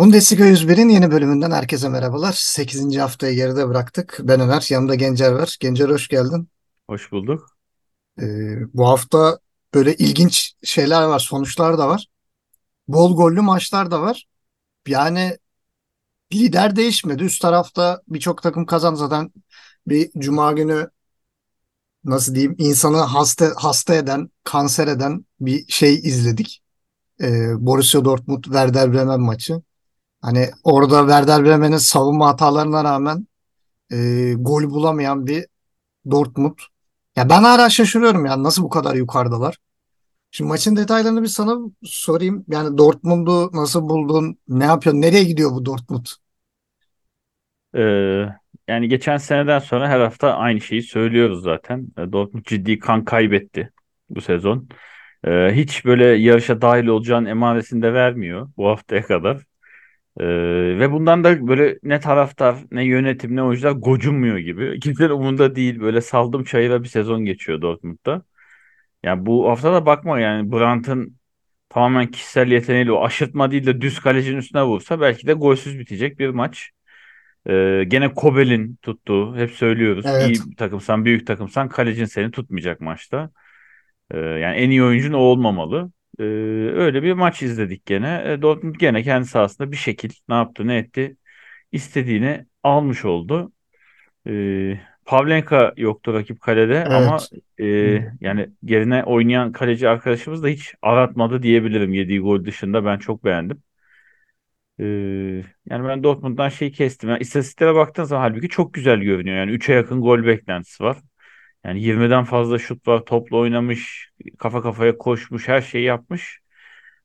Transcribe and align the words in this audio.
Bundesliga 0.00 0.44
101'in 0.44 0.88
yeni 0.88 1.10
bölümünden 1.10 1.50
herkese 1.50 1.88
merhabalar. 1.88 2.32
Sekizinci 2.32 3.00
haftayı 3.00 3.34
geride 3.34 3.68
bıraktık. 3.68 4.18
Ben 4.22 4.40
Ömer, 4.40 4.66
yanımda 4.70 4.94
Gencer 4.94 5.32
var. 5.32 5.56
Gencer 5.60 5.88
hoş 5.88 6.08
geldin. 6.08 6.48
Hoş 6.88 7.12
bulduk. 7.12 7.56
Ee, 8.20 8.24
bu 8.74 8.88
hafta 8.88 9.38
böyle 9.74 9.94
ilginç 9.94 10.52
şeyler 10.64 11.02
var, 11.02 11.18
sonuçlar 11.18 11.78
da 11.78 11.88
var. 11.88 12.06
Bol 12.88 13.16
gollü 13.16 13.40
maçlar 13.40 13.90
da 13.90 14.02
var. 14.02 14.26
Yani 14.86 15.38
lider 16.32 16.76
değişmedi. 16.76 17.24
Üst 17.24 17.42
tarafta 17.42 18.02
birçok 18.08 18.42
takım 18.42 18.66
kazandı 18.66 18.98
zaten. 18.98 19.32
Bir 19.86 20.10
cuma 20.18 20.52
günü 20.52 20.90
nasıl 22.04 22.34
diyeyim 22.34 22.54
insanı 22.58 22.96
hasta 22.96 23.52
hasta 23.56 23.94
eden, 23.94 24.30
kanser 24.44 24.88
eden 24.88 25.24
bir 25.40 25.64
şey 25.68 25.94
izledik. 25.94 26.62
Ee, 27.22 27.66
Borussia 27.66 28.04
Dortmund 28.04 28.44
Werder 28.44 28.92
Bremen 28.92 29.20
maçı. 29.20 29.62
Hani 30.20 30.50
orada 30.64 31.00
Werder 31.00 31.44
Bremen'in 31.44 31.76
savunma 31.76 32.28
hatalarına 32.28 32.84
rağmen 32.84 33.26
e, 33.92 33.96
gol 34.38 34.70
bulamayan 34.70 35.26
bir 35.26 35.46
Dortmund. 36.10 36.58
Ya 37.16 37.28
ben 37.30 37.42
hala 37.42 37.70
şaşırıyorum 37.70 38.26
ya 38.26 38.42
nasıl 38.42 38.62
bu 38.62 38.68
kadar 38.68 38.94
yukarıdalar. 38.94 39.56
Şimdi 40.30 40.48
maçın 40.48 40.76
detaylarını 40.76 41.22
bir 41.22 41.28
sana 41.28 41.58
sorayım. 41.84 42.44
Yani 42.48 42.78
Dortmund'u 42.78 43.50
nasıl 43.52 43.88
buldun? 43.88 44.38
Ne 44.48 44.64
yapıyor? 44.64 44.94
Nereye 44.96 45.24
gidiyor 45.24 45.50
bu 45.52 45.66
Dortmund? 45.66 46.06
Ee, 47.74 48.26
yani 48.68 48.88
geçen 48.88 49.16
seneden 49.16 49.58
sonra 49.58 49.88
her 49.88 50.00
hafta 50.00 50.34
aynı 50.34 50.60
şeyi 50.60 50.82
söylüyoruz 50.82 51.42
zaten. 51.42 51.88
Ee, 51.98 52.12
Dortmund 52.12 52.44
ciddi 52.44 52.78
kan 52.78 53.04
kaybetti 53.04 53.70
bu 54.10 54.20
sezon. 54.20 54.68
Ee, 55.24 55.50
hiç 55.52 55.84
böyle 55.84 56.06
yarışa 56.06 56.62
dahil 56.62 56.86
olacağın 56.86 57.24
emaresini 57.24 57.82
de 57.82 57.92
vermiyor 57.94 58.48
bu 58.56 58.68
haftaya 58.68 59.02
kadar. 59.02 59.49
Ee, 60.20 60.24
ve 60.78 60.92
bundan 60.92 61.24
da 61.24 61.48
böyle 61.48 61.78
ne 61.82 62.00
taraftar, 62.00 62.56
ne 62.72 62.84
yönetim, 62.84 63.36
ne 63.36 63.42
oyuncular 63.42 63.72
gocunmuyor 63.72 64.38
gibi. 64.38 64.80
Kimsenin 64.80 65.10
umurunda 65.10 65.56
değil. 65.56 65.80
Böyle 65.80 66.00
saldım 66.00 66.44
çayıra 66.44 66.82
bir 66.82 66.88
sezon 66.88 67.24
geçiyor 67.24 67.62
Dortmund'da. 67.62 68.22
Yani 69.02 69.26
bu 69.26 69.50
hafta 69.50 69.74
da 69.74 69.86
bakma 69.86 70.20
yani 70.20 70.52
Brandt'ın 70.52 71.16
tamamen 71.68 72.06
kişisel 72.10 72.52
yeteneğiyle 72.52 72.92
o 72.92 73.04
aşırtma 73.04 73.50
değil 73.50 73.66
de 73.66 73.80
düz 73.80 74.00
kalecinin 74.00 74.38
üstüne 74.38 74.64
vursa 74.64 75.00
belki 75.00 75.26
de 75.26 75.32
golsüz 75.32 75.78
bitecek 75.78 76.18
bir 76.18 76.28
maç. 76.28 76.70
Ee, 77.48 77.84
gene 77.88 78.14
Kobel'in 78.14 78.76
tuttuğu, 78.82 79.36
hep 79.36 79.50
söylüyoruz. 79.50 80.06
Evet. 80.08 80.30
İyi 80.30 80.56
takımsan, 80.56 81.04
büyük 81.04 81.26
takımsan 81.26 81.68
kalecin 81.68 82.04
seni 82.04 82.30
tutmayacak 82.30 82.80
maçta. 82.80 83.30
Ee, 84.10 84.18
yani 84.18 84.56
en 84.56 84.70
iyi 84.70 84.82
oyuncun 84.82 85.12
o 85.12 85.18
olmamalı. 85.18 85.92
Ee, 86.20 86.24
öyle 86.74 87.04
bir 87.04 87.14
maç 87.14 87.42
izledik 87.42 87.86
gene. 87.86 88.24
E, 88.26 88.42
Dortmund 88.42 88.76
gene 88.76 89.04
kendi 89.04 89.26
sahasında 89.28 89.72
bir 89.72 89.78
şekil 89.78 90.10
ne 90.30 90.36
yaptı, 90.36 90.68
ne 90.68 90.78
etti, 90.78 91.18
istediğini 91.72 92.46
almış 92.64 93.06
oldu. 93.06 93.52
Ee, 94.28 94.80
Pavlenka 95.06 95.74
yoktu 95.76 96.14
rakip 96.14 96.40
kalede 96.40 96.88
ama 96.88 97.28
Evet. 97.28 97.32
e, 97.60 97.66
yani 98.20 98.50
yerine 98.62 99.04
oynayan 99.04 99.52
kaleci 99.52 99.88
arkadaşımız 99.88 100.42
da 100.42 100.48
hiç 100.48 100.74
aratmadı 100.82 101.42
diyebilirim. 101.42 101.94
Yediği 101.94 102.20
gol 102.20 102.44
dışında 102.44 102.84
ben 102.84 102.98
çok 102.98 103.24
beğendim. 103.24 103.62
Ee, 104.80 105.44
yani 105.66 105.88
ben 105.88 106.02
Dortmund'dan 106.04 106.48
şey 106.48 106.72
kestim. 106.72 107.10
Yani 107.10 107.20
istatistiklere 107.20 107.74
baktığın 107.74 108.04
zaman 108.04 108.22
halbuki 108.30 108.48
çok 108.48 108.74
güzel 108.74 109.00
görünüyor. 109.00 109.36
Yani 109.36 109.50
3'e 109.52 109.72
yakın 109.72 110.00
gol 110.00 110.24
beklentisi 110.26 110.84
var. 110.84 110.96
Yani 111.64 111.82
20'den 111.82 112.24
fazla 112.24 112.58
şut 112.58 112.88
var. 112.88 113.04
Topla 113.04 113.36
oynamış, 113.36 114.10
kafa 114.38 114.62
kafaya 114.62 114.98
koşmuş, 114.98 115.48
her 115.48 115.60
şeyi 115.60 115.84
yapmış. 115.84 116.40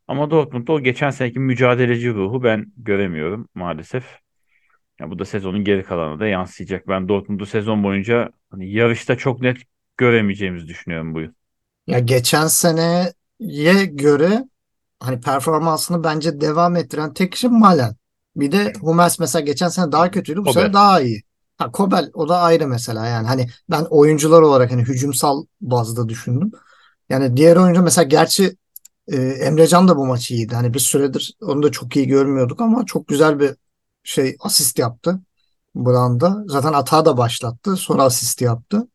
Ama 0.07 0.31
Dortmund'da 0.31 0.71
o 0.73 0.79
geçen 0.79 1.09
seneki 1.09 1.39
mücadeleci 1.39 2.13
ruhu 2.13 2.43
ben 2.43 2.73
göremiyorum 2.77 3.47
maalesef. 3.55 4.05
Ya 4.99 5.09
bu 5.09 5.19
da 5.19 5.25
sezonun 5.25 5.63
geri 5.63 5.83
kalanına 5.83 6.19
da 6.19 6.27
yansıyacak. 6.27 6.87
Ben 6.87 7.09
Dortmund'u 7.09 7.45
sezon 7.45 7.83
boyunca 7.83 8.29
hani 8.49 8.71
yarışta 8.71 9.17
çok 9.17 9.41
net 9.41 9.57
göremeyeceğimizi 9.97 10.67
düşünüyorum 10.67 11.13
bu 11.15 11.21
yıl. 11.21 11.31
Ya 11.87 11.99
geçen 11.99 12.47
seneye 12.47 13.85
göre 13.85 14.43
hani 14.99 15.21
performansını 15.21 16.03
bence 16.03 16.41
devam 16.41 16.75
ettiren 16.75 17.13
tek 17.13 17.31
kişi 17.31 17.49
Malen. 17.49 17.95
Bir 18.35 18.51
de 18.51 18.73
Hummels 18.81 19.19
mesela 19.19 19.45
geçen 19.45 19.67
sene 19.67 19.91
daha 19.91 20.11
kötüydü, 20.11 20.45
bu 20.45 20.53
sene 20.53 20.63
Kobel. 20.63 20.73
daha 20.73 21.01
iyi. 21.01 21.21
Ha 21.57 21.71
Kobel 21.71 22.11
o 22.13 22.29
da 22.29 22.39
ayrı 22.39 22.67
mesela 22.67 23.05
yani 23.05 23.27
hani 23.27 23.49
ben 23.69 23.85
oyuncular 23.89 24.41
olarak 24.41 24.71
hani 24.71 24.81
hücumsal 24.81 25.45
bazda 25.61 26.09
düşündüm. 26.09 26.51
Yani 27.09 27.37
diğer 27.37 27.57
oyuncu 27.57 27.81
mesela 27.81 28.03
gerçi 28.03 28.57
e, 29.07 29.17
Emrecan 29.17 29.87
da 29.87 29.97
bu 29.97 30.05
maçı 30.05 30.33
iyiydi. 30.33 30.55
Hani 30.55 30.73
bir 30.73 30.79
süredir 30.79 31.33
onu 31.41 31.63
da 31.63 31.71
çok 31.71 31.95
iyi 31.95 32.07
görmüyorduk 32.07 32.61
ama 32.61 32.85
çok 32.85 33.07
güzel 33.07 33.39
bir 33.39 33.55
şey 34.03 34.35
asist 34.39 34.79
yaptı 34.79 35.19
Brand'a. 35.75 36.43
Zaten 36.47 36.73
atağı 36.73 37.05
da 37.05 37.17
başlattı. 37.17 37.75
Sonra 37.77 38.03
asist 38.03 38.41
yaptı. 38.41 38.87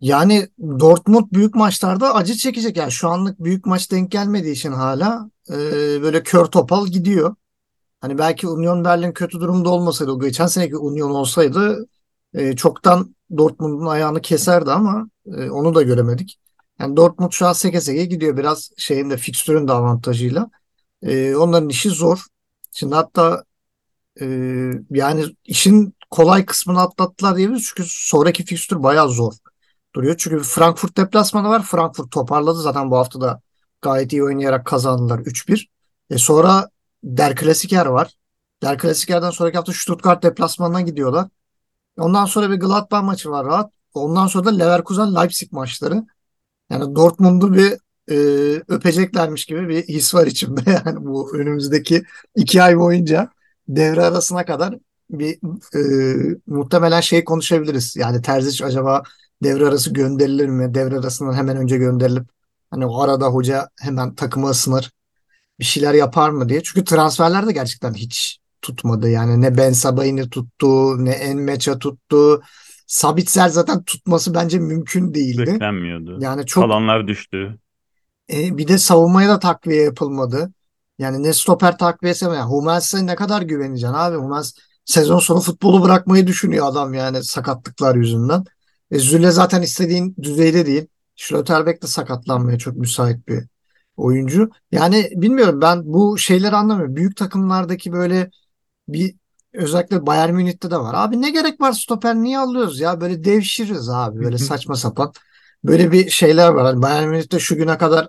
Yani 0.00 0.48
Dortmund 0.60 1.24
büyük 1.32 1.54
maçlarda 1.54 2.14
acı 2.14 2.34
çekecek. 2.34 2.76
Yani 2.76 2.92
şu 2.92 3.08
anlık 3.08 3.44
büyük 3.44 3.66
maç 3.66 3.90
denk 3.90 4.10
gelmediği 4.10 4.52
için 4.52 4.72
hala 4.72 5.30
e, 5.50 5.56
böyle 6.02 6.22
kör 6.22 6.46
topal 6.46 6.86
gidiyor. 6.86 7.36
Hani 8.04 8.18
belki 8.18 8.48
Union 8.48 8.84
Berlin 8.84 9.12
kötü 9.12 9.40
durumda 9.40 9.70
olmasaydı, 9.70 10.20
geçen 10.20 10.46
seneki 10.46 10.76
Union 10.76 11.10
olsaydı 11.10 11.86
e, 12.34 12.56
çoktan 12.56 13.16
Dortmund'un 13.36 13.86
ayağını 13.86 14.20
keserdi 14.20 14.70
ama 14.70 15.08
e, 15.26 15.50
onu 15.50 15.74
da 15.74 15.82
göremedik. 15.82 16.38
Yani 16.80 16.96
Dortmund 16.96 17.32
şu 17.32 17.46
an 17.46 17.52
seke 17.52 17.80
seke 17.80 18.04
gidiyor 18.04 18.36
biraz 18.36 18.70
şeyin 18.76 19.10
de 19.10 19.16
fikstürün 19.16 19.68
de 19.68 19.72
avantajıyla. 19.72 20.50
E, 21.02 21.36
onların 21.36 21.68
işi 21.68 21.90
zor. 21.90 22.26
Şimdi 22.72 22.94
hatta 22.94 23.44
e, 24.20 24.26
yani 24.90 25.24
işin 25.44 25.94
kolay 26.10 26.46
kısmını 26.46 26.80
atlattılar 26.80 27.36
diyebiliriz 27.36 27.64
çünkü 27.68 27.84
sonraki 27.90 28.44
fikstür 28.44 28.82
bayağı 28.82 29.08
zor 29.08 29.32
duruyor. 29.94 30.14
Çünkü 30.18 30.42
Frankfurt 30.44 30.96
deplasmanı 30.96 31.48
var. 31.48 31.62
Frankfurt 31.62 32.10
toparladı 32.10 32.62
zaten 32.62 32.90
bu 32.90 32.96
hafta 32.96 33.20
da 33.20 33.40
gayet 33.82 34.12
iyi 34.12 34.24
oynayarak 34.24 34.66
kazandılar 34.66 35.18
3-1. 35.18 35.68
E 36.10 36.18
sonra 36.18 36.68
Der 37.04 37.36
Klassiker 37.36 37.86
var. 37.86 38.14
Der 38.62 38.78
Klassiker'den 38.78 39.30
sonraki 39.30 39.56
hafta 39.56 39.72
Stuttgart 39.72 40.22
deplasmanına 40.22 40.80
gidiyorlar. 40.80 41.28
Ondan 41.98 42.24
sonra 42.24 42.50
bir 42.50 42.56
Gladbach 42.56 43.02
maçı 43.02 43.30
var 43.30 43.46
rahat. 43.46 43.72
Ondan 43.94 44.26
sonra 44.26 44.44
da 44.44 44.50
Leverkusen 44.50 45.14
Leipzig 45.14 45.52
maçları. 45.52 46.04
Yani 46.70 46.94
Dortmund'u 46.94 47.54
bir 47.54 47.72
e, 48.10 48.16
öpeceklermiş 48.68 49.44
gibi 49.44 49.68
bir 49.68 49.82
his 49.82 50.14
var 50.14 50.26
içimde. 50.26 50.60
Yani 50.86 51.06
bu 51.06 51.36
önümüzdeki 51.36 52.02
iki 52.36 52.62
ay 52.62 52.78
boyunca 52.78 53.30
devre 53.68 54.02
arasına 54.02 54.44
kadar 54.44 54.78
bir 55.10 55.38
e, 55.76 55.80
muhtemelen 56.46 57.00
şey 57.00 57.24
konuşabiliriz. 57.24 57.96
Yani 57.96 58.22
Terzic 58.22 58.64
acaba 58.64 59.02
devre 59.42 59.66
arası 59.66 59.92
gönderilir 59.92 60.48
mi? 60.48 60.74
Devre 60.74 60.98
arasından 60.98 61.34
hemen 61.34 61.56
önce 61.56 61.76
gönderilip 61.76 62.24
hani 62.70 62.86
o 62.86 63.00
arada 63.00 63.26
hoca 63.26 63.68
hemen 63.80 64.14
takımı 64.14 64.48
ısınır 64.50 64.90
bir 65.60 65.64
şeyler 65.64 65.94
yapar 65.94 66.30
mı 66.30 66.48
diye. 66.48 66.62
Çünkü 66.62 66.84
transferler 66.84 67.46
de 67.46 67.52
gerçekten 67.52 67.94
hiç 67.94 68.38
tutmadı. 68.62 69.10
Yani 69.10 69.40
ne 69.42 69.56
Ben 69.56 69.72
Sabah'ını 69.72 70.30
tuttu, 70.30 71.04
ne 71.04 71.10
Enmeç'e 71.10 71.78
tuttu. 71.78 72.42
Sabitzer 72.86 73.48
zaten 73.48 73.82
tutması 73.84 74.34
bence 74.34 74.58
mümkün 74.58 75.14
değildi. 75.14 75.46
Beklenmiyordu. 75.46 76.18
Yani 76.20 76.46
çok 76.46 76.64
Kalanlar 76.64 77.08
düştü. 77.08 77.58
e, 78.32 78.58
bir 78.58 78.68
de 78.68 78.78
savunmaya 78.78 79.28
da 79.28 79.38
takviye 79.38 79.82
yapılmadı. 79.82 80.52
Yani 80.98 81.22
ne 81.22 81.32
stoper 81.32 81.78
takviyesi 81.78 82.26
mi? 82.28 82.34
Yani 82.34 82.50
Hummels'e 82.50 83.06
ne 83.06 83.14
kadar 83.14 83.42
güveneceksin 83.42 83.94
abi? 83.94 84.16
Hummels 84.16 84.52
sezon 84.84 85.18
sonu 85.18 85.40
futbolu 85.40 85.82
bırakmayı 85.82 86.26
düşünüyor 86.26 86.66
adam 86.68 86.94
yani 86.94 87.24
sakatlıklar 87.24 87.94
yüzünden. 87.96 88.44
E, 88.90 88.98
Zülle 88.98 89.30
zaten 89.30 89.62
istediğin 89.62 90.14
düzeyde 90.22 90.66
değil. 90.66 90.86
Schlotterbeck 91.16 91.82
de 91.82 91.86
sakatlanmaya 91.86 92.58
çok 92.58 92.76
müsait 92.76 93.28
bir 93.28 93.44
oyuncu. 93.96 94.50
Yani 94.72 95.10
bilmiyorum 95.16 95.60
ben 95.60 95.82
bu 95.84 96.18
şeyleri 96.18 96.56
anlamıyorum. 96.56 96.96
Büyük 96.96 97.16
takımlardaki 97.16 97.92
böyle 97.92 98.30
bir 98.88 99.14
özellikle 99.52 100.06
Bayern 100.06 100.34
Münih'te 100.34 100.70
de 100.70 100.76
var. 100.76 100.94
Abi 100.94 101.22
ne 101.22 101.30
gerek 101.30 101.60
var 101.60 101.72
stoper 101.72 102.14
niye 102.14 102.38
alıyoruz 102.38 102.80
ya? 102.80 103.00
Böyle 103.00 103.24
devşiririz 103.24 103.88
abi 103.88 104.20
böyle 104.20 104.38
saçma 104.38 104.76
sapan. 104.76 105.12
Böyle 105.64 105.92
bir 105.92 106.10
şeyler 106.10 106.48
var. 106.48 106.64
Hani 106.64 106.82
Bayern 106.82 107.08
Münih'te 107.08 107.38
şu 107.38 107.56
güne 107.56 107.78
kadar 107.78 108.08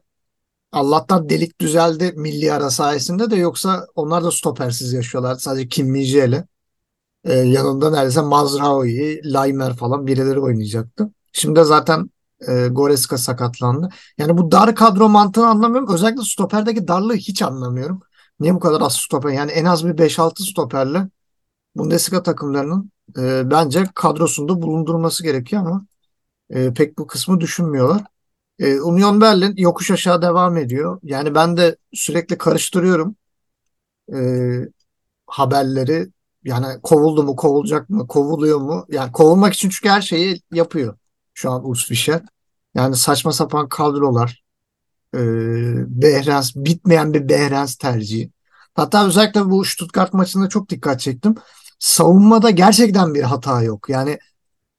Allah'tan 0.72 1.30
delik 1.30 1.62
düzeldi 1.62 2.14
milli 2.16 2.54
ara 2.54 2.70
sayesinde 2.70 3.32
de 3.32 3.36
yoksa 3.36 3.88
onlar 3.96 4.24
da 4.24 4.32
stopersiz 4.32 4.94
yaşıyorlar. 4.94 5.36
Sadece 5.36 5.68
Kim 5.68 5.88
Min-jae'yle. 5.88 6.48
Ee, 7.24 7.34
yanında 7.34 7.92
neredeyse 7.92 8.22
Mazraoui, 8.22 9.22
Laimer 9.24 9.74
falan 9.76 10.08
birileri 10.08 10.40
oynayacaktı. 10.40 11.10
Şimdi 11.32 11.60
de 11.60 11.64
zaten 11.64 12.10
e, 12.48 12.68
Goretzka 12.68 13.18
sakatlandı. 13.18 13.90
Yani 14.18 14.38
bu 14.38 14.52
dar 14.52 14.76
kadro 14.76 15.10
mantığını 15.10 15.48
anlamıyorum. 15.48 15.94
Özellikle 15.94 16.24
stoperdeki 16.24 16.88
darlığı 16.88 17.16
hiç 17.16 17.42
anlamıyorum. 17.42 18.02
Niye 18.40 18.56
bu 18.56 18.60
kadar 18.60 18.82
az 18.82 18.94
stoper? 18.94 19.30
Yani 19.30 19.52
en 19.52 19.66
az 19.66 19.86
bir 19.86 19.98
beş 19.98 20.20
altı 20.20 20.44
stoperle 20.44 21.10
Bundesliga 21.76 22.24
takımlarının 22.24 22.92
e, 23.18 23.52
bence 23.52 23.86
kadrosunda 23.96 24.62
bulundurması 24.62 25.24
gerekiyor 25.24 25.62
ama 25.62 25.86
e, 26.50 26.74
pek 26.74 26.98
bu 26.98 27.08
kısmı 27.08 27.42
düşünmüyorlar. 27.42 28.04
E, 28.60 28.82
Union 28.82 29.22
Berlin 29.22 29.54
yokuş 29.58 29.92
aşağı 29.92 30.22
devam 30.22 30.58
ediyor. 30.58 31.00
Yani 31.04 31.36
ben 31.36 31.58
de 31.58 31.78
sürekli 31.94 32.38
karıştırıyorum. 32.38 33.16
E, 34.14 34.18
haberleri 35.28 36.08
yani 36.44 36.82
kovuldu 36.84 37.24
mu, 37.24 37.36
kovulacak 37.36 37.90
mı, 37.90 38.08
kovuluyor 38.08 38.60
mu? 38.60 38.86
Yani 38.90 39.12
kovulmak 39.12 39.54
için 39.54 39.70
çünkü 39.70 39.90
her 39.90 40.02
şeyi 40.02 40.42
yapıyor 40.52 40.98
şu 41.36 41.52
an 41.52 41.70
Urs 41.70 41.88
Fischer. 41.88 42.24
Yani 42.76 42.96
saçma 42.96 43.34
sapan 43.34 43.70
kadrolar, 43.70 44.44
e, 45.16 45.20
Behrens, 46.02 46.56
bitmeyen 46.56 47.14
bir 47.14 47.30
Behrens 47.30 47.76
tercihi. 47.76 48.32
Hatta 48.76 49.08
özellikle 49.08 49.50
bu 49.50 49.66
Stuttgart 49.66 50.14
maçında 50.14 50.50
çok 50.50 50.70
dikkat 50.70 51.00
çektim. 51.00 51.36
Savunmada 51.80 52.50
gerçekten 52.50 53.14
bir 53.16 53.24
hata 53.24 53.64
yok. 53.64 53.90
Yani 53.90 54.20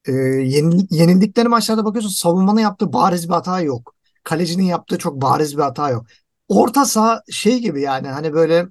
e, 0.06 0.12
yenil- 0.12 0.86
yenildikleri 0.90 1.48
maçlarda 1.48 1.84
bakıyorsun 1.84 2.10
savunmanın 2.10 2.60
yaptığı 2.60 2.92
bariz 2.92 3.28
bir 3.28 3.34
hata 3.34 3.60
yok. 3.60 3.94
Kalecinin 4.24 4.64
yaptığı 4.64 4.98
çok 4.98 5.22
bariz 5.22 5.56
bir 5.56 5.62
hata 5.62 5.90
yok. 5.90 6.06
Orta 6.48 6.84
saha 6.84 7.22
şey 7.30 7.60
gibi 7.60 7.82
yani 7.82 8.08
hani 8.08 8.32
böyle 8.34 8.66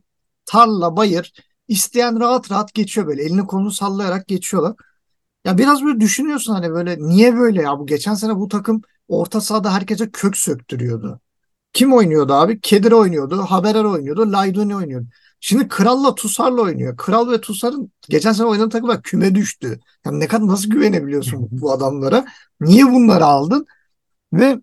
tarla, 0.46 0.98
bayır 0.98 1.34
isteyen 1.68 2.20
rahat 2.20 2.52
rahat 2.52 2.74
geçiyor 2.74 3.08
böyle. 3.08 3.24
Elini 3.24 3.48
kolunu 3.48 3.72
sallayarak 3.72 4.28
geçiyorlar. 4.28 4.76
Ya 5.46 5.58
biraz 5.58 5.84
böyle 5.84 6.00
düşünüyorsun 6.00 6.54
hani 6.54 6.72
böyle 6.72 6.98
niye 7.00 7.38
böyle 7.38 7.62
ya 7.62 7.80
bu 7.80 7.86
geçen 7.86 8.14
sene 8.14 8.36
bu 8.36 8.48
takım 8.48 8.82
orta 9.08 9.42
sahada 9.42 9.74
herkese 9.74 10.12
kök 10.12 10.38
söktürüyordu. 10.38 11.20
Kim 11.74 11.94
oynuyordu 11.94 12.34
abi? 12.34 12.62
Kedir 12.62 12.92
oynuyordu, 12.92 13.38
Haberer 13.42 13.84
oynuyordu, 13.84 14.32
Layduni 14.32 14.76
oynuyordu. 14.76 15.08
Şimdi 15.40 15.68
Kral'la 15.68 16.16
Tusar'la 16.16 16.62
oynuyor. 16.62 16.98
Kral 16.98 17.32
ve 17.32 17.42
Tusar'ın 17.42 17.92
geçen 18.10 18.34
sene 18.34 18.48
oynadığı 18.48 18.70
takımlar 18.70 19.02
küme 19.02 19.36
düştü. 19.36 19.80
Yani 20.06 20.20
ne 20.20 20.28
kadar 20.28 20.48
nasıl 20.48 20.70
güvenebiliyorsun 20.72 21.48
bu 21.52 21.72
adamlara? 21.72 22.26
Niye 22.62 22.86
bunları 22.86 23.26
aldın? 23.26 23.68
Ve 24.34 24.62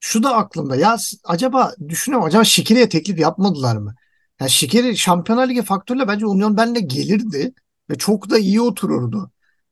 şu 0.00 0.22
da 0.22 0.36
aklımda. 0.36 0.76
Ya 0.76 0.96
acaba 1.24 1.74
düşünüyorum 1.88 2.28
acaba 2.28 2.44
Şikiri'ye 2.44 2.88
teklif 2.88 3.18
yapmadılar 3.18 3.76
mı? 3.76 3.94
Ya 4.40 4.48
Şikiri 4.48 4.96
Şampiyonlar 4.96 5.48
Ligi 5.48 5.62
faktörüyle 5.62 6.08
bence 6.08 6.26
Union 6.26 6.56
Berlin'e 6.56 6.80
gelirdi 6.80 7.54
ve 7.90 7.94
çok 7.98 8.30
da 8.30 8.38
iyi 8.38 8.60
otururdu. 8.60 9.30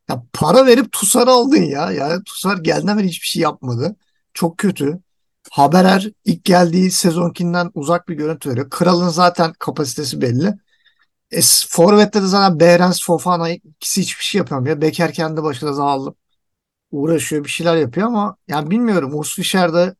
Ya 0.08 0.22
para 0.32 0.66
verip 0.66 0.92
Tusar'ı 0.92 1.30
aldın 1.30 1.62
ya. 1.62 1.92
Ya 1.92 2.22
Tusar 2.22 2.56
geldiğinden 2.58 2.98
beri 2.98 3.06
hiçbir 3.08 3.26
şey 3.26 3.42
yapmadı. 3.42 3.96
Çok 4.34 4.58
kötü. 4.58 5.00
Haberer 5.50 6.10
ilk 6.24 6.44
geldiği 6.44 6.90
sezonkinden 6.90 7.70
uzak 7.74 8.08
bir 8.08 8.14
görüntü 8.14 8.50
veriyor. 8.50 8.70
Kral'ın 8.70 9.08
zaten 9.08 9.52
kapasitesi 9.58 10.20
belli. 10.20 10.54
E, 11.32 11.40
Forvet'te 11.68 12.22
de 12.22 12.26
zaten 12.26 12.60
Behrens, 12.60 13.04
Fofana 13.04 13.50
ikisi 13.50 14.02
hiçbir 14.02 14.24
şey 14.24 14.38
yapamıyor. 14.38 14.80
Beker 14.80 15.12
kendi 15.14 15.42
başına 15.42 15.72
zavallı 15.72 16.14
uğraşıyor 16.90 17.44
bir 17.44 17.50
şeyler 17.50 17.76
yapıyor 17.76 18.06
ama 18.06 18.36
yani 18.48 18.70
bilmiyorum 18.70 19.14
Urs 19.18 19.36
Fischer'de 19.36 19.94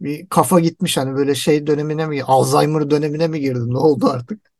bir 0.00 0.28
kafa 0.28 0.60
gitmiş 0.60 0.96
hani 0.96 1.16
böyle 1.16 1.34
şey 1.34 1.66
dönemine 1.66 2.06
mi 2.06 2.22
Alzheimer 2.24 2.90
dönemine 2.90 3.28
mi 3.28 3.40
girdi 3.40 3.70
ne 3.74 3.78
oldu 3.78 4.06
artık? 4.10 4.52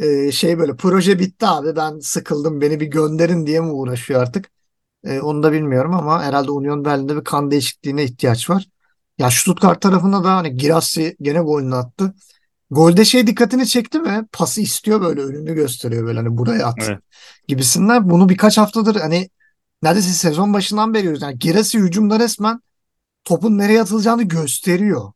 Ee, 0.00 0.32
şey 0.32 0.58
böyle 0.58 0.76
proje 0.76 1.18
bitti 1.18 1.46
abi 1.46 1.76
ben 1.76 1.98
sıkıldım 1.98 2.60
beni 2.60 2.80
bir 2.80 2.86
gönderin 2.86 3.46
diye 3.46 3.60
mi 3.60 3.70
uğraşıyor 3.72 4.22
artık? 4.22 4.50
Ee, 5.04 5.20
onu 5.20 5.42
da 5.42 5.52
bilmiyorum 5.52 5.94
ama 5.94 6.22
herhalde 6.22 6.50
Union 6.50 6.84
Berlin'de 6.84 7.16
bir 7.16 7.24
kan 7.24 7.50
değişikliğine 7.50 8.04
ihtiyaç 8.04 8.50
var. 8.50 8.68
Ya 9.18 9.30
Stuttgart 9.30 9.80
tarafında 9.80 10.24
da 10.24 10.36
hani 10.36 10.56
Girassi 10.56 11.16
gene 11.20 11.40
golünü 11.40 11.74
attı. 11.74 12.14
Golde 12.70 13.04
şey 13.04 13.26
dikkatini 13.26 13.66
çekti 13.66 13.98
mi? 13.98 14.26
Pası 14.32 14.60
istiyor 14.60 15.00
böyle 15.00 15.20
önünü 15.20 15.54
gösteriyor 15.54 16.06
böyle 16.06 16.18
hani 16.18 16.38
buraya 16.38 16.66
at 16.66 16.76
Evet. 16.82 16.98
gibisinden. 17.48 18.10
Bunu 18.10 18.28
birkaç 18.28 18.58
haftadır 18.58 18.96
hani 18.96 19.30
neredeyse 19.82 20.12
sezon 20.12 20.54
başından 20.54 20.94
beri. 20.94 21.22
Yani 21.22 21.38
Girassi 21.38 21.78
hücumda 21.78 22.18
resmen 22.18 22.60
topun 23.24 23.58
nereye 23.58 23.82
atılacağını 23.82 24.22
gösteriyor. 24.22 25.12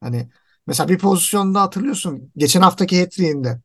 Hani 0.00 0.28
mesela 0.66 0.88
bir 0.88 0.98
pozisyonda 0.98 1.60
hatırlıyorsun 1.62 2.32
geçen 2.36 2.60
haftaki 2.60 3.00
hat-trick'inde 3.00 3.60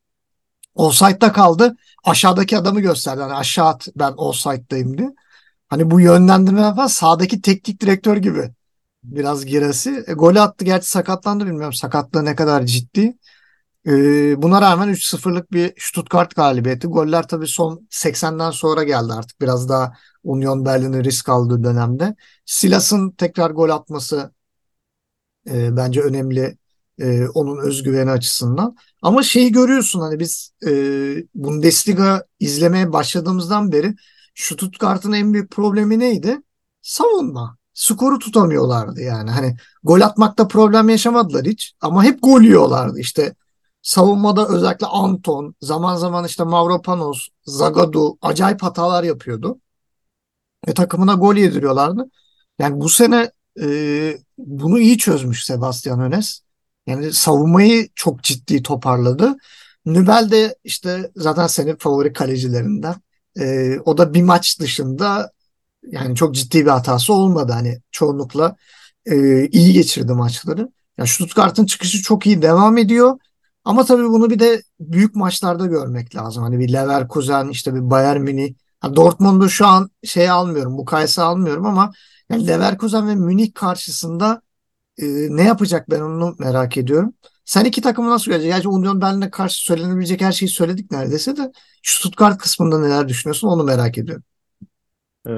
offside'da 0.78 1.32
kaldı. 1.34 1.78
Aşağıdaki 2.04 2.58
adamı 2.58 2.82
gösterdi. 2.82 3.22
Hani 3.22 3.34
aşağı 3.34 3.68
at 3.68 3.88
ben 3.96 4.14
offside'dayım 4.18 4.98
diye. 4.98 5.14
Hani 5.68 5.92
bu 5.92 6.02
yönlendirme 6.02 6.62
falan 6.62 6.88
sağdaki 6.88 7.42
teknik 7.42 7.82
direktör 7.82 8.18
gibi 8.18 8.52
biraz 9.04 9.46
giresi. 9.46 10.04
E, 10.08 10.14
golü 10.14 10.40
attı 10.40 10.66
gerçi 10.66 10.90
sakatlandı 10.90 11.46
bilmiyorum 11.46 11.74
sakatlığı 11.74 12.26
ne 12.26 12.36
kadar 12.36 12.66
ciddi. 12.66 13.18
E, 13.88 13.92
buna 14.42 14.62
rağmen 14.62 14.90
3-0'lık 14.90 15.52
bir 15.52 15.74
Stuttgart 15.78 16.36
galibiyeti. 16.36 16.88
Goller 16.88 17.28
tabii 17.28 17.48
son 17.48 17.88
80'den 17.92 18.52
sonra 18.52 18.84
geldi 18.84 19.14
artık 19.14 19.42
biraz 19.42 19.70
daha 19.70 19.94
Union 20.24 20.66
Berlin'in 20.66 21.04
risk 21.04 21.30
aldığı 21.30 21.64
dönemde. 21.64 22.16
Silas'ın 22.46 23.12
tekrar 23.12 23.52
gol 23.52 23.70
atması 23.70 24.32
e, 25.50 25.78
bence 25.78 26.02
önemli 26.02 26.58
e, 27.00 27.28
onun 27.28 27.58
özgüveni 27.58 28.12
açısından. 28.12 28.76
Ama 29.02 29.24
şeyi 29.24 29.52
görüyorsun 29.52 30.02
hani 30.02 30.20
biz 30.20 30.52
e, 30.68 30.72
Bundesliga 31.36 32.24
izlemeye 32.40 32.94
başladığımızdan 32.94 33.72
beri 33.72 33.96
Stuttgart'ın 34.36 35.12
en 35.12 35.34
büyük 35.34 35.52
problemi 35.52 36.00
neydi? 36.00 36.42
Savunma. 36.82 37.58
Skoru 37.74 38.20
tutamıyorlardı 38.20 39.02
yani. 39.02 39.32
Hani 39.32 39.56
gol 39.84 40.02
atmakta 40.02 40.48
problem 40.48 40.90
yaşamadılar 40.90 41.46
hiç 41.46 41.74
ama 41.82 42.04
hep 42.04 42.24
gol 42.24 42.42
yiyorlardı. 42.42 43.00
İşte 43.00 43.36
savunmada 43.82 44.48
özellikle 44.48 44.88
Anton, 44.88 45.56
zaman 45.62 45.96
zaman 45.96 46.26
işte 46.26 46.44
Mavropanos, 46.44 47.28
Zagadou 47.46 48.18
acayip 48.22 48.64
hatalar 48.64 49.04
yapıyordu. 49.04 49.60
Ve 50.68 50.74
takımına 50.74 51.14
gol 51.14 51.36
yediriyorlardı. 51.36 52.10
Yani 52.60 52.82
bu 52.82 52.90
sene 52.90 53.32
e, 53.62 54.18
bunu 54.38 54.80
iyi 54.80 54.98
çözmüş 54.98 55.46
Sebastian 55.46 56.00
Hoeneß. 56.00 56.47
Yani 56.88 57.14
savunmayı 57.14 57.90
çok 57.96 58.24
ciddi 58.24 58.64
toparladı. 58.64 59.36
Nübel 59.86 60.32
de 60.32 60.56
işte 60.64 61.12
zaten 61.16 61.48
senin 61.48 61.76
favori 61.76 62.14
kalecilerinden. 62.14 62.96
E, 63.40 63.76
o 63.86 63.98
da 63.98 64.14
bir 64.14 64.24
maç 64.24 64.60
dışında 64.60 65.32
yani 65.92 66.16
çok 66.16 66.36
ciddi 66.36 66.66
bir 66.66 66.70
hatası 66.70 67.14
olmadı. 67.14 67.52
Hani 67.52 67.82
çoğunlukla 67.92 68.56
e, 69.06 69.48
iyi 69.48 69.74
geçirdi 69.74 70.14
maçları. 70.14 70.70
Ya 70.98 71.06
Stuttgart'ın 71.06 71.66
çıkışı 71.66 72.02
çok 72.02 72.26
iyi 72.26 72.42
devam 72.42 72.78
ediyor. 72.78 73.20
Ama 73.64 73.86
tabii 73.86 74.04
bunu 74.10 74.30
bir 74.30 74.40
de 74.40 74.62
büyük 74.80 75.16
maçlarda 75.16 75.66
görmek 75.66 76.16
lazım. 76.16 76.44
Hani 76.44 76.60
bir 76.60 76.74
Leverkusen, 76.74 77.50
işte 77.50 77.76
bir 77.76 77.90
Bayern 77.90 78.22
Münih. 78.22 78.54
Ha, 78.80 78.96
Dortmund'u 78.96 79.50
şu 79.50 79.68
an 79.68 79.90
şey 80.04 80.30
almıyorum, 80.30 80.74
mukayese 80.74 81.22
almıyorum 81.22 81.66
ama 81.66 81.92
yani 82.30 82.48
Leverkusen 82.48 83.08
ve 83.08 83.16
Münih 83.16 83.54
karşısında 83.54 84.42
e, 84.98 85.06
ne 85.38 85.44
yapacak 85.44 85.90
ben 85.90 86.00
onu 86.02 86.36
merak 86.40 86.78
ediyorum. 86.78 87.14
Sen 87.46 87.66
iki 87.66 87.82
takımı 87.82 88.10
nasıl 88.10 88.32
göreceksin? 88.32 88.56
Gerçi 88.56 88.68
Union 88.70 89.02
Berlin'e 89.02 89.30
karşı 89.30 89.64
söylenebilecek 89.64 90.22
her 90.22 90.32
şeyi 90.32 90.50
söyledik 90.50 90.92
neredeyse 90.92 91.38
de. 91.38 91.52
Şu 91.84 92.00
Stuttgart 92.00 92.38
kısmında 92.38 92.80
neler 92.80 93.08
düşünüyorsun 93.08 93.48
onu 93.48 93.64
merak 93.64 93.98
ediyorum. 93.98 94.24
Ee, 95.28 95.30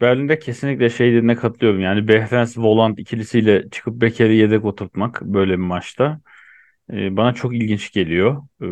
Berlin'de 0.00 0.38
kesinlikle 0.38 0.90
şey 0.90 1.08
dediğine 1.08 1.36
katılıyorum. 1.36 1.80
Yani 1.80 2.08
Behrens 2.08 2.58
Volant 2.58 2.98
ikilisiyle 2.98 3.70
çıkıp 3.70 3.94
Beker'i 4.00 4.36
yedek 4.36 4.64
oturtmak 4.64 5.22
böyle 5.22 5.52
bir 5.52 5.56
maçta 5.56 6.20
e, 6.92 7.16
bana 7.16 7.34
çok 7.34 7.54
ilginç 7.56 7.92
geliyor. 7.92 8.42
Ee, 8.62 8.66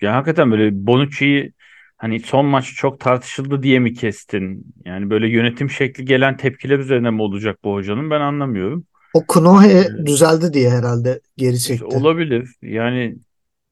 ya 0.00 0.14
hakikaten 0.16 0.50
böyle 0.50 0.86
Bonucci'yi 0.86 1.52
hani 1.96 2.20
son 2.20 2.46
maç 2.46 2.74
çok 2.76 3.00
tartışıldı 3.00 3.62
diye 3.62 3.78
mi 3.78 3.94
kestin? 3.94 4.74
Yani 4.84 5.10
böyle 5.10 5.28
yönetim 5.28 5.70
şekli 5.70 6.04
gelen 6.04 6.36
tepkiler 6.36 6.78
üzerine 6.78 7.10
mi 7.10 7.22
olacak 7.22 7.58
bu 7.64 7.74
hocanın 7.74 8.10
ben 8.10 8.20
anlamıyorum. 8.20 8.86
O 9.14 9.26
Knohe 9.26 10.06
düzeldi 10.06 10.52
diye 10.52 10.70
herhalde 10.70 11.20
geri 11.36 11.58
çekti. 11.58 11.84
olabilir. 11.84 12.48
Yani 12.62 13.16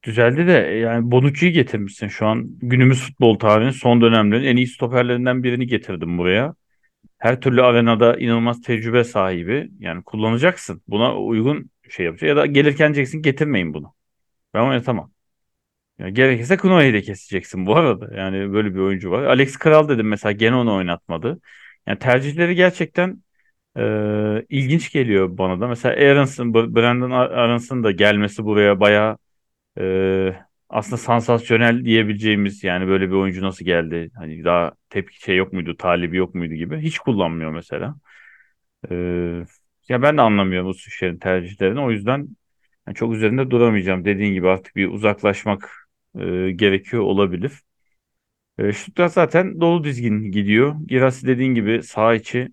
düzeldi 0.02 0.46
de 0.46 0.52
yani 0.52 1.10
Bonucci'yi 1.10 1.52
getirmişsin 1.52 2.08
şu 2.08 2.26
an. 2.26 2.46
Günümüz 2.58 3.00
futbol 3.00 3.38
tarihinin 3.38 3.70
son 3.72 4.00
dönemlerin 4.00 4.44
en 4.44 4.56
iyi 4.56 4.66
stoperlerinden 4.66 5.42
birini 5.42 5.66
getirdim 5.66 6.18
buraya. 6.18 6.54
Her 7.18 7.40
türlü 7.40 7.62
arenada 7.62 8.16
inanılmaz 8.16 8.62
tecrübe 8.62 9.04
sahibi. 9.04 9.70
Yani 9.78 10.02
kullanacaksın. 10.02 10.82
Buna 10.88 11.18
uygun 11.18 11.70
şey 11.90 12.06
yapacaksın. 12.06 12.26
Ya 12.26 12.36
da 12.36 12.46
gelirken 12.46 12.94
diyeceksin 12.94 13.22
getirmeyin 13.22 13.74
bunu. 13.74 13.94
Ben 14.54 14.60
oynatamam. 14.60 15.10
Ya 15.98 16.08
gerekirse 16.08 16.56
Knoe'yi 16.56 16.92
de 16.92 17.02
keseceksin 17.02 17.66
bu 17.66 17.76
arada. 17.76 18.16
Yani 18.16 18.52
böyle 18.52 18.74
bir 18.74 18.80
oyuncu 18.80 19.10
var. 19.10 19.22
Alex 19.24 19.56
Kral 19.56 19.88
dedim 19.88 20.08
mesela 20.08 20.32
gene 20.32 20.54
onu 20.54 20.74
oynatmadı. 20.74 21.40
Yani 21.86 21.98
tercihleri 21.98 22.54
gerçekten 22.54 23.22
e, 23.78 24.46
ilginç 24.48 24.92
geliyor 24.92 25.38
bana 25.38 25.60
da. 25.60 25.68
Mesela 25.68 25.94
Aarons'ın, 25.94 26.54
Brandon 26.54 27.10
Aarons'ın 27.10 27.84
da 27.84 27.90
gelmesi 27.90 28.44
buraya 28.44 28.80
bayağı 28.80 29.18
e, 29.80 30.36
aslında 30.68 30.96
sansasyonel 30.96 31.84
diyebileceğimiz 31.84 32.64
yani 32.64 32.88
böyle 32.88 33.08
bir 33.08 33.14
oyuncu 33.14 33.42
nasıl 33.42 33.64
geldi? 33.64 34.10
Hani 34.16 34.44
daha 34.44 34.72
tepki 34.90 35.22
şey 35.22 35.36
yok 35.36 35.52
muydu, 35.52 35.76
talibi 35.76 36.16
yok 36.16 36.34
muydu 36.34 36.54
gibi. 36.54 36.78
Hiç 36.78 36.98
kullanmıyor 36.98 37.52
mesela. 37.52 37.96
E, 38.90 38.94
ya 39.88 40.02
ben 40.02 40.16
de 40.16 40.20
anlamıyorum 40.22 40.68
bu 40.68 40.74
Suşer'in 40.74 41.18
tercihlerini. 41.18 41.80
O 41.80 41.90
yüzden 41.90 42.28
yani 42.86 42.94
çok 42.94 43.14
üzerinde 43.14 43.50
duramayacağım. 43.50 44.04
Dediğin 44.04 44.34
gibi 44.34 44.48
artık 44.48 44.76
bir 44.76 44.88
uzaklaşmak 44.88 45.88
e, 46.14 46.50
gerekiyor 46.50 47.02
olabilir. 47.02 47.52
E, 48.58 48.72
Stuttgart 48.72 49.12
zaten 49.12 49.60
dolu 49.60 49.84
dizgin 49.84 50.32
gidiyor. 50.32 50.76
Girassi 50.88 51.26
dediğin 51.26 51.54
gibi 51.54 51.82
sağ 51.82 52.14
içi 52.14 52.48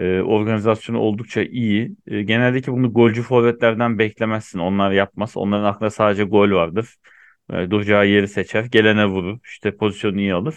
e, 0.00 0.20
organizasyonu 0.22 0.98
oldukça 0.98 1.42
iyi. 1.42 1.96
E, 2.06 2.22
geneldeki 2.22 2.72
bunu 2.72 2.92
golcü 2.92 3.22
forvetlerden 3.22 3.98
beklemezsin. 3.98 4.58
Onlar 4.58 4.90
yapmaz. 4.92 5.32
Onların 5.36 5.64
aklında 5.64 5.90
sadece 5.90 6.24
gol 6.24 6.50
vardır. 6.50 6.96
E, 7.52 7.70
duracağı 7.70 8.06
yeri 8.08 8.28
seçer. 8.28 8.64
Gelene 8.64 9.06
vurur. 9.06 9.38
İşte 9.44 9.76
pozisyonu 9.76 10.20
iyi 10.20 10.34
alır. 10.34 10.54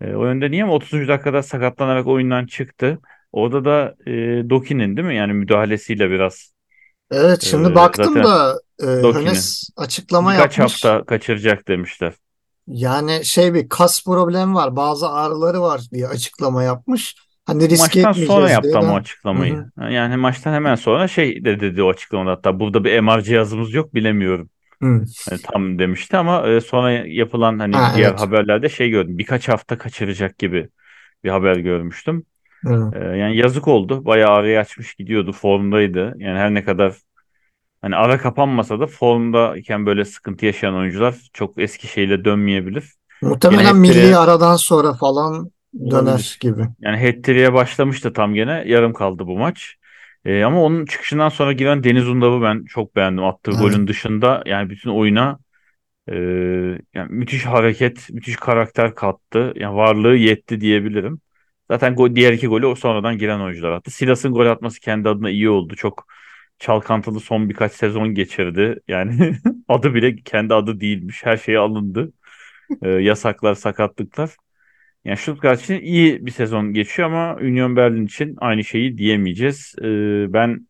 E, 0.00 0.14
o 0.14 0.24
yönde 0.26 0.50
niye 0.50 0.64
ama 0.64 0.72
30. 0.72 1.08
dakikada 1.08 1.42
sakatlanarak 1.42 2.06
oyundan 2.06 2.46
çıktı. 2.46 2.98
Orada 3.32 3.64
da 3.64 3.96
e, 4.06 4.12
Doki'nin 4.50 4.96
değil 4.96 5.08
mi? 5.08 5.16
Yani 5.16 5.32
müdahalesiyle 5.32 6.10
biraz 6.10 6.52
Evet 7.10 7.44
e, 7.44 7.46
şimdi 7.46 7.74
baktım 7.74 8.14
zaten 8.14 8.24
da 8.24 8.60
e, 8.82 8.86
Hönes 8.86 9.70
açıklama 9.76 10.32
birkaç 10.32 10.58
yapmış. 10.58 10.84
hafta 10.84 11.04
kaçıracak 11.04 11.68
demişler. 11.68 12.14
Yani 12.66 13.24
şey 13.24 13.54
bir 13.54 13.68
kas 13.68 14.04
problemi 14.04 14.54
var, 14.54 14.76
bazı 14.76 15.08
ağrıları 15.08 15.60
var 15.62 15.80
diye 15.92 16.08
açıklama 16.08 16.62
yapmış. 16.62 17.16
Hani 17.48 17.68
riske 17.68 18.02
Maçtan 18.02 18.24
sonra 18.26 18.50
yaptı 18.50 18.78
ama 18.78 18.94
açıklamayı. 18.94 19.54
hı. 19.78 19.90
Yani 19.90 20.16
maçtan 20.16 20.52
hemen 20.52 20.74
sonra 20.74 21.08
şey 21.08 21.44
de 21.44 21.60
dedi 21.60 21.82
o 21.82 21.88
açıklamada 21.88 22.30
hatta 22.30 22.60
burada 22.60 22.84
bir 22.84 23.00
MR 23.00 23.20
cihazımız 23.22 23.74
yok 23.74 23.94
bilemiyorum. 23.94 24.50
Hı. 24.82 25.04
Hani 25.30 25.40
tam 25.42 25.78
demişti 25.78 26.16
ama 26.16 26.48
e, 26.48 26.60
sonra 26.60 26.90
yapılan 26.90 27.58
hani 27.58 27.76
Ha 27.76 27.92
diğer 27.96 28.10
evet. 28.10 28.20
haberlerde 28.20 28.68
şey 28.68 28.90
gördüm. 28.90 29.18
Birkaç 29.18 29.48
hafta 29.48 29.78
kaçıracak 29.78 30.38
gibi 30.38 30.68
bir 31.24 31.30
haber 31.30 31.56
görmüştüm. 31.56 32.24
Hı. 32.64 32.90
E, 32.94 33.18
yani 33.18 33.36
yazık 33.36 33.68
oldu. 33.68 34.04
Bayağı 34.04 34.30
arayı 34.30 34.60
açmış 34.60 34.94
gidiyordu. 34.94 35.32
Formdaydı. 35.32 36.14
Yani 36.18 36.38
her 36.38 36.54
ne 36.54 36.64
kadar 36.64 36.94
hani 37.82 37.96
ara 37.96 38.18
kapanmasa 38.18 38.80
da 38.80 38.86
formdayken 38.86 39.86
böyle 39.86 40.04
sıkıntı 40.04 40.46
yaşayan 40.46 40.74
oyuncular 40.74 41.14
çok 41.32 41.58
eski 41.62 41.86
şeyle 41.86 42.24
dönmeyebilir. 42.24 42.92
Muhtemelen 43.22 43.76
milli 43.76 43.88
hat-trick'e 43.92 44.16
aradan 44.16 44.56
sonra 44.56 44.94
falan 44.94 45.50
döner 45.74 46.36
gibi. 46.40 46.62
Yani 46.80 47.06
hat-trick'e 47.06 47.52
başlamıştı 47.54 48.12
tam 48.12 48.34
gene. 48.34 48.62
Yarım 48.66 48.92
kaldı 48.92 49.26
bu 49.26 49.38
maç. 49.38 49.76
E, 50.24 50.42
ama 50.44 50.62
onun 50.62 50.86
çıkışından 50.86 51.28
sonra 51.28 51.52
giren 51.52 51.84
Deniz 51.84 52.08
Undav'ı 52.08 52.42
ben 52.42 52.64
çok 52.64 52.96
beğendim. 52.96 53.24
Attığı 53.24 53.50
Evet. 53.50 53.60
golün 53.60 53.86
dışında 53.88 54.42
yani 54.46 54.70
bütün 54.70 54.90
oyuna 54.90 55.38
Ee, 56.08 56.14
yani 56.94 57.12
müthiş 57.12 57.46
hareket, 57.46 58.10
müthiş 58.10 58.36
karakter 58.36 58.94
kattı. 58.94 59.52
Yani 59.56 59.76
varlığı 59.76 60.16
yetti 60.16 60.60
diyebilirim. 60.60 61.20
Zaten 61.70 61.94
gol, 61.94 62.14
diğer 62.14 62.32
iki 62.32 62.46
golü 62.46 62.66
o 62.66 62.74
sonradan 62.74 63.18
giren 63.18 63.40
oyuncular 63.40 63.70
attı. 63.72 63.90
Silas'ın 63.90 64.32
gol 64.32 64.46
atması 64.46 64.80
kendi 64.80 65.08
adına 65.08 65.30
iyi 65.30 65.50
oldu. 65.50 65.76
Çok 65.76 66.06
çalkantılı 66.58 67.20
son 67.20 67.48
birkaç 67.48 67.72
sezon 67.72 68.14
geçirdi. 68.14 68.80
Yani 68.88 69.36
adı 69.68 69.94
bile 69.94 70.16
kendi 70.16 70.54
adı 70.54 70.80
değilmiş. 70.80 71.26
Her 71.26 71.36
şey 71.36 71.56
alındı. 71.56 72.12
Ee, 72.82 72.88
yasaklar, 72.90 73.54
sakatlıklar. 73.54 74.30
Yani 75.04 75.16
Stuttgart 75.16 75.60
için 75.62 75.80
iyi 75.80 76.26
bir 76.26 76.30
sezon 76.30 76.72
geçiyor 76.72 77.08
ama 77.08 77.36
Union 77.36 77.76
Berlin 77.76 78.06
için 78.06 78.36
aynı 78.38 78.64
şeyi 78.64 78.98
diyemeyeceğiz. 78.98 79.74
Ee, 79.82 80.32
ben 80.32 80.68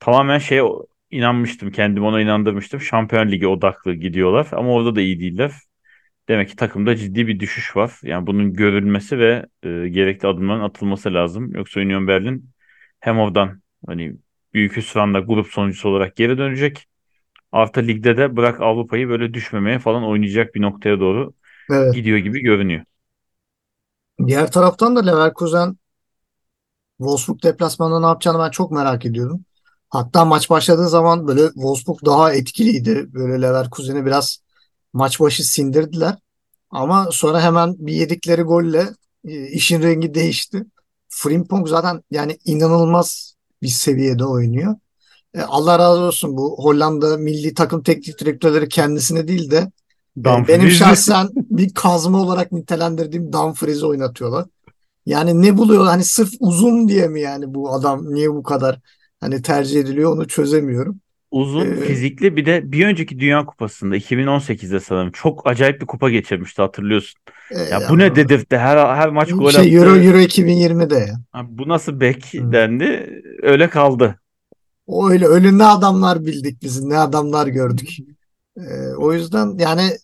tamamen 0.00 0.38
şeye 0.38 0.62
inanmıştım. 1.10 1.70
Kendimi 1.70 2.06
ona 2.06 2.20
inandırmıştım. 2.20 2.80
Şampiyon 2.80 3.28
Ligi 3.30 3.46
odaklı 3.46 3.94
gidiyorlar 3.94 4.48
ama 4.52 4.72
orada 4.72 4.96
da 4.96 5.00
iyi 5.00 5.20
değiller. 5.20 5.52
Demek 6.28 6.48
ki 6.48 6.56
takımda 6.56 6.96
ciddi 6.96 7.26
bir 7.26 7.40
düşüş 7.40 7.76
var. 7.76 7.92
Yani 8.02 8.26
bunun 8.26 8.52
görülmesi 8.54 9.18
ve 9.18 9.46
e, 9.62 9.68
gerekli 9.88 10.28
adımların 10.28 10.60
atılması 10.60 11.14
lazım. 11.14 11.52
Yoksa 11.54 11.80
Union 11.80 12.08
Berlin 12.08 12.50
hem 13.00 13.18
oradan 13.18 13.62
hani 13.86 14.16
büyük 14.54 14.76
hüsranla 14.76 15.20
grup 15.20 15.46
sonuncusu 15.46 15.88
olarak 15.88 16.16
geri 16.16 16.38
dönecek. 16.38 16.86
Artı 17.52 17.86
ligde 17.88 18.16
de 18.16 18.36
bırak 18.36 18.60
Avrupa'yı 18.60 19.08
böyle 19.08 19.34
düşmemeye 19.34 19.78
falan 19.78 20.04
oynayacak 20.04 20.54
bir 20.54 20.62
noktaya 20.62 21.00
doğru 21.00 21.34
Evet. 21.70 21.94
gidiyor 21.94 22.18
gibi 22.18 22.40
görünüyor. 22.40 22.84
Diğer 24.26 24.52
taraftan 24.52 24.96
da 24.96 25.00
Leverkusen 25.00 25.76
Wolfsburg 26.98 27.42
deplasmanında 27.42 28.00
ne 28.00 28.06
yapacağını 28.06 28.38
ben 28.38 28.50
çok 28.50 28.70
merak 28.70 29.06
ediyorum. 29.06 29.44
Hatta 29.88 30.24
maç 30.24 30.50
başladığı 30.50 30.88
zaman 30.88 31.28
böyle 31.28 31.46
Wolfsburg 31.46 31.98
daha 32.04 32.32
etkiliydi. 32.32 33.14
Böyle 33.14 33.42
Leverkusen'i 33.42 34.06
biraz 34.06 34.38
maç 34.92 35.20
başı 35.20 35.44
sindirdiler. 35.44 36.18
Ama 36.70 37.08
sonra 37.12 37.42
hemen 37.42 37.74
bir 37.78 37.92
yedikleri 37.92 38.42
golle 38.42 38.88
e, 39.24 39.46
işin 39.46 39.82
rengi 39.82 40.14
değişti. 40.14 40.66
Frimpong 41.08 41.68
zaten 41.68 42.02
yani 42.10 42.38
inanılmaz 42.44 43.34
bir 43.62 43.68
seviyede 43.68 44.24
oynuyor. 44.24 44.74
E, 45.34 45.40
Allah 45.40 45.78
razı 45.78 46.00
olsun 46.00 46.36
bu 46.36 46.56
Hollanda 46.64 47.16
milli 47.16 47.54
takım 47.54 47.82
teknik 47.82 48.20
direktörleri 48.20 48.68
kendisine 48.68 49.28
değil 49.28 49.50
de 49.50 49.72
e, 50.18 50.48
benim 50.48 50.70
Dumfries 50.70 50.78
şahsen 50.78 51.28
bir 51.34 51.74
kazma 51.74 52.18
olarak 52.22 52.52
nitelendirdiğim 52.52 53.32
Dumfries'i 53.32 53.86
oynatıyorlar. 53.86 54.46
Yani 55.06 55.42
ne 55.42 55.56
buluyor? 55.58 55.86
Hani 55.86 56.04
sırf 56.04 56.30
uzun 56.40 56.88
diye 56.88 57.08
mi 57.08 57.20
yani 57.20 57.54
bu 57.54 57.72
adam 57.72 58.14
niye 58.14 58.30
bu 58.30 58.42
kadar 58.42 58.80
hani 59.20 59.42
tercih 59.42 59.80
ediliyor 59.80 60.12
onu 60.12 60.28
çözemiyorum. 60.28 61.00
uzun, 61.30 61.66
Ee, 61.66 61.76
fizikli 61.76 62.36
bir 62.36 62.46
de 62.46 62.72
bir 62.72 62.86
önceki 62.86 63.18
Dünya 63.18 63.46
Kupası'nda 63.46 63.96
2018'de 63.96 64.80
sanırım 64.80 65.10
çok 65.10 65.46
acayip 65.46 65.80
bir 65.80 65.86
kupa 65.86 66.10
geçirmişti 66.10 66.62
hatırlıyorsun. 66.62 67.20
e, 67.50 67.62
Ya 67.62 67.88
bu 67.90 67.98
ne 67.98 68.16
dedirtti 68.16 68.56
her 68.58 68.76
her 68.96 69.08
maç 69.08 69.32
gol 69.32 69.50
şey 69.50 69.74
Euro 69.74 69.90
attı. 69.90 70.02
Euro 70.02 70.18
2020'de 70.18 70.94
ya. 70.94 71.20
Ha, 71.32 71.46
bu 71.48 71.68
nasıl 71.68 72.00
bek 72.00 72.34
Hı. 72.34 72.52
dendi 72.52 73.22
öyle 73.42 73.70
kaldı. 73.70 74.20
O 74.86 75.10
öyle 75.10 75.26
öyle 75.26 75.58
ne 75.58 75.64
adamlar 75.64 76.26
bildik 76.26 76.62
biz 76.62 76.84
ne 76.84 76.98
adamlar 76.98 77.46
gördük. 77.46 77.96
Ee, 78.56 78.88
o 78.98 79.12
yüzden 79.12 79.58
yani 79.58 79.96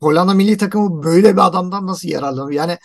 Hollanda 0.00 0.34
milli 0.34 0.56
takımı 0.58 1.02
böyle 1.04 1.32
bir 1.32 1.46
adamdan 1.46 1.86
nasıl 1.86 2.08
yararlanır? 2.08 2.52
Yani 2.52 2.78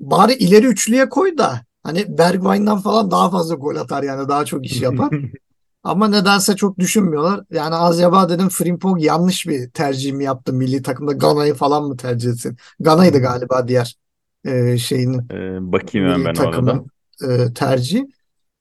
bari 0.00 0.34
ileri 0.34 0.66
üçlüye 0.66 1.08
koy 1.08 1.38
da 1.38 1.62
hani 1.82 2.18
Bergwijn'dan 2.18 2.80
falan 2.80 3.10
daha 3.10 3.30
fazla 3.30 3.54
gol 3.54 3.76
atar 3.76 4.02
yani 4.02 4.28
daha 4.28 4.44
çok 4.44 4.66
iş 4.66 4.82
yapar. 4.82 5.12
Ama 5.82 6.08
nedense 6.08 6.56
çok 6.56 6.78
düşünmüyorlar. 6.78 7.44
Yani 7.50 7.74
az 7.74 8.00
yaba 8.00 8.28
dedim 8.28 8.48
Frimpong 8.48 9.02
yanlış 9.02 9.46
bir 9.46 9.70
tercih 9.70 10.12
mi 10.12 10.24
yaptı 10.24 10.52
milli 10.52 10.82
takımda 10.82 11.12
Gana'yı 11.12 11.54
falan 11.54 11.84
mı 11.84 11.96
tercih 11.96 12.30
etsin? 12.30 12.56
Gana'ydı 12.80 13.18
galiba 13.18 13.68
diğer 13.68 13.96
e, 14.44 14.78
şeyinin 14.78 15.30
Ee, 15.30 15.72
bakayım 15.72 16.06
hemen 16.08 16.24
ben 16.24 16.36
o 16.36 16.46
arada. 16.48 16.72
takımın 16.72 16.90
e, 17.28 17.52
tercihi. 17.54 18.06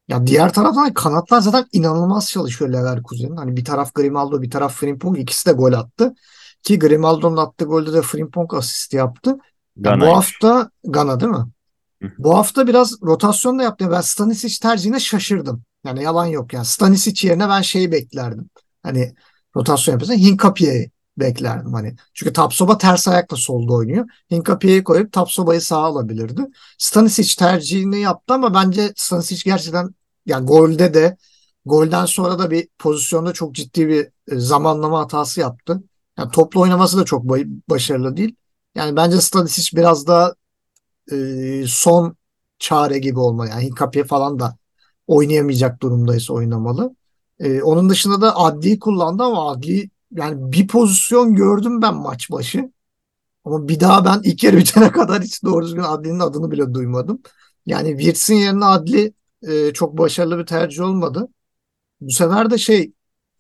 Ya 0.08 0.28
diğer 0.28 0.54
taraftan 0.54 0.94
kanatlar 0.94 1.42
zaten 1.42 1.66
inanılmaz 1.72 2.30
çalışıyor 2.30 2.74
Leverkusen'in. 2.74 3.36
Hani 3.36 3.58
bir 3.58 3.66
taraf 3.66 3.94
Grimaldo 3.94 4.42
bir 4.42 4.50
taraf 4.50 4.74
Frimpong 4.74 5.20
ikisi 5.20 5.50
de 5.50 5.52
gol 5.52 5.74
attı. 5.74 6.16
Ki 6.64 6.80
Grimaldo'nun 6.80 7.38
attığı 7.38 7.66
golde 7.66 7.94
de 7.94 8.02
Frimpong 8.02 8.54
asist 8.54 8.94
yaptı. 8.94 9.38
Ya 9.78 10.02
bu 10.02 10.06
hafta 10.06 10.70
Gana 10.84 11.20
değil 11.20 11.32
mi? 11.32 11.46
Hı. 12.02 12.12
Bu 12.18 12.38
hafta 12.38 12.68
biraz 12.68 13.02
rotasyon 13.02 13.60
da 13.60 13.64
yaptı. 13.64 13.92
Ben 13.92 14.02
Stanisic 14.02 14.60
tercihine 14.62 15.00
şaşırdım. 15.00 15.64
Yani 15.86 16.04
yalan 16.04 16.26
yok 16.26 16.54
yani. 16.54 16.66
Stanisic 16.66 17.28
yerine 17.28 17.50
ben 17.50 17.62
şeyi 17.62 17.92
beklerdim. 17.92 18.50
Hani 18.84 19.16
rotasyon 19.56 19.94
yapıyorsa 19.94 20.14
Hinkapie'yi 20.14 20.92
beklerdim 21.18 21.74
hani. 21.74 21.96
Çünkü 22.14 22.34
Tapsoba 22.34 22.78
ters 22.78 23.08
ayakla 23.08 23.38
solda 23.38 23.74
oynuyor. 23.74 24.10
Hinkapie'yi 24.32 24.84
koyup 24.84 25.12
Tapsoba'yı 25.12 25.62
sağa 25.62 25.78
alabilirdi. 25.78 26.42
Stanisic 26.78 27.36
tercihini 27.36 28.00
yaptı 28.00 28.34
ama 28.34 28.54
bence 28.54 28.94
Stanisic 28.96 29.42
gerçekten 29.46 29.96
yani 30.26 30.46
golde 30.46 30.94
de 30.94 31.18
golden 31.66 32.06
sonra 32.06 32.40
da 32.40 32.52
bir 32.52 32.68
pozisyonda 32.80 33.34
çok 33.34 33.56
ciddi 33.56 33.88
bir 33.88 34.04
e, 34.06 34.40
zamanlama 34.40 35.00
hatası 35.00 35.40
yaptı. 35.40 35.84
Yani 36.18 36.32
toplu 36.32 36.62
oynaması 36.62 36.98
da 36.98 37.06
çok 37.06 37.24
başarılı 37.70 38.18
değil. 38.18 38.36
Yani 38.76 38.96
bence 38.96 39.22
Stanisic 39.22 39.78
biraz 39.78 40.08
daha 40.08 40.34
e, 41.12 41.66
son 41.68 42.16
çare 42.60 43.00
gibi 43.00 43.20
olmalı. 43.20 43.50
Yani 43.50 43.64
Hinkapie 43.64 44.04
falan 44.04 44.40
da 44.40 44.58
oynayamayacak 45.08 45.82
durumdaysa 45.82 46.34
oynamalı. 46.34 46.96
E, 47.40 47.62
onun 47.62 47.90
dışında 47.90 48.22
da 48.22 48.38
Adli'yi 48.38 48.80
kullandı 48.80 49.24
ama 49.24 49.52
Adli 49.52 49.90
yani 50.12 50.52
bir 50.52 50.68
pozisyon 50.68 51.36
gördüm 51.36 51.82
ben 51.82 51.96
maç 51.96 52.32
başı. 52.32 52.72
Ama 53.46 53.68
bir 53.68 53.80
daha 53.80 54.06
ben 54.06 54.22
ilk 54.24 54.44
yarı 54.44 54.58
bitene 54.58 54.92
kadar 54.92 55.24
hiç 55.24 55.44
doğru 55.44 55.66
düzgün 55.66 55.84
Adli'nin 55.84 56.20
adını 56.20 56.52
bile 56.52 56.74
duymadım. 56.74 57.22
Yani 57.66 57.98
Wirtz'in 57.98 58.36
yerine 58.36 58.66
Adli 58.66 59.14
e, 59.48 59.74
çok 59.74 59.98
başarılı 59.98 60.40
bir 60.40 60.46
tercih 60.46 60.84
olmadı. 60.84 61.28
Bu 62.02 62.12
sefer 62.12 62.52
de 62.52 62.58
şey 62.58 62.82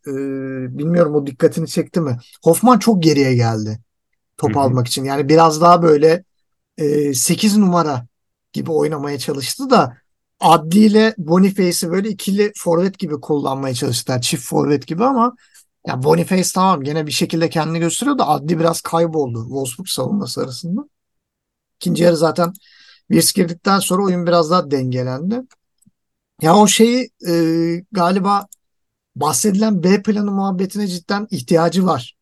e, 0.07 0.11
bilmiyorum 0.77 1.15
o 1.15 1.27
dikkatini 1.27 1.67
çekti 1.67 2.01
mi? 2.01 2.17
Hoffman 2.43 2.79
çok 2.79 3.03
geriye 3.03 3.35
geldi 3.35 3.79
top 4.37 4.55
hı. 4.55 4.59
almak 4.59 4.87
için. 4.87 5.03
Yani 5.03 5.29
biraz 5.29 5.61
daha 5.61 5.81
böyle 5.81 6.23
e, 6.77 7.13
8 7.13 7.57
numara 7.57 8.07
gibi 8.53 8.71
oynamaya 8.71 9.19
çalıştı 9.19 9.69
da 9.69 9.97
Adli 10.39 10.79
ile 10.79 11.15
Boniface'i 11.17 11.91
böyle 11.91 12.09
ikili 12.09 12.51
forvet 12.57 12.99
gibi 12.99 13.21
kullanmaya 13.21 13.75
çalıştılar. 13.75 14.21
Çift 14.21 14.43
forvet 14.43 14.87
gibi 14.87 15.03
ama 15.05 15.35
ya 15.87 16.03
Boniface 16.03 16.49
tamam 16.55 16.83
gene 16.83 17.07
bir 17.07 17.11
şekilde 17.11 17.49
kendini 17.49 17.79
gösteriyor 17.79 18.17
da 18.17 18.27
Adli 18.27 18.59
biraz 18.59 18.81
kayboldu 18.81 19.43
Wolfsburg 19.43 19.87
savunması 19.87 20.41
arasında. 20.41 20.81
İkinci 21.79 22.03
yarı 22.03 22.17
zaten 22.17 22.53
Wirtz 23.11 23.33
girdikten 23.33 23.79
sonra 23.79 24.03
oyun 24.03 24.27
biraz 24.27 24.51
daha 24.51 24.71
dengelendi. 24.71 25.41
Ya 26.41 26.55
o 26.55 26.67
şeyi 26.67 27.09
e, 27.27 27.33
galiba 27.91 28.47
bahsedilen 29.15 29.83
B 29.83 30.01
planı 30.01 30.31
muhabbetine 30.31 30.87
cidden 30.87 31.27
ihtiyacı 31.31 31.85
var. 31.85 32.15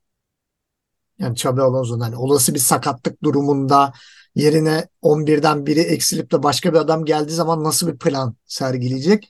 Yani 1.20 1.34
Xabi 1.34 1.62
Alonso'nun 1.62 2.00
hani 2.00 2.15
olası 2.15 2.53
bir 2.53 2.60
sakatlık 2.60 3.24
durumunda 3.24 3.93
yerine 4.36 4.88
11'den 5.01 5.65
biri 5.65 5.79
eksilip 5.79 6.32
de 6.32 6.43
başka 6.43 6.74
bir 6.74 6.77
adam 6.77 7.05
geldiği 7.05 7.32
zaman 7.32 7.63
nasıl 7.63 7.88
bir 7.88 7.98
plan 7.98 8.36
sergileyecek? 8.46 9.29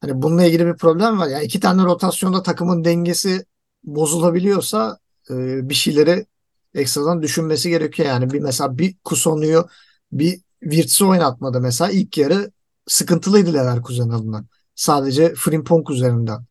Hani 0.00 0.22
bununla 0.22 0.44
ilgili 0.44 0.66
bir 0.66 0.76
problem 0.76 1.18
var. 1.18 1.28
Yani 1.28 1.44
iki 1.44 1.60
tane 1.60 1.84
rotasyonda 1.84 2.42
takımın 2.42 2.84
dengesi 2.84 3.44
bozulabiliyorsa 3.84 4.98
e, 5.30 5.34
bir 5.68 5.74
şeyleri 5.74 6.26
ekstradan 6.74 7.22
düşünmesi 7.22 7.70
gerekiyor. 7.70 8.08
Yani 8.08 8.30
bir 8.32 8.40
mesela 8.40 8.78
bir 8.78 8.96
Kusonlu'yu 9.04 9.68
bir 10.12 10.40
Wirtz'i 10.62 11.04
oynatmadı 11.04 11.60
mesela 11.60 11.90
ilk 11.90 12.18
yarı 12.18 12.50
sıkıntılıydı 12.86 13.54
Leverkusen 13.54 14.08
adına. 14.08 14.44
Sadece 14.74 15.34
Frimpong 15.34 15.90
üzerinden 15.90 16.44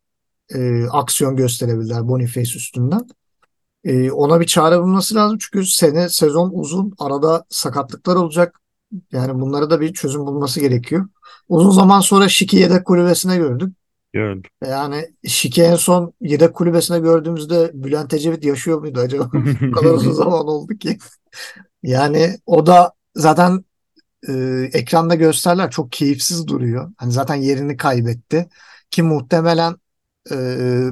e, 0.54 0.84
aksiyon 0.84 1.36
gösterebilirler 1.36 2.08
Boniface 2.08 2.56
üstünden. 2.56 3.06
E, 3.84 4.10
ona 4.10 4.40
bir 4.40 4.46
çare 4.46 4.80
bulması 4.80 5.14
lazım 5.14 5.38
çünkü 5.40 5.66
sene 5.66 6.08
sezon 6.08 6.50
uzun 6.54 6.94
arada 6.98 7.44
sakatlıklar 7.50 8.16
olacak. 8.16 8.60
Yani 9.12 9.40
bunlara 9.40 9.70
da 9.70 9.80
bir 9.80 9.92
çözüm 9.94 10.26
bulması 10.26 10.60
gerekiyor. 10.60 11.08
Uzun 11.48 11.70
zaman 11.70 12.00
sonra 12.00 12.28
Şiki 12.28 12.56
yedek 12.56 12.84
kulübesine 12.84 13.36
gördük. 13.36 13.74
Gördüm. 14.12 14.50
Yani 14.66 15.14
Şiki 15.26 15.62
en 15.62 15.76
son 15.76 16.12
yedek 16.20 16.54
kulübesine 16.54 16.98
gördüğümüzde 16.98 17.70
Bülent 17.74 18.14
Ecevit 18.14 18.44
yaşıyor 18.44 18.78
muydu 18.80 19.00
acaba? 19.00 19.30
Bu 19.60 19.72
kadar 19.72 19.90
uzun 19.90 20.12
zaman 20.12 20.46
oldu 20.46 20.74
ki. 20.74 20.98
Yani 21.82 22.38
o 22.46 22.66
da 22.66 22.92
zaten 23.14 23.64
e, 24.28 24.32
ekranda 24.72 25.14
gösterler 25.14 25.70
çok 25.70 25.92
keyifsiz 25.92 26.46
duruyor. 26.46 26.92
Hani 26.96 27.12
zaten 27.12 27.34
yerini 27.34 27.76
kaybetti. 27.76 28.48
Ki 28.90 29.02
muhtemelen 29.02 29.76
e, 30.30 30.34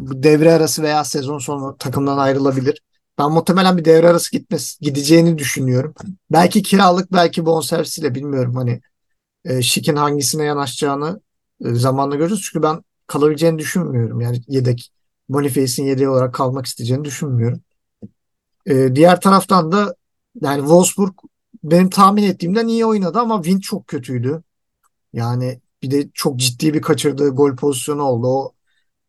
devre 0.02 0.52
arası 0.52 0.82
veya 0.82 1.04
sezon 1.04 1.38
sonu 1.38 1.76
takımdan 1.78 2.18
ayrılabilir. 2.18 2.82
Ben 3.18 3.32
muhtemelen 3.32 3.76
bir 3.78 3.84
devre 3.84 4.08
arası 4.08 4.32
gitmesi, 4.32 4.80
gideceğini 4.80 5.38
düşünüyorum. 5.38 5.94
Belki 6.30 6.62
kiralık 6.62 7.12
belki 7.12 7.46
bonservisiyle 7.46 8.14
bilmiyorum 8.14 8.56
hani 8.56 8.80
e, 9.44 9.62
Şik'in 9.62 9.96
hangisine 9.96 10.44
yanaşacağını 10.44 11.20
e, 11.64 11.74
zamanla 11.74 12.16
görürüz. 12.16 12.42
Çünkü 12.42 12.62
ben 12.62 12.84
kalabileceğini 13.08 13.58
düşünmüyorum. 13.58 14.20
Yani 14.20 14.42
yedek 14.48 14.92
Boniface'in 15.28 15.86
yedeği 15.86 16.08
olarak 16.08 16.34
kalmak 16.34 16.66
isteyeceğini 16.66 17.04
düşünmüyorum. 17.04 17.60
E, 18.66 18.96
diğer 18.96 19.20
taraftan 19.20 19.72
da 19.72 19.94
yani 20.42 20.60
Wolfsburg 20.60 21.14
benim 21.64 21.90
tahmin 21.90 22.22
ettiğimden 22.22 22.68
iyi 22.68 22.86
oynadı 22.86 23.18
ama 23.18 23.42
Wind 23.42 23.60
çok 23.62 23.86
kötüydü. 23.86 24.42
Yani 25.12 25.60
bir 25.82 25.90
de 25.90 26.08
çok 26.14 26.36
ciddi 26.36 26.74
bir 26.74 26.82
kaçırdığı 26.82 27.28
gol 27.30 27.56
pozisyonu 27.56 28.02
oldu. 28.02 28.26
O 28.26 28.54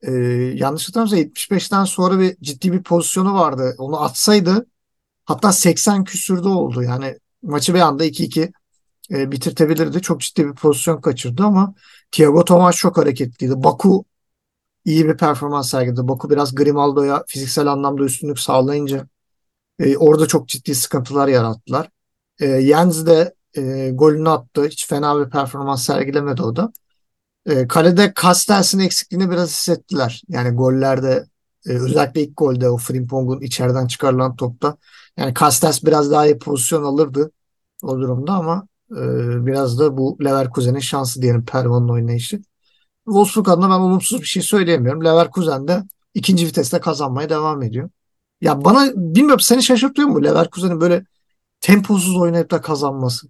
e, 0.02 0.12
yanlış 0.56 0.88
hatırlamıyorsam 0.88 1.20
75'ten 1.20 1.84
sonra 1.84 2.20
bir 2.20 2.38
ciddi 2.42 2.74
bir 2.74 2.84
pozisyonu 2.84 3.34
vardı. 3.34 3.76
Onu 3.78 4.02
atsaydı 4.02 4.66
hatta 5.26 5.52
80 5.52 6.04
küsürde 6.04 6.48
oldu. 6.48 6.84
Yani 6.84 7.18
maçı 7.44 7.74
bir 7.74 7.80
anda 7.80 8.06
2-2 8.06 8.52
e, 9.12 9.32
bitirtebilirdi. 9.32 10.02
Çok 10.02 10.22
ciddi 10.22 10.48
bir 10.48 10.54
pozisyon 10.54 11.02
kaçırdı 11.02 11.44
ama 11.44 11.74
Thiago 12.12 12.46
Tomas 12.46 12.76
çok 12.76 12.98
hareketliydi. 12.98 13.64
Baku 13.64 14.06
iyi 14.86 15.08
bir 15.08 15.18
performans 15.18 15.70
sergiledi. 15.70 16.08
Baku 16.08 16.30
biraz 16.30 16.56
Grimaldo'ya 16.56 17.24
fiziksel 17.28 17.68
anlamda 17.68 18.04
üstünlük 18.04 18.40
sağlayınca 18.40 19.08
e, 19.80 19.98
orada 19.98 20.28
çok 20.28 20.48
ciddi 20.48 20.76
sıkıntılar 20.76 21.28
yarattılar. 21.28 21.90
E, 22.42 22.62
Jens 22.62 23.06
de 23.06 23.36
e, 23.58 23.92
golünü 23.94 24.30
attı. 24.30 24.66
Hiç 24.66 24.88
fena 24.88 25.26
bir 25.26 25.30
performans 25.30 25.86
sergilemedi 25.86 26.42
o 26.42 26.56
da. 26.56 26.72
E, 27.46 27.68
kalede 27.68 28.14
Castells'in 28.22 28.80
eksikliğini 28.80 29.32
biraz 29.32 29.50
hissettiler. 29.50 30.24
Yani 30.30 30.50
gollerde 30.56 31.26
e, 31.66 31.70
özellikle 31.70 32.24
ilk 32.24 32.38
golde 32.38 32.70
o 32.70 32.78
Frimpong'un 32.78 33.42
içeriden 33.42 33.88
çıkarılan 33.88 34.36
topta. 34.36 34.78
Yani 35.18 35.34
Castells 35.40 35.84
biraz 35.84 36.12
daha 36.12 36.26
iyi 36.26 36.40
pozisyon 36.40 36.84
alırdı 36.84 37.32
o 37.84 38.00
durumda 38.00 38.34
ama 38.34 38.68
e, 38.92 39.46
biraz 39.46 39.80
da 39.80 39.98
bu 39.98 40.18
Leverkusen'in 40.24 40.80
şansı 40.80 41.22
diyelim 41.22 41.46
Pervan'ın 41.46 41.90
oynayışı. 41.90 42.42
Wolfsburg 43.06 43.50
adına 43.50 43.70
ben 43.70 43.80
olumsuz 43.80 44.22
bir 44.22 44.26
şey 44.26 44.44
söyleyemiyorum. 44.44 45.06
Leverkusen 45.06 45.68
de 45.68 45.84
ikinci 46.14 46.46
viteste 46.46 46.80
kazanmaya 46.80 47.30
devam 47.30 47.64
ediyor. 47.64 47.90
Ya 48.42 48.66
bana 48.66 48.92
bilmiyorum 48.96 49.40
seni 49.40 49.64
şaşırtıyor 49.64 50.08
mu 50.08 50.24
Leverkusen'in 50.24 50.82
böyle 50.82 51.06
temposuz 51.62 52.18
oynayıp 52.18 52.52
da 52.52 52.62
kazanması? 52.62 53.28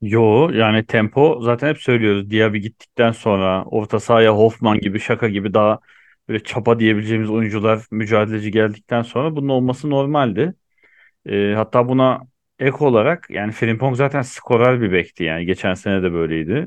Yo 0.00 0.50
yani 0.50 0.86
tempo 0.86 1.40
zaten 1.42 1.68
hep 1.68 1.78
söylüyoruz. 1.78 2.30
Diaby 2.30 2.58
gittikten 2.58 3.12
sonra 3.12 3.64
orta 3.64 4.00
sahaya 4.00 4.36
Hoffman 4.36 4.80
gibi 4.80 5.00
şaka 5.00 5.28
gibi 5.28 5.54
daha 5.54 5.78
böyle 6.28 6.44
çapa 6.44 6.78
diyebileceğimiz 6.78 7.30
oyuncular 7.30 7.86
mücadeleci 7.90 8.50
geldikten 8.50 9.02
sonra 9.02 9.36
bunun 9.36 9.48
olması 9.48 9.90
normaldi. 9.90 10.54
Ee, 11.26 11.54
hatta 11.56 11.88
buna 11.88 12.20
ek 12.58 12.76
olarak 12.80 13.30
yani 13.30 13.52
Frimpong 13.52 13.96
zaten 13.96 14.22
skorer 14.22 14.80
bir 14.80 14.92
bekti 14.92 15.24
yani 15.24 15.46
geçen 15.46 15.74
sene 15.74 16.02
de 16.02 16.12
böyleydi. 16.12 16.66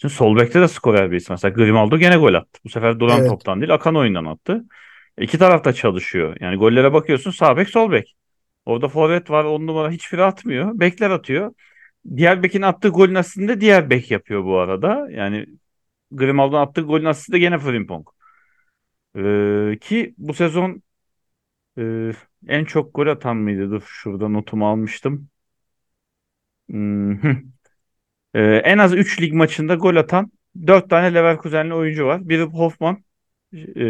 Şimdi 0.00 0.14
sol 0.14 0.36
bekte 0.36 0.60
de 0.60 0.68
skorer 0.68 1.10
bir 1.10 1.16
isim. 1.16 1.32
Mesela 1.32 1.52
Grimaldo 1.54 1.98
gene 1.98 2.16
gol 2.16 2.34
attı. 2.34 2.60
Bu 2.64 2.68
sefer 2.68 3.00
duran 3.00 3.18
Evet. 3.18 3.30
toptan 3.30 3.60
değil 3.60 3.74
akan 3.74 3.96
oyundan 3.96 4.24
attı. 4.24 4.64
İki 5.20 5.38
tarafta 5.38 5.72
çalışıyor. 5.72 6.36
Yani 6.40 6.56
gollere 6.56 6.92
bakıyorsun 6.92 7.30
sağ 7.30 7.56
bek 7.56 7.68
sol 7.68 7.92
bek. 7.92 8.16
Orada 8.66 8.88
forvet 8.88 9.30
var 9.30 9.44
on 9.44 9.66
numara 9.66 9.90
hiçbiri 9.90 10.24
atmıyor. 10.24 10.80
Bekler 10.80 11.10
atıyor. 11.10 11.52
Diğer 12.16 12.42
bekin 12.42 12.62
attığı 12.62 12.88
golün 12.88 13.14
de 13.48 13.60
diğer 13.60 13.90
bek 13.90 14.10
yapıyor 14.10 14.44
bu 14.44 14.58
arada. 14.58 15.08
Yani 15.10 15.46
Grimaldo'nun 16.10 16.60
attığı 16.60 16.80
golün 16.80 17.04
de 17.32 17.38
gene 17.38 17.58
Frimpong. 17.58 18.08
Ee, 19.16 19.78
ki 19.80 20.14
bu 20.18 20.34
sezon 20.34 20.82
e, 21.78 22.12
en 22.48 22.64
çok 22.64 22.94
gol 22.94 23.06
atan 23.06 23.36
mıydı? 23.36 23.70
Dur 23.70 23.82
şurada 23.86 24.28
notumu 24.28 24.68
almıştım. 24.68 25.28
Hmm. 26.70 27.12
Ee, 28.34 28.40
en 28.64 28.78
az 28.78 28.94
3 28.94 29.20
lig 29.20 29.32
maçında 29.32 29.74
gol 29.74 29.96
atan 29.96 30.32
4 30.66 30.90
tane 30.90 31.14
Leverkusenli 31.14 31.74
oyuncu 31.74 32.06
var. 32.06 32.28
Biri 32.28 32.42
Hoffman. 32.42 33.04
e, 33.54 33.82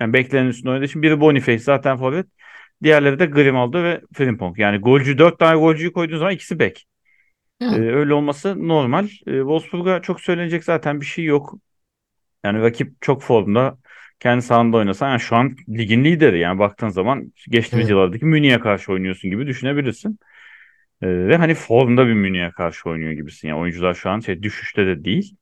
yani 0.00 0.12
beklenenin 0.12 0.48
üstünde 0.50 0.70
oynadığı 0.70 0.84
için. 0.84 1.02
Biri 1.02 1.20
Boniface 1.20 1.58
zaten 1.58 1.96
forvet. 1.96 2.26
Diğerleri 2.82 3.18
de 3.18 3.26
Grimaldo 3.26 3.82
ve 3.82 4.00
Frimpong. 4.14 4.58
Yani 4.58 4.78
golcü 4.78 5.18
4 5.18 5.38
tane 5.38 5.58
golcüyü 5.60 5.92
koyduğun 5.92 6.18
zaman 6.18 6.34
ikisi 6.34 6.58
bek. 6.58 6.86
Ee, 7.60 7.66
öyle 7.76 8.14
olması 8.14 8.68
normal. 8.68 9.04
Ee, 9.04 9.38
Wolfsburg'a 9.38 10.02
çok 10.02 10.20
söylenecek 10.20 10.64
zaten 10.64 11.00
bir 11.00 11.06
şey 11.06 11.24
yok. 11.24 11.54
Yani 12.44 12.60
rakip 12.62 13.02
çok 13.02 13.22
formda. 13.22 13.78
Kendi 14.24 14.42
sahanda 14.42 14.76
oynasan 14.76 15.10
yani 15.10 15.20
şu 15.20 15.36
an 15.36 15.56
ligin 15.68 16.04
lideri. 16.04 16.38
Yani 16.38 16.58
baktığın 16.58 16.88
zaman 16.88 17.32
geçtiğimiz 17.50 17.86
evet. 17.86 17.90
yıllardaki 17.90 18.24
Münih'e 18.24 18.60
karşı 18.60 18.92
oynuyorsun 18.92 19.30
gibi 19.30 19.46
düşünebilirsin. 19.46 20.18
Ee, 21.02 21.08
ve 21.08 21.36
hani 21.36 21.54
formda 21.54 22.06
bir 22.06 22.12
Münih'e 22.12 22.50
karşı 22.50 22.90
oynuyor 22.90 23.12
gibisin. 23.12 23.48
Yani 23.48 23.60
oyuncular 23.60 23.94
şu 23.94 24.10
an 24.10 24.20
şey 24.20 24.42
düşüşte 24.42 24.86
de 24.86 25.04
değil. 25.04 25.36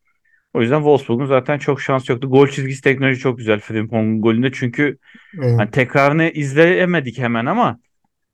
O 0.55 0.61
yüzden 0.63 0.79
Wolfsburg'un 0.79 1.27
zaten 1.27 1.59
çok 1.59 1.81
şans 1.81 2.09
yoktu. 2.09 2.31
Gol 2.31 2.49
çizgisi 2.49 2.83
teknoloji 2.83 3.21
çok 3.21 3.39
güzel 3.39 3.61
Frimpong'un 3.61 4.21
golünde. 4.21 4.53
Çünkü 4.53 4.99
Evet. 5.43 5.59
hani 5.59 5.71
tekrarını 5.71 6.29
izleyemedik 6.29 7.19
hemen 7.19 7.47
ama 7.47 7.79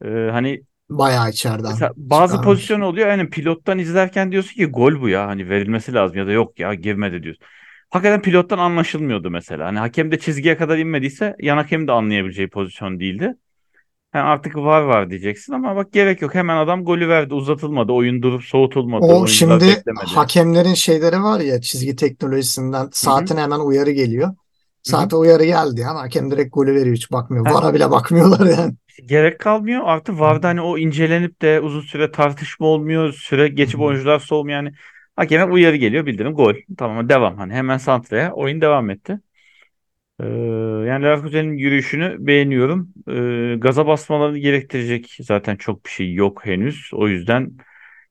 e, 0.04 0.08
hani 0.08 0.62
Bayağı 0.90 1.30
içeriden 1.30 1.70
Mesela 1.70 1.92
bazı 1.96 2.32
çıkarmış. 2.32 2.44
pozisyon 2.44 2.80
oluyor 2.80 3.08
yani 3.08 3.30
pilottan 3.30 3.78
izlerken 3.78 4.32
diyorsun 4.32 4.54
ki 4.54 4.66
gol 4.66 5.00
bu 5.00 5.08
ya 5.08 5.26
hani 5.26 5.48
verilmesi 5.48 5.94
lazım 5.94 6.18
ya 6.18 6.26
da 6.26 6.32
yok 6.32 6.60
ya 6.60 6.74
girmedi 6.74 7.22
diyorsun. 7.22 7.44
Hakikaten 7.90 8.22
pilottan 8.22 8.58
anlaşılmıyordu 8.58 9.30
mesela. 9.30 9.66
Hani 9.66 9.78
hakem 9.78 10.10
de 10.10 10.18
çizgiye 10.18 10.56
kadar 10.56 10.78
inmediyse 10.78 11.36
yan 11.40 11.56
hakem 11.56 11.88
de 11.88 11.92
anlayabileceği 11.92 12.48
pozisyon 12.48 13.00
değildi. 13.00 13.34
Yani 14.14 14.24
artık 14.24 14.56
var 14.56 14.82
var 14.82 15.10
diyeceksin 15.10 15.52
ama 15.52 15.76
bak 15.76 15.92
gerek 15.92 16.22
yok. 16.22 16.34
Hemen 16.34 16.56
adam 16.56 16.84
golü 16.84 17.08
verdi. 17.08 17.34
Uzatılmadı. 17.34 17.92
Oyun 17.92 18.22
durup 18.22 18.44
soğutulmadı. 18.44 19.04
O 19.06 19.26
şimdi 19.26 19.54
beklemedi. 19.54 20.06
hakemlerin 20.14 20.74
şeyleri 20.74 21.22
var 21.22 21.40
ya 21.40 21.60
çizgi 21.60 21.96
teknolojisinden 21.96 22.88
saatine 22.92 23.40
hemen 23.40 23.60
uyarı 23.60 23.90
geliyor. 23.90 24.34
Saate 24.82 25.16
uyarı 25.16 25.44
geldi 25.44 25.80
yani 25.80 25.98
hakem 25.98 26.30
direkt 26.30 26.54
golü 26.54 26.74
veriyor 26.74 26.96
hiç 26.96 27.12
bakmıyor. 27.12 27.46
VAR'a 27.46 27.74
bile 27.74 27.90
bakmıyorlar 27.90 28.46
yani. 28.46 28.74
gerek 29.06 29.38
kalmıyor. 29.38 29.82
Artık 29.84 30.20
VAR'da 30.20 30.48
hani 30.48 30.60
o 30.60 30.78
incelenip 30.78 31.42
de 31.42 31.60
uzun 31.60 31.80
süre 31.80 32.10
tartışma 32.10 32.66
olmuyor. 32.66 33.12
Süre 33.12 33.48
geçip 33.48 33.80
oyuncular 33.80 34.18
soğumuyor. 34.18 34.56
Yani 34.56 34.72
hakeme 35.18 35.44
uyarı 35.44 35.76
geliyor. 35.76 36.06
Bildirim 36.06 36.32
gol. 36.34 36.54
Tamam 36.78 37.08
devam. 37.08 37.36
Hani 37.38 37.52
hemen 37.52 37.78
santraya 37.78 38.32
oyun 38.32 38.60
devam 38.60 38.90
etti. 38.90 39.20
Ee, 40.20 40.24
yani 40.88 41.04
Leverkusen'in 41.04 41.56
yürüyüşünü 41.56 42.16
beğeniyorum. 42.26 42.94
Ee, 43.54 43.56
gaza 43.58 43.86
basmalarını 43.86 44.38
gerektirecek 44.38 45.16
zaten 45.20 45.56
çok 45.56 45.84
bir 45.84 45.90
şey 45.90 46.14
yok 46.14 46.46
henüz. 46.46 46.90
O 46.92 47.08
yüzden 47.08 47.40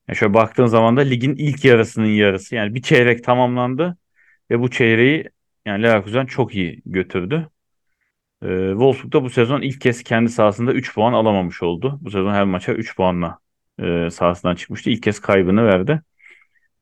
yani 0.08 0.16
şöyle 0.16 0.34
baktığın 0.34 0.66
zaman 0.66 0.96
da 0.96 1.00
ligin 1.00 1.36
ilk 1.36 1.64
yarısının 1.64 2.06
yarısı. 2.06 2.54
Yani 2.54 2.74
bir 2.74 2.82
çeyrek 2.82 3.24
tamamlandı 3.24 3.98
ve 4.50 4.60
bu 4.60 4.70
çeyreği 4.70 5.24
yani 5.66 5.82
Leverkusen 5.82 6.26
çok 6.26 6.54
iyi 6.54 6.82
götürdü. 6.86 7.50
Ee, 8.42 8.68
Wolfsburg 8.70 9.12
da 9.12 9.22
bu 9.22 9.30
sezon 9.30 9.60
ilk 9.62 9.80
kez 9.80 10.02
kendi 10.02 10.30
sahasında 10.30 10.72
3 10.72 10.94
puan 10.94 11.12
alamamış 11.12 11.62
oldu. 11.62 11.98
Bu 12.02 12.10
sezon 12.10 12.32
her 12.32 12.44
maça 12.44 12.72
3 12.74 12.96
puanla 12.96 13.38
e, 13.82 14.10
sahasından 14.10 14.54
çıkmıştı. 14.54 14.90
İlk 14.90 15.02
kez 15.02 15.20
kaybını 15.20 15.66
verdi. 15.66 16.02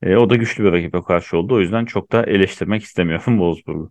E, 0.03 0.17
o 0.17 0.31
da 0.31 0.37
güçlü 0.37 0.65
bir 0.65 0.73
rakibe 0.73 1.03
karşı 1.03 1.39
oldu. 1.39 1.55
O 1.55 1.61
yüzden 1.61 1.85
çok 1.85 2.13
da 2.13 2.23
eleştirmek 2.23 2.83
istemiyorum 2.85 3.25
Wolfsburg'u. 3.37 3.91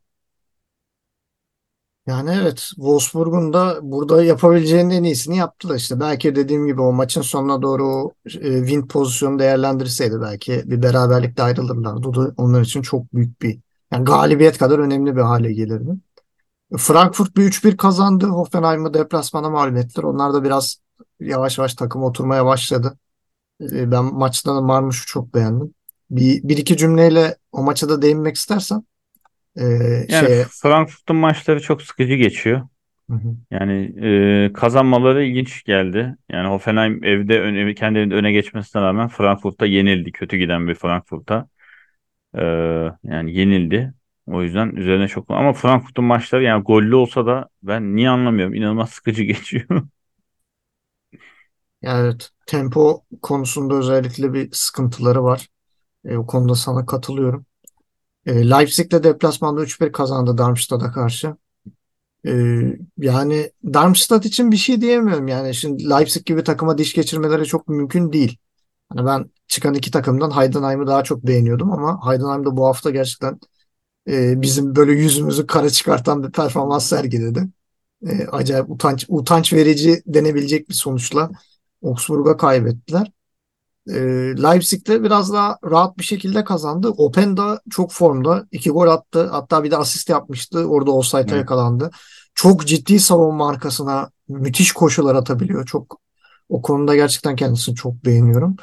Yani 2.07 2.29
evet 2.41 2.57
Wolfsburg'un 2.57 3.53
da 3.53 3.79
burada 3.81 4.23
yapabileceğinin 4.23 4.89
en 4.89 5.03
iyisini 5.03 5.37
yaptılar 5.37 5.75
işte. 5.75 5.99
Belki 5.99 6.35
dediğim 6.35 6.65
gibi 6.67 6.81
o 6.81 6.91
maçın 6.93 7.21
sonuna 7.21 7.61
doğru 7.61 8.11
e, 8.25 8.29
win 8.65 8.87
pozisyonu 8.87 9.39
değerlendirseydi 9.39 10.21
belki 10.21 10.63
bir 10.65 10.81
beraberlikle 10.83 11.43
ayrılırlardı. 11.43 12.07
O 12.07 12.13
da 12.15 12.33
onlar 12.37 12.61
için 12.61 12.81
çok 12.81 13.13
büyük 13.13 13.41
bir 13.41 13.59
yani 13.91 14.05
galibiyet 14.05 14.57
kadar 14.57 14.79
önemli 14.79 15.15
bir 15.15 15.21
hale 15.21 15.53
gelirdi. 15.53 15.91
Frankfurt 16.77 17.37
bir 17.37 17.43
3-1 17.43 17.77
kazandı. 17.77 18.25
Hoffenheim'ı 18.27 18.93
deplasmana 18.93 19.49
mağlup 19.49 19.77
ettiler. 19.77 20.03
Onlar 20.03 20.33
da 20.33 20.43
biraz 20.43 20.77
yavaş 21.19 21.57
yavaş 21.57 21.75
takım 21.75 22.03
oturmaya 22.03 22.45
başladı. 22.45 22.97
E, 23.61 23.91
ben 23.91 24.05
maçta 24.05 24.55
da 24.55 24.61
Marmuş'u 24.61 25.07
çok 25.07 25.35
beğendim. 25.35 25.73
Bir, 26.11 26.43
bir 26.43 26.57
iki 26.57 26.77
cümleyle 26.77 27.37
o 27.51 27.63
maça 27.63 27.89
da 27.89 28.01
değinmek 28.01 28.35
istersen 28.35 28.83
e, 29.57 29.63
Yani 30.07 30.27
şeye 30.27 30.45
Frankfurt'un 30.61 31.15
maçları 31.15 31.61
çok 31.61 31.81
sıkıcı 31.81 32.15
geçiyor. 32.15 32.61
Hı 33.09 33.13
hı. 33.15 33.35
Yani 33.51 33.93
e, 34.49 34.53
kazanmaları 34.53 35.23
ilginç 35.25 35.63
geldi. 35.63 36.17
Yani 36.29 36.47
Hoffenheim 36.49 37.03
evde 37.03 37.41
öne, 37.41 37.75
kendi 37.75 37.99
evinde 37.99 38.15
öne 38.15 38.31
geçmesine 38.31 38.81
rağmen 38.81 39.07
Frankfurt'ta 39.07 39.65
yenildi. 39.65 40.11
Kötü 40.11 40.37
giden 40.37 40.67
bir 40.67 40.75
Frankfurt'a. 40.75 41.47
E, 42.37 42.41
yani 43.03 43.35
yenildi. 43.35 43.93
O 44.27 44.43
yüzden 44.43 44.75
üzerine 44.75 45.07
çok 45.07 45.31
ama 45.31 45.53
Frankfurt'un 45.53 46.05
maçları 46.05 46.43
yani 46.43 46.63
gollü 46.63 46.95
olsa 46.95 47.25
da 47.25 47.49
ben 47.63 47.95
niye 47.95 48.09
anlamıyorum. 48.09 48.53
İnanılmaz 48.55 48.89
sıkıcı 48.89 49.23
geçiyor. 49.25 49.87
yani 51.81 52.05
evet, 52.07 52.29
tempo 52.45 53.05
konusunda 53.21 53.75
özellikle 53.75 54.33
bir 54.33 54.49
sıkıntıları 54.51 55.23
var. 55.23 55.47
E, 56.05 56.17
o 56.17 56.27
konuda 56.27 56.55
sana 56.55 56.85
katılıyorum. 56.85 57.45
E, 58.25 58.49
Leipzig'le 58.49 59.03
deplasmanda 59.03 59.63
3-1 59.63 59.91
kazandı 59.91 60.37
Darmstadt'a 60.37 60.91
karşı. 60.91 61.35
Ee, 62.27 62.77
yani 62.97 63.51
Darmstadt 63.73 64.25
için 64.25 64.51
bir 64.51 64.57
şey 64.57 64.81
diyemiyorum 64.81 65.27
yani. 65.27 65.55
Şimdi 65.55 65.89
Leipzig 65.89 66.25
gibi 66.25 66.43
takıma 66.43 66.77
diş 66.77 66.93
geçirmeleri 66.93 67.45
çok 67.45 67.67
mümkün 67.67 68.13
değil. 68.13 68.37
Hani 68.89 69.05
ben 69.05 69.31
çıkan 69.47 69.73
iki 69.73 69.91
takımdan 69.91 70.31
Heidenheim'i 70.37 70.87
daha 70.87 71.03
çok 71.03 71.27
beğeniyordum 71.27 71.71
ama 71.71 72.11
Heidenheim 72.11 72.45
de 72.45 72.57
bu 72.57 72.65
hafta 72.67 72.89
gerçekten 72.89 73.39
e, 74.09 74.41
bizim 74.41 74.75
böyle 74.75 74.91
yüzümüzü 74.91 75.47
kara 75.47 75.69
çıkartan 75.69 76.23
bir 76.23 76.31
performans 76.31 76.85
sergiledi. 76.89 77.47
E, 78.07 78.27
acayip 78.27 78.69
utanç 78.69 79.05
utanç 79.09 79.53
verici 79.53 80.03
denebilecek 80.07 80.69
bir 80.69 80.73
sonuçla 80.73 81.31
Augsburg'a 81.83 82.37
kaybettiler. 82.37 83.11
E, 83.89 83.93
Leipzig 84.43 84.87
de 84.87 85.03
biraz 85.03 85.33
daha 85.33 85.57
rahat 85.63 85.97
bir 85.97 86.03
şekilde 86.03 86.43
kazandı. 86.43 86.89
Openda 86.89 87.61
çok 87.69 87.91
formda. 87.91 88.47
iki 88.51 88.69
gol 88.69 88.87
attı. 88.87 89.27
Hatta 89.31 89.63
bir 89.63 89.71
de 89.71 89.77
asist 89.77 90.09
yapmıştı. 90.09 90.65
Orada 90.67 90.91
offside'a 90.91 91.21
Evet. 91.21 91.31
yakalandı. 91.31 91.91
Çok 92.35 92.67
ciddi 92.67 92.99
savunma 92.99 93.49
arkasına 93.49 94.09
müthiş 94.27 94.71
koşular 94.71 95.15
atabiliyor. 95.15 95.65
Çok 95.65 95.99
o 96.49 96.61
konuda 96.61 96.95
gerçekten 96.95 97.35
kendisini 97.35 97.75
çok 97.75 98.05
beğeniyorum. 98.05 98.55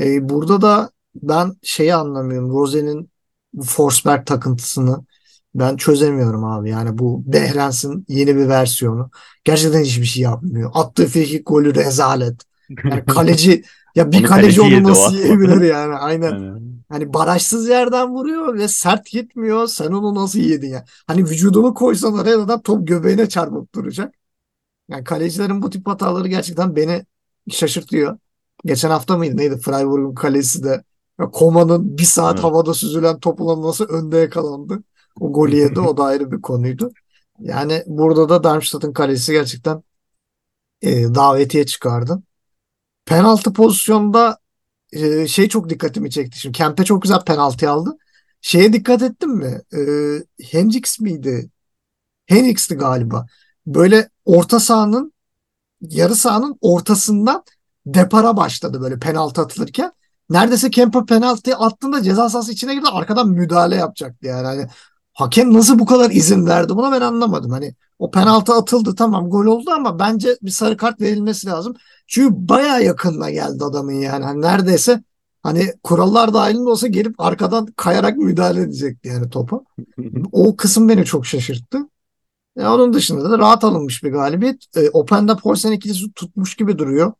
E, 0.00 0.28
burada 0.28 0.60
da 0.62 0.90
ben 1.14 1.52
şeyi 1.62 1.94
anlamıyorum. 1.94 2.50
Rose'nin 2.50 3.10
Forsberg 3.64 4.26
takıntısını 4.26 5.04
ben 5.54 5.76
çözemiyorum 5.76 6.44
abi. 6.44 6.70
Yani 6.70 6.98
bu 6.98 7.22
Behrens'in 7.26 8.04
yeni 8.08 8.36
bir 8.36 8.48
versiyonu. 8.48 9.10
Gerçekten 9.44 9.80
hiçbir 9.80 10.04
şey 10.04 10.22
yapmıyor. 10.22 10.70
Attığı 10.74 11.06
frikik 11.06 11.46
golü 11.46 11.74
rezalet. 11.74 12.40
Yani 12.84 13.04
kaleci 13.06 13.64
ya 13.94 14.12
bir 14.12 14.18
Onu 14.18 14.26
kaleci 14.26 14.60
onu 14.60 14.82
nasıl 14.82 15.14
yiyebilir 15.14 15.60
yani? 15.70 15.94
Aynen. 15.94 16.32
Yani, 16.32 16.72
Hani 16.92 17.14
barajsız 17.14 17.68
yerden 17.68 18.10
vuruyor 18.10 18.54
ve 18.54 18.68
sert 18.68 19.06
gitmiyor. 19.06 19.66
Sen 19.66 19.92
onu 19.92 20.14
nasıl 20.14 20.38
yedin 20.38 20.68
ya? 20.68 20.84
Hani 21.06 21.24
vücudunu 21.24 21.74
koysan 21.74 22.14
oraya 22.14 22.48
da 22.48 22.62
top 22.62 22.88
göbeğine 22.88 23.28
çarpıp 23.28 23.74
duracak. 23.74 24.14
Yani 24.88 25.04
kalecilerin 25.04 25.62
bu 25.62 25.70
tip 25.70 25.86
hataları 25.86 26.28
gerçekten 26.28 26.76
beni 26.76 27.06
şaşırtıyor. 27.50 28.18
Geçen 28.64 28.90
hafta 28.90 29.16
mıydı 29.16 29.36
neydi? 29.36 29.60
Freiburg'un 29.60 30.14
kalesi 30.14 30.64
de 30.64 30.84
Koma'nın 31.32 31.98
bir 31.98 32.02
saat 32.02 32.34
evet. 32.34 32.44
havada 32.44 32.74
süzülen 32.74 33.20
topla 33.20 33.62
nasıl 33.62 33.88
önde 33.88 34.16
yakalandı. 34.16 34.82
O 35.20 35.32
golü 35.32 35.56
yedi. 35.56 35.80
O 35.80 35.96
da 35.96 36.04
ayrı 36.04 36.32
bir 36.32 36.40
konuydu. 36.42 36.92
Yani 37.40 37.82
burada 37.86 38.28
da 38.28 38.44
Darmstadt'ın 38.44 38.92
kalesi 38.92 39.32
gerçekten 39.32 39.82
e, 40.82 41.14
davetiye 41.14 41.66
çıkardı. 41.66 42.22
Penaltı 43.06 43.52
pozisyonda 43.52 44.38
e, 44.92 45.28
şey 45.28 45.48
çok 45.48 45.70
dikkatimi 45.70 46.10
çekti. 46.10 46.40
Şimdi 46.40 46.58
Kempe 46.58 46.84
çok 46.84 47.02
güzel 47.02 47.20
penaltı 47.24 47.70
aldı. 47.70 47.96
Şeye 48.40 48.72
dikkat 48.72 49.02
ettin 49.02 49.30
mi? 49.30 49.60
E, 49.74 49.80
Hendricks 50.50 51.00
miydi? 51.00 51.50
Henriks'ti 52.26 52.74
galiba. 52.74 53.26
Böyle 53.66 54.08
orta 54.24 54.60
sahanın 54.60 55.12
yarı 55.80 56.14
sahanın 56.16 56.58
ortasından 56.60 57.44
depara 57.86 58.36
başladı 58.36 58.80
böyle 58.80 58.98
penaltı 58.98 59.40
atılırken. 59.40 59.92
Neredeyse 60.30 60.70
Kempe 60.70 61.04
penaltı 61.04 61.56
attığında 61.56 62.02
ceza 62.02 62.28
sahası 62.28 62.52
içine 62.52 62.74
girdi 62.74 62.86
arkadan 62.92 63.28
müdahale 63.28 63.76
yapacaktı 63.76 64.26
yani. 64.26 64.46
Hani 64.46 64.66
hakem 65.14 65.54
nasıl 65.54 65.78
bu 65.78 65.86
kadar 65.86 66.10
izin 66.10 66.46
verdi 66.46 66.76
buna 66.76 66.92
ben 66.92 67.00
anlamadım. 67.00 67.50
Hani 67.50 67.74
o 67.98 68.10
penaltı 68.10 68.52
atıldı 68.54 68.94
tamam 68.94 69.30
gol 69.30 69.46
oldu 69.46 69.70
ama 69.70 69.98
bence 69.98 70.36
bir 70.42 70.50
sarı 70.50 70.76
kart 70.76 71.00
verilmesi 71.00 71.46
lazım. 71.46 71.74
Çünkü 72.06 72.48
bayağı 72.48 72.84
yakınına 72.84 73.30
geldi 73.30 73.64
adamın 73.64 73.92
yani. 73.92 74.24
Hani 74.24 74.42
neredeyse 74.42 75.02
hani 75.42 75.72
kurallar 75.82 76.34
dahilinde 76.34 76.70
olsa 76.70 76.86
gelip 76.86 77.20
arkadan 77.20 77.66
kayarak 77.66 78.16
müdahale 78.16 78.60
edecekti 78.60 79.08
yani 79.08 79.30
topa. 79.30 79.60
O 80.32 80.56
kısım 80.56 80.88
beni 80.88 81.04
çok 81.04 81.26
şaşırttı. 81.26 81.78
E, 82.56 82.66
onun 82.66 82.92
dışında 82.92 83.30
da 83.30 83.38
rahat 83.38 83.64
alınmış 83.64 84.04
bir 84.04 84.12
galibiyet. 84.12 84.76
E, 84.76 84.90
Openda 84.90 85.36
Poulsen 85.36 85.72
ikilisi 85.72 86.12
tutmuş 86.12 86.54
gibi 86.56 86.78
duruyor. 86.78 87.12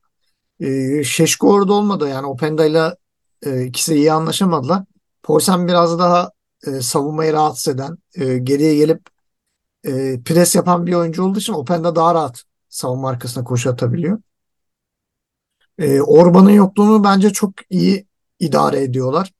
E, 0.60 1.04
Şeşko 1.04 1.50
orada 1.52 1.72
olmadı 1.72 2.08
yani 2.08 2.26
Openda 2.26 2.66
ile 2.66 2.96
e, 3.42 3.64
ikisi 3.64 3.94
iyi 3.94 4.12
anlaşamadılar. 4.12 4.84
Poulsen 5.22 5.68
biraz 5.68 5.98
daha 5.98 6.30
e, 6.66 6.70
savunmayı 6.80 7.32
rahatsız 7.32 7.74
eden, 7.74 7.98
e, 8.14 8.38
geriye 8.38 8.76
gelip 8.76 9.08
e, 9.84 10.22
pres 10.22 10.54
yapan 10.54 10.86
bir 10.86 10.94
oyuncu 10.94 11.24
olduğu 11.24 11.38
için 11.38 11.52
Openda 11.52 11.96
daha 11.96 12.14
rahat 12.14 12.42
savunma 12.68 13.08
arkasına 13.10 13.44
koşu 13.44 13.70
atabiliyor. 13.70 14.18
E, 15.78 16.00
Orban'ın 16.00 16.50
yokluğunu 16.50 17.04
bence 17.04 17.30
çok 17.30 17.52
iyi 17.70 18.06
idare 18.40 18.82
ediyorlar. 18.82 19.32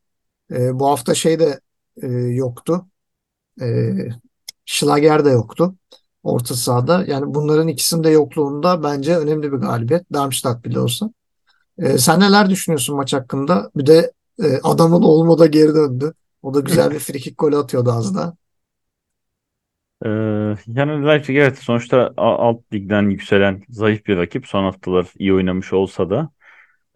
E, 0.52 0.78
bu 0.78 0.88
hafta 0.88 1.14
şey 1.14 1.40
de 1.40 1.60
e, 2.02 2.06
yoktu. 2.08 2.86
E, 3.62 3.92
Schlager 4.66 5.24
de 5.24 5.30
yoktu 5.30 5.74
orta 6.22 6.54
sahada. 6.54 7.04
Yani 7.06 7.34
bunların 7.34 7.68
ikisinin 7.68 8.04
de 8.04 8.10
yokluğunda 8.10 8.82
bence 8.82 9.16
önemli 9.16 9.52
bir 9.52 9.56
galibiyet. 9.56 10.12
Darmstadt 10.12 10.64
bile 10.64 10.80
olsa. 10.80 11.10
E, 11.78 11.98
sen 11.98 12.20
neler 12.20 12.50
düşünüyorsun 12.50 12.96
maç 12.96 13.12
hakkında? 13.12 13.70
Bir 13.76 13.86
de 13.86 14.12
e, 14.42 14.58
adamın 14.62 15.02
olmadı 15.02 15.46
geri 15.46 15.74
döndü. 15.74 16.14
O 16.42 16.54
da 16.54 16.60
güzel 16.60 16.90
bir 16.92 16.98
frikik 17.00 17.38
golü 17.38 17.56
atıyordu 17.56 17.92
az 17.92 18.14
daha. 18.14 18.36
Ee, 20.06 20.08
yani 20.66 21.06
Leipzig 21.06 21.36
evet 21.36 21.58
sonuçta 21.58 22.14
alt 22.16 22.72
ligden 22.72 23.10
yükselen 23.10 23.62
zayıf 23.68 24.06
bir 24.06 24.16
rakip. 24.16 24.46
Son 24.46 24.64
haftalar 24.64 25.06
iyi 25.18 25.34
oynamış 25.34 25.72
olsa 25.72 26.10
da 26.10 26.30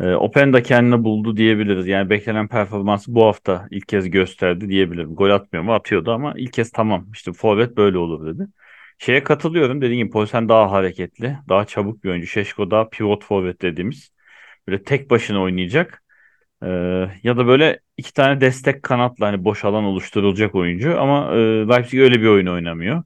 e, 0.01 0.15
Open 0.15 0.53
da 0.53 0.63
kendini 0.63 1.05
buldu 1.05 1.37
diyebiliriz. 1.37 1.89
Yani 1.89 2.11
beklenen 2.11 2.49
performansı 2.49 3.15
bu 3.15 3.25
hafta 3.27 3.69
ilk 3.73 3.89
kez 3.89 4.11
gösterdi 4.11 4.69
diyebilirim. 4.69 5.17
Gol 5.17 5.31
atmıyor 5.31 5.65
mu? 5.65 5.75
Atıyordu 5.75 6.13
ama 6.13 6.35
ilk 6.37 6.53
kez 6.53 6.73
tamam 6.73 7.09
işte 7.15 7.33
forvet 7.35 7.77
böyle 7.77 7.99
olur 7.99 8.35
dedi. 8.37 8.49
Şeye 8.99 9.25
katılıyorum 9.25 9.83
dediğim 9.83 10.05
gibi 10.05 10.13
Poulsen 10.13 10.49
daha 10.49 10.73
hareketli, 10.73 11.39
daha 11.49 11.65
çabuk 11.67 12.05
bir 12.05 12.11
oyuncu. 12.11 12.27
Şeşko 12.29 12.71
daha 12.71 12.89
pivot 12.91 13.25
forvet 13.25 13.63
dediğimiz. 13.63 14.11
Böyle 14.69 14.83
tek 14.85 15.11
başına 15.11 15.43
oynayacak. 15.43 16.03
Ee, 16.63 16.69
ya 17.23 17.37
da 17.37 17.47
böyle 17.47 17.81
iki 17.97 18.13
tane 18.13 18.41
destek 18.41 18.83
kanatla 18.83 19.27
hani 19.27 19.45
boş 19.45 19.65
alan 19.65 19.85
oluşturulacak 19.85 20.55
oyuncu 20.55 21.01
ama 21.01 21.35
e, 21.35 21.39
Leipzig 21.69 22.01
öyle 22.01 22.21
bir 22.21 22.27
oyun 22.27 22.47
oynamıyor. 22.47 23.03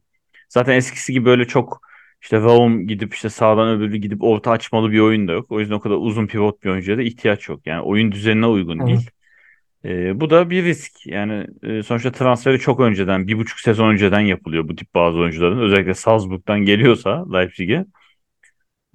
Zaten 0.49 0.73
eskisi 0.73 1.13
gibi 1.13 1.25
böyle 1.25 1.45
çok 1.45 1.81
işte 2.23 2.41
Raum 2.41 2.87
gidip 2.87 3.15
işte 3.15 3.29
sağdan 3.31 3.69
öbürü 3.69 3.97
gidip 3.97 4.23
orta 4.23 4.51
açmalı 4.51 4.93
bir 4.93 5.01
oyun 5.01 5.29
da 5.29 5.33
yok. 5.33 5.53
O 5.53 5.61
yüzden 5.61 5.75
o 5.75 5.81
kadar 5.81 5.97
uzun 5.97 6.27
pivot 6.27 6.65
bir 6.65 6.71
oyuncuya 6.71 6.99
da 6.99 7.03
ihtiyaç 7.03 7.49
yok. 7.49 7.61
Yani 7.67 7.81
oyun 7.83 8.13
düzenine 8.13 8.47
uygun 8.47 8.79
Evet. 8.79 8.89
değil. 8.89 9.11
Ee, 9.85 10.21
bu 10.21 10.31
da 10.31 10.51
bir 10.51 10.65
risk. 10.65 11.07
Yani 11.07 11.47
e, 11.63 11.83
sonuçta 11.83 12.13
transferi 12.13 12.59
çok 12.59 12.81
önceden, 12.81 13.27
bir 13.27 13.39
buçuk 13.39 13.61
sezon 13.61 13.89
önceden 13.89 14.21
yapılıyor 14.21 14.69
bu 14.69 14.77
tip 14.77 14.95
bazı 14.95 15.19
oyuncuların. 15.19 15.59
Özellikle 15.59 15.95
Salzburg'dan 15.95 16.61
geliyorsa 16.61 17.33
Leipzig'e. 17.33 17.85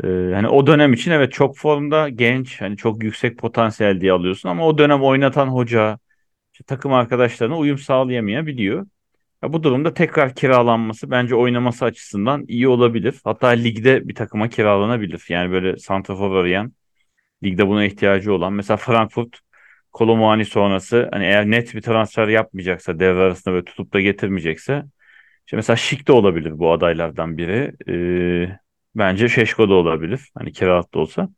Ee, 0.04 0.08
hani 0.08 0.48
o 0.48 0.68
dönem 0.68 0.94
için 0.94 1.12
evet 1.12 1.34
çok 1.34 1.58
formda 1.58 2.10
genç 2.10 2.62
hani 2.62 2.78
çok 2.78 3.04
yüksek 3.04 3.38
potansiyel 3.38 4.02
diye 4.02 4.12
alıyorsun 4.12 4.50
ama 4.50 4.68
o 4.68 4.78
dönem 4.78 5.04
oynatan 5.04 5.48
hoca 5.48 6.00
işte 6.54 6.64
takım 6.64 6.94
arkadaşlarına 6.94 7.58
uyum 7.58 7.78
sağlayamayabiliyor. 7.78 8.88
Ya 9.44 9.54
bu 9.54 9.64
durumda 9.64 9.94
tekrar 9.94 10.36
kiralanması 10.36 11.12
bence 11.12 11.36
oynaması 11.36 11.86
açısından 11.86 12.46
iyi 12.48 12.68
olabilir. 12.68 13.16
Hatta 13.24 13.48
ligde 13.48 14.08
bir 14.08 14.16
takıma 14.16 14.50
kiralanabilir. 14.50 15.26
Yani 15.30 15.52
böyle 15.52 15.78
santrafor 15.78 16.36
arayan 16.36 16.74
ligde 17.44 17.68
buna 17.68 17.86
ihtiyacı 17.86 18.34
olan 18.34 18.54
mesela 18.54 18.78
Frankfurt 18.78 19.40
Kolo 19.94 20.16
Muani 20.16 20.46
sonrası 20.46 21.10
hani 21.14 21.26
eğer 21.26 21.52
net 21.52 21.76
bir 21.76 21.82
transfer 21.82 22.28
yapmayacaksa 22.28 23.00
devre 23.00 23.20
arasında 23.22 23.54
böyle 23.54 23.66
tutup 23.66 23.94
da 23.94 24.02
getirmeyecekse 24.02 24.86
işte 25.48 25.56
mesela 25.58 25.78
Şik 25.78 26.08
de 26.08 26.12
olabilir 26.12 26.60
bu 26.60 26.72
adaylardan 26.72 27.38
biri. 27.38 27.74
Ee, 27.90 28.60
bence 28.96 29.30
Şeşko 29.30 29.70
da 29.70 29.74
olabilir. 29.74 30.32
Hani 30.38 30.52
kiralık 30.54 30.94
da 30.94 31.00
olsa. 31.00 31.30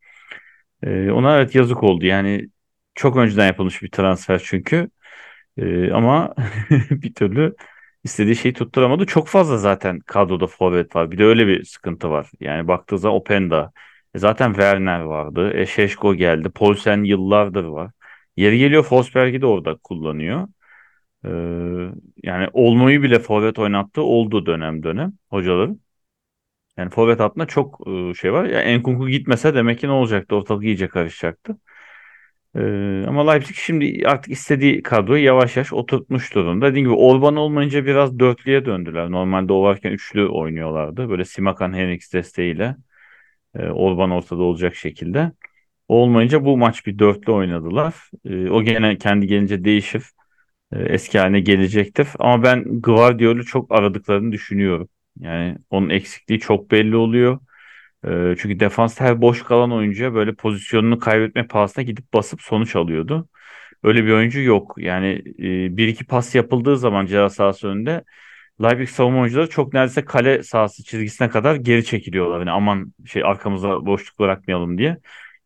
Ee, 0.84 1.12
ona 1.12 1.38
evet 1.38 1.56
yazık 1.56 1.84
oldu. 1.84 2.06
Yani 2.06 2.48
çok 2.96 3.18
önceden 3.18 3.48
yapılmış 3.48 3.84
bir 3.84 3.92
transfer 3.92 4.42
çünkü. 4.46 4.90
Ee, 5.58 5.92
ama 5.92 6.36
bir 6.92 7.14
türlü 7.14 7.56
istediği 8.04 8.36
şeyi 8.36 8.54
tutturamadı. 8.54 9.06
Çok 9.06 9.28
fazla 9.28 9.58
zaten 9.58 10.00
kadroda 10.00 10.48
forvet 10.48 10.96
var. 10.96 11.12
Bir 11.12 11.18
de 11.18 11.26
öyle 11.26 11.48
bir 11.48 11.64
sıkıntı 11.66 12.10
var. 12.12 12.32
Yani 12.40 12.68
baktığı 12.68 13.00
zaman 13.00 13.18
Openda, 13.18 13.72
E 14.16 14.20
zaten 14.20 14.50
Werner 14.54 15.00
vardı. 15.02 15.52
E 15.54 15.66
Şeşko 15.66 16.16
geldi. 16.16 16.50
Poulsen 16.50 17.04
yıllardır 17.04 17.64
var. 17.64 17.92
Yeri 18.38 18.58
geliyor 18.60 18.84
Forsberg'i 18.84 19.42
de 19.42 19.46
orada 19.46 19.78
kullanıyor. 19.78 20.48
Ee, 21.26 21.30
yani 22.24 22.48
olmayı 22.54 23.02
bile 23.04 23.20
forvet 23.20 23.60
oynattığı 23.60 24.02
oldu 24.02 24.46
dönem 24.46 24.84
dönem 24.84 25.14
hocaların. 25.30 25.80
Yani 26.78 26.90
forvet 26.90 27.20
hattında 27.20 27.46
çok 27.46 27.88
e, 27.88 28.14
şey 28.14 28.34
var. 28.34 28.46
Ya 28.46 28.62
Enkunku 28.62 29.10
gitmese 29.10 29.54
demek 29.56 29.80
ki 29.80 29.88
ne 29.88 29.92
olacaktı? 29.92 30.36
Ortalık 30.36 30.64
iyice 30.64 30.88
karışacaktı. 30.88 31.58
Ee, 32.56 33.04
ama 33.08 33.32
Leipzig 33.32 33.56
şimdi 33.56 34.08
artık 34.08 34.32
istediği 34.32 34.84
kadroyu 34.84 35.24
yavaş 35.24 35.58
yavaş 35.58 35.74
oturtmuş 35.74 36.36
durumda. 36.36 36.66
Dediğim 36.66 36.88
gibi 36.88 36.96
Orban 36.96 37.36
olmayınca 37.36 37.86
biraz 37.86 38.20
dörtlüye 38.20 38.66
döndüler. 38.66 39.12
Normalde 39.12 39.54
o 39.54 39.64
varken 39.64 39.92
üçlü 39.92 40.28
oynuyorlardı. 40.28 41.10
Böyle 41.10 41.26
Simakan 41.26 41.74
Henriks 41.74 42.14
desteğiyle 42.14 42.76
e, 43.56 43.68
Orban 43.70 44.12
ortada 44.12 44.44
olacak 44.44 44.76
şekilde. 44.76 45.32
Olmayınca 45.88 46.46
bu 46.46 46.58
maç 46.58 46.86
bir 46.86 47.00
dörtlü 47.00 47.32
oynadılar. 47.32 47.96
E, 48.26 48.50
o 48.50 48.64
gene 48.64 48.98
kendi 48.98 49.28
gelince 49.28 49.64
değişir. 49.64 50.04
E, 50.74 50.80
eski 50.80 51.20
haline 51.20 51.40
gelecektir. 51.40 52.08
Ama 52.20 52.44
ben 52.44 52.82
Gvardiol'u 52.82 53.46
çok 53.46 53.72
aradıklarını 53.72 54.32
düşünüyorum. 54.32 54.90
Yani 55.20 55.58
onun 55.70 55.90
eksikliği 55.90 56.40
çok 56.40 56.72
belli 56.72 56.96
oluyor. 56.96 57.40
E, 58.08 58.36
çünkü 58.40 58.60
defansta 58.60 59.06
her 59.06 59.22
boş 59.22 59.44
kalan 59.44 59.72
oyuncuya 59.72 60.14
böyle 60.14 60.36
pozisyonunu 60.36 61.00
kaybetme 61.00 61.48
pahasına 61.48 61.84
gidip 61.84 62.14
basıp 62.14 62.42
sonuç 62.42 62.76
alıyordu. 62.76 63.30
Öyle 63.84 64.06
bir 64.06 64.12
oyuncu 64.12 64.42
yok. 64.42 64.76
Yani 64.78 65.08
e, 65.40 65.78
bir 65.78 65.88
iki 65.88 66.06
pas 66.06 66.36
yapıldığı 66.36 66.78
zaman 66.78 67.06
ceza 67.06 67.30
sahası 67.30 67.68
önünde 67.68 68.04
Leipzig 68.64 68.90
savunma 68.90 69.22
oyuncuları 69.22 69.50
çok 69.50 69.74
neredeyse 69.74 70.06
kale 70.06 70.44
sahası 70.44 70.84
çizgisine 70.84 71.30
kadar 71.30 71.56
geri 71.56 71.86
çekiliyorlar. 71.86 72.40
Yani 72.40 72.52
aman 72.52 72.94
şey 73.06 73.24
arkamıza 73.26 73.86
boşluk 73.86 74.20
bırakmayalım 74.20 74.78
diye. 74.78 74.98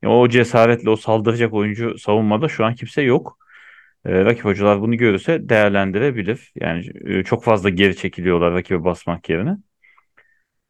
Yani 0.02 0.14
o 0.14 0.30
cesaretle 0.30 0.90
o 0.90 0.96
saldıracak 0.96 1.54
oyuncu 1.54 1.98
savunmada 2.00 2.48
şu 2.50 2.66
an 2.66 2.76
kimse 2.76 3.02
yok. 3.02 3.38
E, 4.06 4.26
rakip 4.26 4.46
hocalar 4.46 4.82
bunu 4.82 4.98
görürse 4.98 5.50
değerlendirebilir. 5.50 6.52
Yani 6.56 6.86
e, 7.06 7.24
çok 7.24 7.44
fazla 7.44 7.70
geri 7.70 7.96
çekiliyorlar 7.96 8.54
rakibe 8.54 8.84
basmak 8.84 9.30
yerine. 9.30 9.58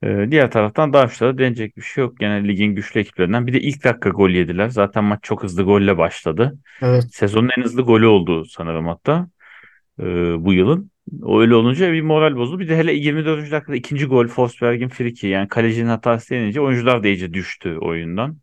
E, 0.03 0.27
diğer 0.31 0.51
taraftan 0.51 0.93
Darmstadt'a 0.93 1.37
denecek 1.37 1.77
bir 1.77 1.81
şey 1.81 2.03
yok. 2.03 2.19
Gene 2.19 2.47
ligin 2.47 2.75
güçlü 2.75 2.99
ekiplerinden. 2.99 3.47
Bir 3.47 3.53
de 3.53 3.61
ilk 3.61 3.83
dakika 3.83 4.09
gol 4.09 4.29
yediler. 4.29 4.69
Zaten 4.69 5.03
maç 5.03 5.19
çok 5.23 5.43
hızlı 5.43 5.63
golle 5.63 5.97
başladı. 5.97 6.57
Evet. 6.81 7.03
Sezonun 7.13 7.49
en 7.57 7.63
hızlı 7.63 7.81
golü 7.81 8.05
oldu 8.05 8.45
sanırım 8.45 8.87
hatta 8.87 9.27
e, 9.99 10.03
bu 10.45 10.53
yılın. 10.53 10.91
Öyle 11.27 11.55
olunca 11.55 11.93
bir 11.93 12.01
moral 12.01 12.35
bozuldu. 12.35 12.59
Bir 12.59 12.69
de 12.69 12.77
hele 12.77 12.93
24. 12.93 13.51
dakikada 13.51 13.75
ikinci 13.75 14.05
gol 14.05 14.27
Forsberg'in 14.27 14.89
friki. 14.89 15.27
Yani 15.27 15.47
kalecinin 15.47 15.89
hatası 15.89 16.29
denince 16.29 16.61
oyuncular 16.61 17.03
da 17.03 17.07
iyice 17.07 17.33
düştü 17.33 17.77
oyundan. 17.77 18.37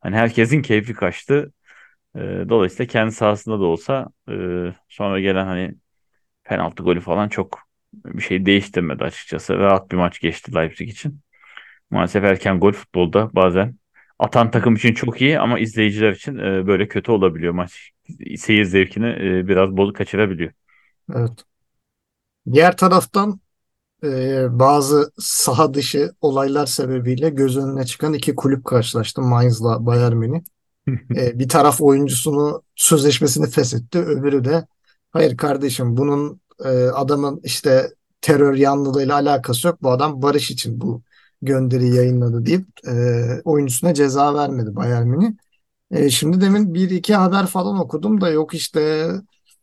Hani 0.00 0.16
herkesin 0.16 0.62
keyfi 0.62 0.94
kaçtı. 0.94 1.52
Dolayısıyla 2.48 2.86
kendi 2.86 3.12
sahasında 3.12 3.60
da 3.60 3.64
olsa 3.64 4.08
e, 4.30 4.34
sonra 4.88 5.20
gelen 5.20 5.46
hani 5.46 5.74
penaltı 6.44 6.82
golü 6.82 7.00
falan 7.00 7.28
çok 7.28 7.58
bir 7.94 8.22
şey 8.22 8.46
değiştirmedi 8.46 9.04
açıkçası. 9.04 9.58
Rahat 9.58 9.90
bir 9.92 9.96
maç 9.96 10.20
geçti 10.20 10.54
Leipzig 10.54 10.88
için. 10.88 11.20
Maalesef 11.90 12.24
erken 12.24 12.60
gol 12.60 12.72
futbolda 12.72 13.30
bazen 13.34 13.74
atan 14.18 14.50
takım 14.50 14.74
için 14.76 14.94
çok 14.94 15.20
iyi 15.20 15.38
ama 15.40 15.58
izleyiciler 15.58 16.12
için 16.12 16.38
e, 16.38 16.66
böyle 16.66 16.88
kötü 16.88 17.12
olabiliyor 17.12 17.52
maç. 17.52 17.90
Seyir 18.36 18.64
zevkini 18.64 19.06
e, 19.06 19.48
biraz 19.48 19.76
bol 19.76 19.92
kaçırabiliyor. 19.92 20.52
Evet. 21.14 21.44
Diğer 22.52 22.76
taraftan 22.76 23.40
e, 24.04 24.46
bazı 24.58 25.12
saha 25.18 25.74
dışı 25.74 26.12
olaylar 26.20 26.66
sebebiyle 26.66 27.30
göz 27.30 27.56
önüne 27.58 27.86
çıkan 27.86 28.14
iki 28.14 28.34
kulüp 28.34 28.64
karşılaştı. 28.64 29.22
Mainz'la 29.22 29.86
Bayern 29.86 30.16
Münih. 30.16 30.42
E, 31.16 31.38
bir 31.38 31.48
taraf 31.48 31.80
oyuncusunu 31.80 32.62
sözleşmesini 32.76 33.50
feshetti. 33.50 33.98
Öbürü 33.98 34.44
de 34.44 34.66
hayır 35.10 35.36
kardeşim 35.36 35.96
bunun 35.96 36.40
e, 36.64 36.68
adamın 36.88 37.40
işte 37.44 37.90
terör 38.20 38.54
yanlılığıyla 38.54 39.14
alakası 39.14 39.66
yok. 39.68 39.82
Bu 39.82 39.90
adam 39.90 40.22
barış 40.22 40.50
için 40.50 40.80
bu 40.80 41.02
gönderiyi 41.42 41.94
yayınladı 41.94 42.46
deyip 42.46 42.66
e, 42.88 42.92
oyuncusuna 43.44 43.94
ceza 43.94 44.34
vermedi 44.34 44.76
Bayern 44.76 45.06
Münih. 45.06 45.32
E, 45.90 46.10
şimdi 46.10 46.40
demin 46.40 46.74
bir 46.74 46.90
iki 46.90 47.14
haber 47.14 47.46
falan 47.46 47.78
okudum 47.80 48.20
da 48.20 48.30
yok 48.30 48.54
işte 48.54 49.10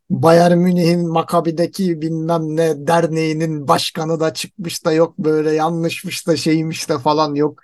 Bayern 0.09 0.57
Münih'in 0.57 1.09
Makabi'deki 1.09 2.01
bilmem 2.01 2.55
ne 2.55 2.87
derneğinin 2.87 3.67
başkanı 3.67 4.19
da 4.19 4.33
çıkmış 4.33 4.85
da 4.85 4.93
yok 4.93 5.19
böyle 5.19 5.51
yanlışmış 5.51 6.27
da 6.27 6.37
şeymiş 6.37 6.89
de 6.89 6.99
falan 6.99 7.35
yok. 7.35 7.59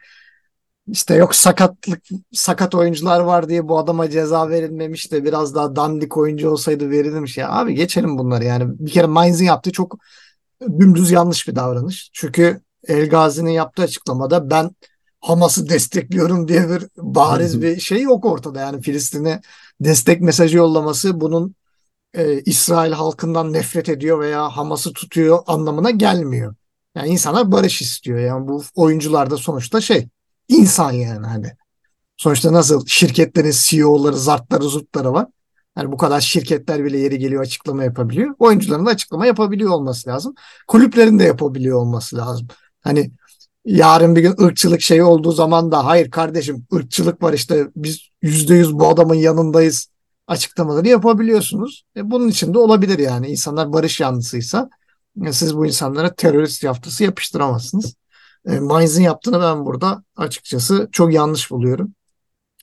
İşte 0.91 1.15
yok 1.15 1.35
sakatlık 1.35 2.03
sakat 2.33 2.75
oyuncular 2.75 3.19
var 3.19 3.49
diye 3.49 3.67
bu 3.67 3.77
adama 3.79 4.09
ceza 4.09 4.49
verilmemiş 4.49 5.11
de 5.11 5.23
biraz 5.23 5.55
daha 5.55 5.75
dandik 5.75 6.17
oyuncu 6.17 6.49
olsaydı 6.49 6.89
verilmiş 6.89 7.37
ya. 7.37 7.51
Abi 7.51 7.75
geçelim 7.75 8.17
bunları 8.17 8.43
yani. 8.43 8.65
Bir 8.79 8.91
kere 8.91 9.07
Mainz'in 9.07 9.45
yaptığı 9.45 9.71
çok 9.71 9.97
dümdüz 10.61 11.11
yanlış 11.11 11.47
bir 11.47 11.55
davranış. 11.55 12.09
Çünkü 12.13 12.61
El 12.87 13.09
Ghazi'nin 13.09 13.51
yaptığı 13.51 13.81
açıklamada 13.83 14.49
ben 14.49 14.71
Hamas'ı 15.21 15.69
destekliyorum 15.69 16.47
diye 16.47 16.69
bir 16.69 16.87
bariz 16.97 17.61
bir 17.61 17.79
şey 17.79 18.01
yok 18.01 18.25
ortada. 18.25 18.59
Yani 18.59 18.81
Filistin'e 18.81 19.41
destek 19.81 20.21
mesajı 20.21 20.57
yollaması 20.57 21.21
bunun 21.21 21.55
e, 22.13 22.41
İsrail 22.41 22.91
halkından 22.91 23.53
nefret 23.53 23.89
ediyor 23.89 24.19
veya 24.19 24.49
Hamas'ı 24.49 24.93
tutuyor 24.93 25.39
anlamına 25.47 25.91
gelmiyor. 25.91 26.55
Yani 26.95 27.09
insanlar 27.09 27.51
barış 27.51 27.81
istiyor. 27.81 28.19
Yani 28.19 28.47
bu 28.47 28.63
oyuncular 28.75 29.29
da 29.29 29.37
sonuçta 29.37 29.81
şey 29.81 30.07
insan 30.51 30.91
yani 30.91 31.27
hani. 31.27 31.51
Sonuçta 32.17 32.53
nasıl 32.53 32.85
şirketlerin 32.85 33.53
CEO'ları, 33.55 34.17
zartları, 34.17 34.63
zurtları 34.63 35.13
var. 35.13 35.27
Yani 35.77 35.91
bu 35.91 35.97
kadar 35.97 36.21
şirketler 36.21 36.83
bile 36.83 36.97
yeri 36.97 37.19
geliyor 37.19 37.41
açıklama 37.41 37.83
yapabiliyor. 37.83 38.35
Oyuncuların 38.39 38.85
da 38.85 38.89
açıklama 38.89 39.25
yapabiliyor 39.25 39.71
olması 39.71 40.09
lazım. 40.09 40.35
Kulüplerin 40.67 41.19
de 41.19 41.23
yapabiliyor 41.23 41.77
olması 41.77 42.17
lazım. 42.17 42.47
Hani 42.81 43.11
yarın 43.65 44.15
bir 44.15 44.21
gün 44.21 44.35
ırkçılık 44.41 44.81
şeyi 44.81 45.03
olduğu 45.03 45.31
zaman 45.31 45.71
da 45.71 45.85
hayır 45.85 46.11
kardeşim 46.11 46.65
ırkçılık 46.73 47.23
var 47.23 47.33
işte 47.33 47.67
biz 47.75 47.99
yüzde 48.21 48.55
yüz 48.55 48.73
bu 48.73 48.87
adamın 48.87 49.15
yanındayız 49.15 49.87
açıklamaları 50.27 50.87
yapabiliyorsunuz. 50.87 51.83
E, 51.97 52.11
bunun 52.11 52.27
için 52.27 52.53
de 52.53 52.59
olabilir 52.59 52.99
yani. 52.99 53.27
İnsanlar 53.27 53.73
barış 53.73 53.99
yanlısıysa 53.99 54.69
e, 55.25 55.33
siz 55.33 55.57
bu 55.57 55.65
insanlara 55.65 56.15
terörist 56.15 56.63
yaftası 56.63 57.03
yapıştıramazsınız. 57.03 57.95
E, 58.47 58.59
Mainz'in 58.59 59.03
yaptığını 59.03 59.41
ben 59.41 59.65
burada 59.65 60.03
açıkçası 60.15 60.89
çok 60.91 61.13
yanlış 61.13 61.51
buluyorum. 61.51 61.95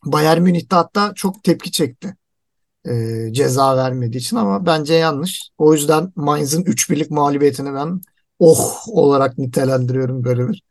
Bayern 0.05 0.43
Münih'te 0.43 0.77
hatta 0.77 1.13
çok 1.15 1.45
tepki 1.45 1.73
çekti 1.73 2.17
e, 2.89 3.29
ceza 3.33 3.77
vermediği 3.77 4.19
için 4.21 4.37
ama 4.37 4.67
bence 4.67 4.95
yanlış. 4.95 5.51
O 5.59 5.75
yüzden 5.75 6.13
Mainz'in 6.17 6.65
3-1'lik 6.65 7.11
mağlubiyetini 7.11 7.75
ben 7.75 8.01
oh 8.39 8.89
olarak 8.89 9.39
nitelendiriyorum 9.39 10.25
böyle 10.25 10.49
bir. 10.49 10.63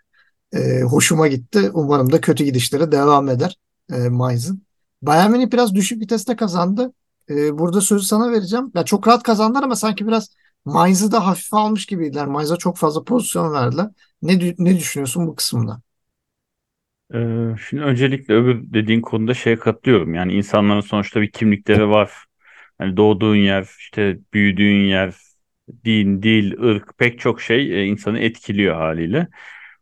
E, 0.53 0.81
hoşuma 0.81 1.27
gitti. 1.27 1.71
Umarım 1.73 2.11
da 2.11 2.21
kötü 2.21 2.43
gidişleri 2.43 2.91
devam 2.91 3.29
eder 3.29 3.57
e, 3.93 4.09
Mainz'in. 4.09 4.63
Bayern 5.01 5.31
Münih 5.31 5.51
biraz 5.51 5.75
düşük 5.75 6.01
viteste 6.01 6.35
kazandı. 6.35 6.93
E, 7.29 7.57
burada 7.57 7.81
sözü 7.81 8.05
sana 8.05 8.31
vereceğim. 8.31 8.71
Ya 8.75 8.85
çok 8.85 9.07
rahat 9.07 9.23
kazandılar 9.23 9.63
ama 9.63 9.75
sanki 9.75 10.07
biraz 10.07 10.29
Mainz'ı 10.65 11.11
da 11.11 11.27
hafife 11.27 11.57
almış 11.57 11.85
gibiydiler. 11.85 12.25
Mainz'a 12.25 12.57
çok 12.57 12.77
fazla 12.77 13.03
pozisyon 13.03 13.53
verdiler. 13.53 13.89
Ne, 14.21 14.55
ne 14.57 14.75
düşünüyorsun 14.77 15.27
bu 15.27 15.35
kısımda? 15.35 15.81
Ee, 17.13 17.55
şimdi 17.69 17.83
öncelikle 17.83 18.33
öbür 18.33 18.73
dediğin 18.73 19.01
konuda 19.01 19.33
şeye 19.33 19.55
katılıyorum. 19.59 20.13
Yani 20.13 20.33
insanların 20.33 20.81
sonuçta 20.81 21.21
bir 21.21 21.31
kimlikleri 21.31 21.89
var. 21.89 22.11
Hani 22.77 22.97
doğduğun 22.97 23.35
yer, 23.35 23.63
işte 23.79 24.17
büyüdüğün 24.33 24.85
yer, 24.85 25.13
din, 25.85 26.23
dil, 26.23 26.59
ırk 26.63 26.97
pek 26.97 27.19
çok 27.19 27.41
şey 27.41 27.81
e, 27.81 27.85
insanı 27.85 28.19
etkiliyor 28.19 28.75
haliyle. 28.75 29.27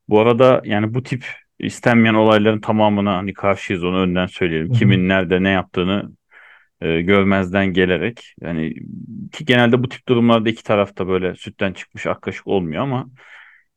Bu 0.10 0.20
arada 0.20 0.62
yani 0.66 0.94
bu 0.94 1.04
tip 1.04 1.26
istenmeyen 1.60 2.14
olayların 2.14 2.62
tamamına 2.62 3.18
hani 3.18 3.34
karşıyız 3.34 3.84
onu 3.84 4.00
önden 4.00 4.26
söyleyelim. 4.28 4.72
Kimin 4.72 5.10
nerede 5.10 5.44
ne 5.44 5.50
yaptığını 5.50 6.12
e, 6.82 7.02
görmezden 7.02 7.68
gelerek 7.74 8.34
yani 8.42 8.74
ki 9.32 9.46
genelde 9.46 9.84
bu 9.84 9.90
tip 9.90 10.08
durumlarda 10.08 10.50
iki 10.50 10.64
tarafta 10.64 11.08
böyle 11.08 11.36
sütten 11.36 11.74
çıkmış 11.74 12.08
ak 12.08 12.22
kaşık 12.22 12.48
olmuyor 12.48 12.84
ama 12.84 13.08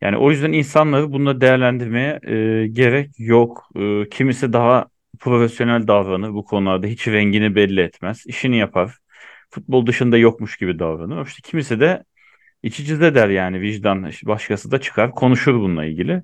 yani 0.00 0.16
o 0.16 0.30
yüzden 0.30 0.52
insanları 0.52 1.12
bununla 1.12 1.40
değerlendirmeye 1.40 2.20
e, 2.22 2.66
gerek 2.68 3.10
yok. 3.18 3.68
E, 3.76 4.08
kimisi 4.08 4.52
daha 4.52 4.86
profesyonel 5.20 5.86
davranır 5.86 6.34
bu 6.34 6.44
konularda 6.44 6.86
hiç 6.86 7.08
rengini 7.08 7.54
belli 7.54 7.80
etmez, 7.80 8.24
işini 8.26 8.56
yapar. 8.56 8.98
Futbol 9.50 9.86
dışında 9.86 10.18
yokmuş 10.18 10.56
gibi 10.56 10.78
davranır. 10.78 11.26
İşte 11.26 11.42
kimisi 11.50 11.80
de 11.80 12.04
içicide 12.62 13.14
der 13.14 13.28
yani 13.28 13.60
vicdan 13.60 14.04
işte 14.04 14.26
başkası 14.26 14.70
da 14.70 14.80
çıkar 14.80 15.12
konuşur 15.12 15.54
bununla 15.54 15.84
ilgili. 15.84 16.22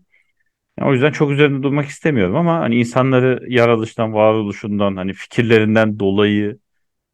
Yani 0.78 0.90
o 0.90 0.92
yüzden 0.92 1.12
çok 1.12 1.30
üzerinde 1.30 1.62
durmak 1.62 1.86
istemiyorum 1.86 2.36
ama 2.36 2.60
hani 2.60 2.76
insanları 2.76 3.44
yaratılıştan, 3.48 4.14
varoluşundan, 4.14 4.96
hani 4.96 5.12
fikirlerinden 5.12 5.98
dolayı 5.98 6.58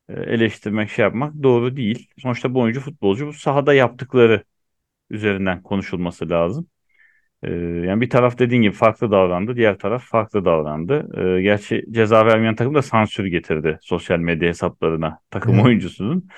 e, 0.08 0.12
eleştirmek, 0.14 0.90
şey 0.90 1.02
yapmak 1.02 1.34
doğru 1.42 1.76
değil. 1.76 2.08
Sonuçta 2.18 2.54
bu 2.54 2.60
oyuncu 2.60 2.80
futbolcu 2.80 3.26
bu 3.26 3.32
sahada 3.32 3.74
yaptıkları 3.74 4.44
üzerinden 5.10 5.62
konuşulması 5.62 6.30
lazım. 6.30 6.66
Ee, 7.42 7.50
yani 7.54 8.00
bir 8.00 8.10
taraf 8.10 8.38
dediğin 8.38 8.62
gibi 8.62 8.72
farklı 8.74 9.10
davrandı, 9.10 9.56
diğer 9.56 9.78
taraf 9.78 10.04
farklı 10.04 10.44
davrandı. 10.44 11.08
Ee, 11.38 11.42
gerçi 11.42 11.84
ceza 11.90 12.26
vermeyen 12.26 12.54
takım 12.54 12.74
da 12.74 12.82
sansür 12.82 13.26
getirdi 13.26 13.78
sosyal 13.82 14.18
medya 14.18 14.48
hesaplarına 14.48 15.18
takım 15.30 15.54
Evet. 15.54 15.64
oyuncusunun. 15.64 16.28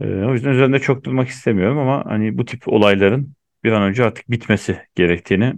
Ee, 0.00 0.06
o 0.06 0.32
yüzden 0.32 0.50
üzerinde 0.50 0.78
çok 0.78 1.04
durmak 1.04 1.28
istemiyorum 1.28 1.78
ama 1.78 2.04
hani 2.06 2.38
bu 2.38 2.44
tip 2.44 2.68
olayların 2.68 3.34
bir 3.64 3.72
an 3.72 3.82
önce 3.82 4.04
artık 4.04 4.30
bitmesi 4.30 4.78
gerektiğini 4.94 5.54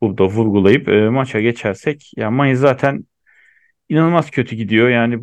burada 0.00 0.24
vurgulayıp 0.26 0.88
e, 0.88 1.08
maça 1.08 1.40
geçersek 1.40 2.12
ya 2.16 2.30
Mainz 2.30 2.58
zaten 2.60 3.04
inanılmaz 3.88 4.30
kötü 4.30 4.56
gidiyor. 4.56 4.88
Yani 4.88 5.18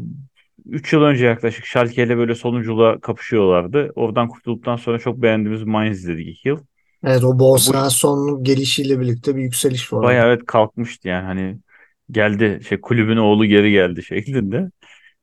3 0.70 0.94
yıl 0.94 1.02
önce 1.02 1.26
yaklaşık 1.26 1.66
Schalke 1.66 2.04
ile 2.04 2.18
böyle 2.18 2.36
sonunculuğa 2.36 3.00
kapışıyorlardı. 3.00 3.92
Oradan 3.96 4.28
kurtulduktan 4.28 4.76
sonra 4.76 5.00
çok 5.00 5.22
beğendiğimiz 5.22 5.64
Mainz 5.64 5.98
izledik 5.98 6.28
2 6.28 6.50
yıl. 6.50 6.60
Evet 7.04 7.24
o 7.24 7.40
Bo 7.40 7.58
Bu 7.58 7.60
Svensson'un 7.60 8.44
gelişiyle 8.44 9.00
birlikte 9.00 9.36
bir 9.36 9.42
yükseliş 9.42 9.94
var 9.94 10.04
bayağı 10.04 10.28
evet 10.28 10.46
kalkmıştı 10.46 11.08
yani 11.08 11.26
hani 11.26 11.60
geldi 12.12 12.62
şey 12.70 12.82
kulübün 12.82 13.18
oğlu 13.18 13.46
geri 13.46 13.72
geldi 13.72 14.04
şeklinde. 14.06 14.72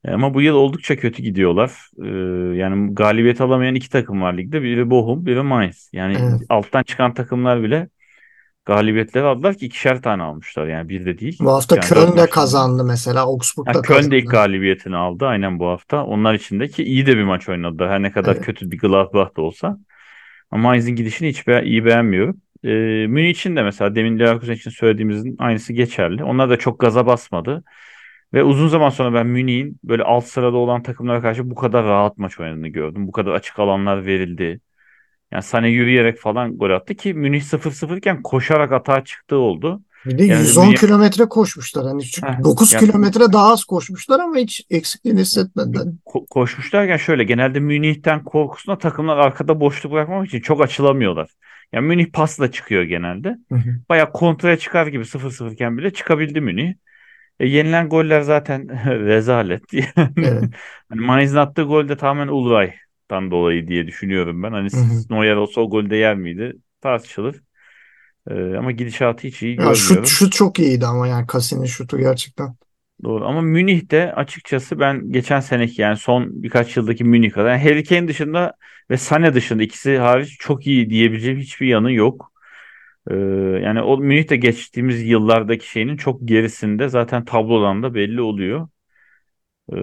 E, 0.05 0.11
Ama 0.11 0.33
bu 0.33 0.41
yıl 0.41 0.55
oldukça 0.55 0.95
kötü 0.97 1.23
gidiyorlar. 1.23 1.71
Ee, 2.03 2.07
yani 2.57 2.95
galibiyet 2.95 3.41
alamayan 3.41 3.75
iki 3.75 3.89
takım 3.89 4.21
var 4.21 4.37
ligde. 4.37 4.61
Biri 4.63 4.89
Bochum, 4.89 5.25
biri 5.25 5.41
Mainz. 5.41 5.89
Yani 5.93 6.15
Evet. 6.19 6.41
alttan 6.49 6.83
çıkan 6.83 7.13
takımlar 7.13 7.63
bile 7.63 7.89
galibiyetleri 8.65 9.23
aldılar 9.25 9.55
ki 9.57 9.65
ikişer 9.65 10.01
tane 10.01 10.23
almışlar. 10.23 10.67
Yani 10.67 10.89
bir 10.89 11.05
de 11.05 11.17
değil. 11.19 11.37
Bu 11.39 11.51
hafta 11.51 11.75
Yani 11.75 11.85
Köln 11.85 12.17
de 12.17 12.29
kazandı 12.29 12.83
mesela. 12.85 13.21
Augsburg 13.21 13.73
da 13.73 13.81
Köln 13.81 14.11
de 14.11 14.17
ilk 14.19 14.29
kazandı. 14.29 14.31
galibiyetini 14.31 14.95
aldı 14.95 15.25
aynen 15.27 15.59
bu 15.59 15.67
hafta. 15.67 16.05
Onlar 16.05 16.33
için 16.33 16.59
de 16.59 16.67
ki 16.67 16.83
iyi 16.83 17.05
de 17.05 17.17
bir 17.17 17.23
maç 17.23 17.49
oynadı. 17.49 17.87
Her 17.87 18.01
ne 18.01 18.11
kadar 18.11 18.35
Evet. 18.35 18.45
kötü 18.45 18.71
bir 18.71 18.77
Gladbach 18.77 19.35
da 19.37 19.41
olsa. 19.41 19.77
Ama 20.51 20.63
Mainz'in 20.63 20.95
gidişini 20.95 21.29
hiç 21.29 21.47
be- 21.47 21.63
iyi 21.65 21.85
beğenmiyorum. 21.85 22.41
Ee, 22.63 22.69
Münih 23.07 23.29
için 23.29 23.55
de 23.55 23.63
mesela 23.63 23.95
demin 23.95 24.19
Leverkusen 24.19 24.53
için 24.53 24.71
söylediğimizin 24.71 25.35
aynısı 25.39 25.73
geçerli. 25.73 26.23
Onlar 26.23 26.49
da 26.49 26.57
çok 26.59 26.79
gaza 26.79 27.05
basmadı. 27.05 27.63
Ve 28.33 28.43
uzun 28.43 28.67
zaman 28.67 28.89
sonra 28.89 29.13
ben 29.13 29.27
Münih'in 29.27 29.79
böyle 29.83 30.03
alt 30.03 30.25
sırada 30.25 30.57
olan 30.57 30.83
takımlara 30.83 31.21
karşı 31.21 31.49
bu 31.49 31.55
kadar 31.55 31.85
rahat 31.85 32.17
maç 32.17 32.39
oynadığını 32.39 32.67
gördüm. 32.67 33.07
Bu 33.07 33.11
kadar 33.11 33.31
açık 33.31 33.59
alanlar 33.59 34.05
verildi. 34.05 34.59
Yani 35.31 35.43
Sané 35.43 35.67
yürüyerek 35.67 36.19
falan 36.19 36.57
gol 36.57 36.69
attı 36.69 36.95
ki 36.95 37.13
Münih 37.13 37.41
0-0 37.41 37.97
iken 37.97 38.21
koşarak 38.21 38.71
atağa 38.71 39.03
çıktığı 39.03 39.37
oldu. 39.37 39.81
Bir 40.05 40.17
de 40.17 40.23
Yani 40.23 40.41
110 40.41 40.67
Münih 40.67 40.77
kilometre 40.77 41.25
koşmuşlar. 41.25 41.85
Hani 41.85 42.03
Heh, 42.03 42.43
9 42.43 42.73
yani 42.73 42.85
kilometre 42.85 43.33
daha 43.33 43.51
az 43.51 43.63
koşmuşlar 43.63 44.19
ama 44.19 44.37
hiç 44.37 44.65
eksikliğini 44.69 45.21
hissetmediler. 45.21 45.83
ko- 46.05 46.27
koşmuşlarken 46.29 46.97
şöyle 46.97 47.23
genelde 47.23 47.59
Münih'ten 47.59 48.23
korkusuna 48.23 48.77
takımlar 48.77 49.17
arkada 49.17 49.59
boşluk 49.59 49.91
bırakmamak 49.91 50.27
için 50.27 50.39
çok 50.39 50.61
açılamıyorlar. 50.61 51.29
Yani 51.73 51.87
Münih 51.87 52.11
pasla 52.11 52.51
çıkıyor 52.51 52.83
genelde. 52.83 53.37
Hı 53.51 53.55
hı. 53.55 53.69
Bayağı 53.89 54.11
kontraya 54.11 54.57
çıkar 54.57 54.87
gibi 54.87 55.05
0-0 55.05 55.51
iken 55.51 55.77
bile 55.77 55.93
çıkabildi 55.93 56.41
Münih. 56.41 56.73
E, 57.39 57.47
yenilen 57.47 57.89
goller 57.89 58.21
zaten 58.21 58.85
rezalet. 58.85 59.63
Evet. 60.17 60.43
hani 60.89 61.01
Mainz'in 61.01 61.37
attığı 61.37 61.63
gol 61.63 61.87
de 61.87 61.97
tamamen 61.97 62.27
Ulreih'tan 63.11 63.31
dolayı 63.31 63.67
diye 63.67 63.87
düşünüyorum 63.87 64.43
ben. 64.43 64.51
Hani. 64.51 64.69
Neuer 65.09 65.35
olsa 65.35 65.61
o 65.61 65.69
golde 65.69 65.95
yer 65.95 66.15
miydi? 66.15 66.53
Tartışılır. 66.81 67.41
E, 68.29 68.55
ama 68.55 68.71
gidişatı 68.71 69.27
hiç 69.27 69.43
iyi 69.43 69.57
Ya 69.57 69.75
şut, 69.75 69.97
görmüyorum. 69.97 70.07
şut 70.07 70.33
çok 70.33 70.59
iyiydi 70.59 70.85
ama 70.85 71.07
yani 71.07 71.27
Cassini'nin 71.33 71.65
şutu 71.65 71.97
gerçekten. 71.97 72.55
Doğru 73.03 73.25
ama 73.25 73.41
Münih'te 73.41 74.13
açıkçası 74.13 74.79
ben 74.79 75.11
geçen 75.11 75.39
seneki 75.39 75.81
yani 75.81 75.97
son 75.97 76.43
birkaç 76.43 76.77
yıldaki 76.77 77.03
Münih 77.03 77.31
kadar 77.31 77.49
yani 77.51 77.63
Harry 77.63 77.83
Kane 77.83 78.07
dışında 78.07 78.53
ve 78.89 78.93
Sané 78.95 79.33
dışında 79.33 79.63
ikisi 79.63 79.97
hariç 79.97 80.37
çok 80.39 80.67
iyi 80.67 80.89
diyebileceğim 80.89 81.39
hiçbir 81.39 81.67
yanı 81.67 81.91
yok. 81.91 82.31
Ee, 83.11 83.15
yani 83.63 83.81
o 83.81 83.97
Münih'te 83.97 84.35
geçtiğimiz 84.37 85.03
yıllardaki 85.03 85.69
şeyinin 85.69 85.97
çok 85.97 86.27
gerisinde 86.27 86.89
zaten 86.89 87.25
tablodan 87.25 87.83
da 87.83 87.93
belli 87.95 88.21
oluyor. 88.21 88.67
Ee, 89.69 89.75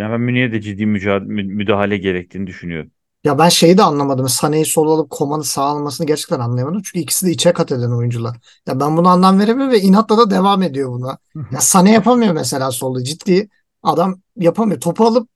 yani 0.00 0.12
ben 0.12 0.20
Münih'e 0.20 0.52
de 0.52 0.60
ciddi 0.60 0.86
müdahale 0.86 1.96
gerektiğini 1.98 2.46
düşünüyorum. 2.46 2.90
Ya 3.24 3.38
ben 3.38 3.48
şeyi 3.48 3.78
de 3.78 3.82
anlamadım. 3.82 4.26
Sané'yi 4.26 4.64
sol 4.64 4.90
alıp 4.90 5.10
Koman'ı 5.10 5.44
sağ 5.44 5.62
almasını 5.62 6.06
gerçekten 6.06 6.40
anlayamadım. 6.40 6.82
Çünkü 6.84 6.98
ikisi 6.98 7.26
de 7.26 7.30
içe 7.30 7.52
kat 7.52 7.72
eden 7.72 7.90
oyuncular. 7.90 8.36
Ya 8.66 8.80
ben 8.80 8.96
bunu 8.96 9.08
anlam 9.08 9.40
veremiyorum 9.40 9.72
ve 9.72 9.80
inatla 9.80 10.18
da 10.18 10.30
devam 10.30 10.62
ediyor 10.62 10.92
buna. 10.92 11.18
Ya 11.34 11.58
Sané 11.58 11.90
yapamıyor 11.90 12.32
mesela 12.32 12.70
solda. 12.70 13.04
Ciddi 13.04 13.48
adam 13.82 14.20
yapamıyor. 14.36 14.80
Topu 14.80 15.04
alıp 15.04 15.28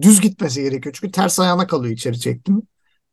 düz 0.00 0.20
gitmesi 0.20 0.62
gerekiyor. 0.62 0.96
Çünkü 1.00 1.12
ters 1.12 1.40
ayağına 1.40 1.66
kalıyor 1.66 1.94
içeri 1.94 2.20
çektim. 2.20 2.62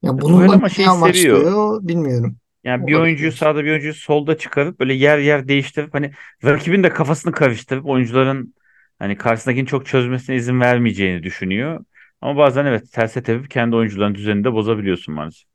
Ya 0.01 0.21
bununla 0.21 0.53
ama 0.53 0.69
seviyor. 0.69 0.93
amaçlıyor 0.93 1.87
bilmiyorum. 1.87 2.35
Yani 2.63 2.87
bir 2.87 2.95
O 2.95 3.01
oyuncuyu 3.01 3.31
sağda 3.31 3.63
bir 3.63 3.69
oyuncuyu 3.69 3.93
solda 3.93 4.37
çıkarıp 4.37 4.79
böyle 4.79 4.93
yer 4.93 5.17
yer 5.17 5.47
değiştirip 5.47 5.93
hani 5.93 6.11
rakibin 6.43 6.83
de 6.83 6.89
kafasını 6.89 7.31
karıştırıp 7.31 7.85
oyuncuların 7.85 8.53
hani 8.99 9.17
karşısındakini 9.17 9.67
çok 9.67 9.85
çözmesine 9.85 10.35
izin 10.35 10.61
vermeyeceğini 10.61 11.23
düşünüyor. 11.23 11.85
Ama 12.21 12.37
bazen 12.37 12.65
evet 12.65 12.91
terse 12.91 13.23
tepip 13.23 13.51
kendi 13.51 13.75
oyuncuların 13.75 14.15
düzenini 14.15 14.43
de 14.43 14.53
bozabiliyorsun 14.53 15.15
maalesef. 15.15 15.47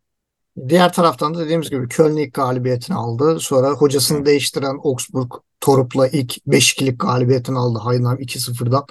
Diğer 0.68 0.92
taraftan 0.92 1.34
da 1.34 1.38
dediğimiz 1.38 1.70
gibi 1.70 1.88
Köln 1.88 2.16
ilk 2.16 2.34
galibiyetini 2.34 2.96
aldı. 2.96 3.40
Sonra 3.40 3.70
hocasını 3.70 4.18
Evet. 4.18 4.26
değiştiren 4.26 4.78
Augsburg 4.84 5.32
Torup'la 5.60 6.08
ilk 6.08 6.46
5-2'lik 6.46 7.00
galibiyetini 7.00 7.58
aldı. 7.58 7.78
Heidenheim 7.90 8.20
2-0'dan 8.20 8.84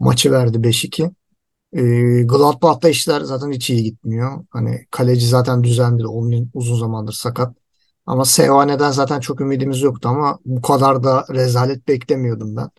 maçı 0.00 0.32
verdi 0.32 0.62
5-2. 0.62 1.10
Ee, 1.72 2.22
Gladbach'ta 2.22 2.88
işler 2.88 3.20
zaten 3.20 3.52
hiç 3.52 3.70
iyi 3.70 3.82
gitmiyor. 3.84 4.44
Hani 4.50 4.86
kaleci 4.90 5.26
zaten 5.28 5.64
düzenli. 5.64 6.06
Omlin 6.06 6.50
uzun 6.54 6.76
zamandır 6.78 7.12
sakat. 7.12 7.56
Ama 8.06 8.24
Sevane'den 8.24 8.90
zaten 8.90 9.20
çok 9.20 9.40
ümidimiz 9.40 9.82
yoktu 9.82 10.08
ama 10.08 10.38
bu 10.44 10.62
kadar 10.62 11.02
da 11.04 11.26
rezalet 11.30 11.88
beklemiyordum 11.88 12.56
ben. 12.56 12.70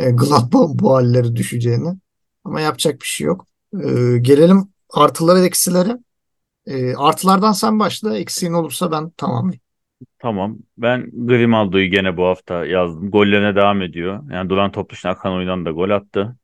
Ee, 0.00 0.10
Gladbach'ın 0.10 0.78
bu 0.78 0.94
halleri 0.94 1.36
düşeceğini. 1.36 1.94
Ama 2.44 2.60
yapacak 2.60 3.00
bir 3.00 3.06
şey 3.06 3.26
yok. 3.26 3.46
Ee, 3.74 4.18
gelelim 4.20 4.68
artılara 4.90 5.42
ve 5.42 5.46
eksilere. 5.46 5.98
Ee, 6.66 6.94
artılardan 6.94 7.52
sen 7.52 7.78
başla. 7.78 8.18
Eksiğin 8.18 8.52
olursa 8.52 8.92
ben 8.92 9.10
tamamlayayım. 9.10 9.60
Tamam. 10.18 10.58
Ben 10.78 11.10
Grimaldo'yu 11.26 11.90
gene 11.90 12.16
bu 12.16 12.24
hafta 12.24 12.66
yazdım. 12.66 13.10
Gollerine 13.10 13.56
devam 13.56 13.82
ediyor. 13.82 14.20
Yani 14.32 14.50
duran 14.50 14.72
top 14.72 14.90
dışına 14.90 15.12
akan 15.12 15.32
oyundan 15.32 15.64
da 15.66 15.70
gol 15.70 15.90
attı. 15.90 16.36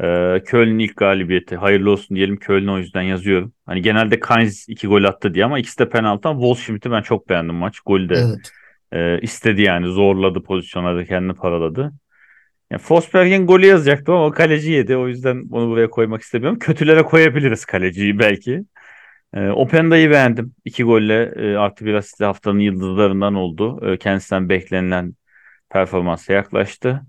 Ee, 0.00 0.42
Köln'ün 0.46 0.78
ilk 0.78 0.96
galibiyeti. 0.96 1.56
Hayırlı 1.56 1.90
olsun 1.90 2.16
diyelim 2.16 2.36
Köln'ü 2.36 2.70
o 2.70 2.78
yüzden 2.78 3.02
yazıyorum. 3.02 3.52
Hani 3.66 3.82
genelde 3.82 4.20
Kainz 4.20 4.66
iki 4.68 4.86
gol 4.86 5.04
attı 5.04 5.34
diye 5.34 5.44
ama 5.44 5.58
ikisi 5.58 5.78
de 5.78 5.88
penaltı. 5.88 6.28
Ama 6.28 6.40
Wolfschmidt'i 6.40 6.90
ben 6.90 7.02
çok 7.02 7.28
beğendim 7.28 7.54
maç. 7.54 7.80
Golü 7.80 8.08
de 8.08 8.14
Evet. 8.14 8.52
e, 8.92 9.20
istedi 9.20 9.62
yani. 9.62 9.86
Zorladı 9.86 10.42
pozisyonlarda 10.42 11.04
kendini 11.04 11.34
paraladı. 11.34 11.92
Yani 12.74 12.82
Forsberg'in 12.82 13.46
golü 13.46 13.66
yazacaktım 13.66 14.14
ama 14.14 14.30
kaleci 14.32 14.72
yedi. 14.72 14.96
O 14.96 15.08
yüzden 15.08 15.50
bunu 15.50 15.68
buraya 15.70 15.90
koymak 15.90 16.22
istemiyorum. 16.22 16.58
Kötülere 16.58 17.02
koyabiliriz 17.02 17.64
kaleciyi 17.64 18.18
belki. 18.18 18.64
E, 19.34 19.48
Openda'yı 19.50 20.10
beğendim. 20.10 20.54
İki 20.64 20.84
golle 20.84 21.32
e, 21.36 21.56
artı 21.56 21.84
bir 21.86 21.94
asistle 21.94 22.24
haftanın 22.24 22.58
yıldızlarından 22.58 23.34
oldu. 23.34 23.92
E, 23.92 23.98
kendisinden 23.98 24.48
beklenilen 24.48 25.14
performansa 25.70 26.32
yaklaştı. 26.32 27.02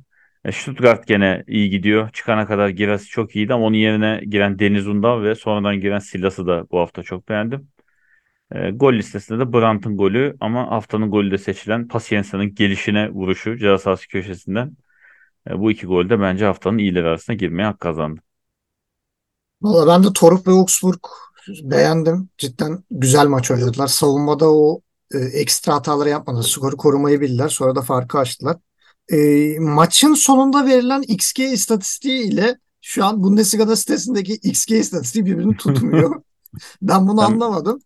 E, 0.46 0.52
Stuttgart 0.52 1.08
gene 1.08 1.44
iyi 1.48 1.70
gidiyor. 1.70 2.10
Çıkana 2.14 2.48
kadar 2.48 2.70
Girassi 2.70 3.08
çok 3.08 3.36
iyiydi 3.36 3.54
ama 3.54 3.66
onun 3.66 3.78
yerine 3.78 4.22
giren 4.30 4.60
Deniz 4.60 4.88
Undal 4.88 5.24
ve 5.24 5.36
sonradan 5.36 5.80
giren 5.82 6.00
Silas'ı 6.00 6.48
da 6.48 6.66
bu 6.72 6.80
hafta 6.80 7.04
çok 7.04 7.30
beğendim. 7.30 7.68
E, 8.52 8.72
gol 8.72 8.94
listesinde 8.94 9.40
de 9.40 9.54
Brandt'ın 9.54 9.98
golü 9.98 10.38
ama 10.40 10.72
haftanın 10.72 11.12
golü 11.12 11.32
de 11.32 11.38
seçilen 11.38 11.88
Pacienza'nın 11.88 12.56
gelişine 12.56 13.10
vuruşu 13.10 13.58
ceza 13.58 13.96
köşesinden. 14.10 14.85
E, 15.50 15.60
bu 15.60 15.72
iki 15.72 15.88
gol 15.88 16.10
de 16.10 16.20
bence 16.20 16.46
haftanın 16.46 16.78
iyileri 16.78 17.08
arasına 17.08 17.36
girmeye 17.36 17.64
hak 17.64 17.80
kazandı. 17.80 18.22
Valla 19.62 19.88
ben 19.88 20.04
de 20.04 20.14
Toruk 20.14 20.48
ve 20.48 20.52
Augsburg 20.52 21.00
beğendim. 21.64 22.30
Cidden 22.38 22.84
güzel 22.92 23.28
maç 23.28 23.52
oynadılar. 23.52 23.88
Savunmada 23.88 24.54
o 24.54 24.82
e, 25.14 25.18
ekstra 25.18 25.74
hataları 25.74 26.10
yapmadılar. 26.10 26.44
Skoru 26.44 26.78
korumayı 26.78 27.22
bildiler. 27.22 27.50
Sonra 27.50 27.76
da 27.76 27.82
farkı 27.82 28.18
açtılar. 28.18 28.58
E, 29.12 29.18
maçın 29.60 30.14
sonunda 30.14 30.66
verilen 30.66 31.02
XG 31.02 31.40
istatistiği 31.40 32.24
ile 32.24 32.58
şu 32.82 33.06
an 33.06 33.24
Bundesliga'da 33.24 33.76
sitesindeki 33.76 34.34
XG 34.34 34.72
istatistiği 34.72 35.26
birbirini 35.26 35.58
tutmuyor. 35.58 36.22
Ben 36.82 37.08
bunu 37.08 37.22
Sen 37.22 37.26
anlamadım. 37.26 37.80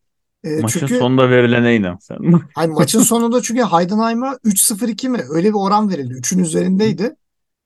E, 0.44 0.60
maçın 0.60 0.80
çünkü 0.80 0.98
sonunda 0.98 1.30
verilene 1.30 1.76
inan 1.76 1.98
sen. 2.02 2.18
Hayır, 2.56 2.70
maçın 2.70 3.02
sonunda 3.02 3.42
çünkü 3.42 3.64
Heidenheim'a 3.64 4.38
3-0-2 4.46 5.10
mi? 5.10 5.24
Öyle 5.30 5.50
bir 5.50 5.58
oran 5.58 5.90
verildi. 5.90 6.14
3'ün 6.14 6.40
üzerindeydi. 6.40 7.16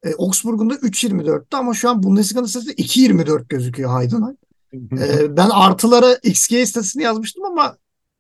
E, 0.04 0.14
Augsburg'un 0.18 0.70
da 0.70 0.76
3.24'tü 0.76 1.58
ama 1.58 1.74
şu 1.74 1.90
an 1.90 2.04
Bundesliga'nın 2.04 2.46
sitesinde 2.48 2.74
2.24 2.74 3.48
gözüküyor 3.48 4.02
Heidenheim. 4.02 4.38
E, 4.74 5.38
ben 5.38 5.50
artılara 5.50 6.14
XG 6.24 6.52
istatistiğini 6.52 7.06
yazmıştım 7.06 7.46
ama 7.46 7.76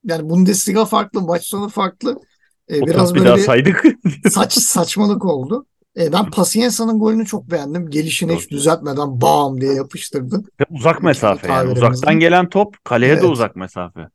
yani 0.06 0.30
Bundesliga 0.30 0.86
farklı, 0.86 1.22
maç 1.22 1.46
sonu 1.46 1.70
farklı. 1.70 2.20
E, 2.68 2.82
O 2.82 2.88
biraz 2.88 3.16
böyle 3.16 3.36
bir 3.36 3.42
saydık. 3.42 3.86
saç 4.32 4.54
saçmalık 4.54 5.26
oldu. 5.26 5.66
E, 5.98 6.14
ben 6.14 6.32
Pacienza'nın 6.32 7.00
golünü 7.00 7.26
çok 7.26 7.52
beğendim. 7.52 7.90
Gelişini 7.90 8.36
hiç 8.36 8.52
düzeltmem 8.52 8.96
bam 8.98 9.62
diye 9.62 9.74
yapıştırdı. 9.74 10.44
Ve 10.60 10.64
uzak 10.70 11.04
mesafe 11.04 11.48
yani. 11.48 11.72
Uzaktan 11.72 12.20
gelen 12.20 12.50
top 12.50 12.86
kaleye 12.86 13.16
de 13.16 13.20
Evet. 13.20 13.30
uzak 13.30 13.56
mesafe. 13.56 14.08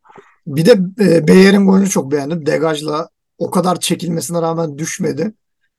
Bir 0.47 0.67
de 0.67 0.73
e, 1.01 1.29
Bayer'in 1.29 1.67
golünü 1.67 1.89
çok 1.89 2.13
beğendim. 2.13 2.47
Degajla 2.47 3.09
o 3.39 3.51
kadar 3.51 3.81
çekilmesine 3.81 4.43
rağmen 4.43 4.79
düşmedi. 4.79 5.33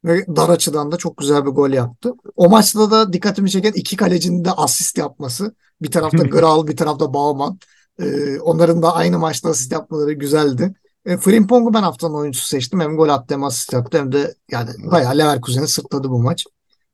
Ve 0.06 0.26
dar 0.28 0.50
açıdan 0.50 0.91
da 0.91 0.97
çok 0.97 1.18
güzel 1.18 1.45
bir 1.45 1.52
gol 1.52 1.70
yaptı. 1.70 2.14
O 2.36 2.50
maçta 2.50 2.91
da 2.91 3.14
dikkatimi 3.14 3.52
çeken 3.52 3.72
iki 3.72 3.95
kalecinin 3.95 4.45
de 4.45 4.52
asist 4.52 4.97
yapması. 4.97 5.56
Bir 5.82 5.91
tarafta 5.91 6.18
Gral, 6.24 6.68
bir 6.68 6.78
tarafta 6.78 7.14
Bauman. 7.14 7.60
Ee, 8.00 8.39
onların 8.39 8.82
da 8.82 8.95
aynı 8.95 9.20
maçta 9.20 9.50
asist 9.50 9.72
yapmaları 9.72 10.14
güzeldi. 10.14 10.74
E, 11.06 11.18
Frimpong'u 11.18 11.74
ben 11.74 11.82
haftanın 11.82 12.14
oyuncusu 12.14 12.47
seçtim. 12.47 12.80
Hem 12.80 12.97
gol 12.97 13.10
attı 13.10 13.34
hem 13.34 13.43
asist 13.43 13.74
yaptı 13.74 13.97
hem 13.97 14.12
de 14.12 14.36
yani 14.52 14.70
bayağı 14.91 15.18
Leverkusen'i 15.18 15.68
sırtladı 15.68 16.10
bu 16.10 16.20
maç. 16.20 16.45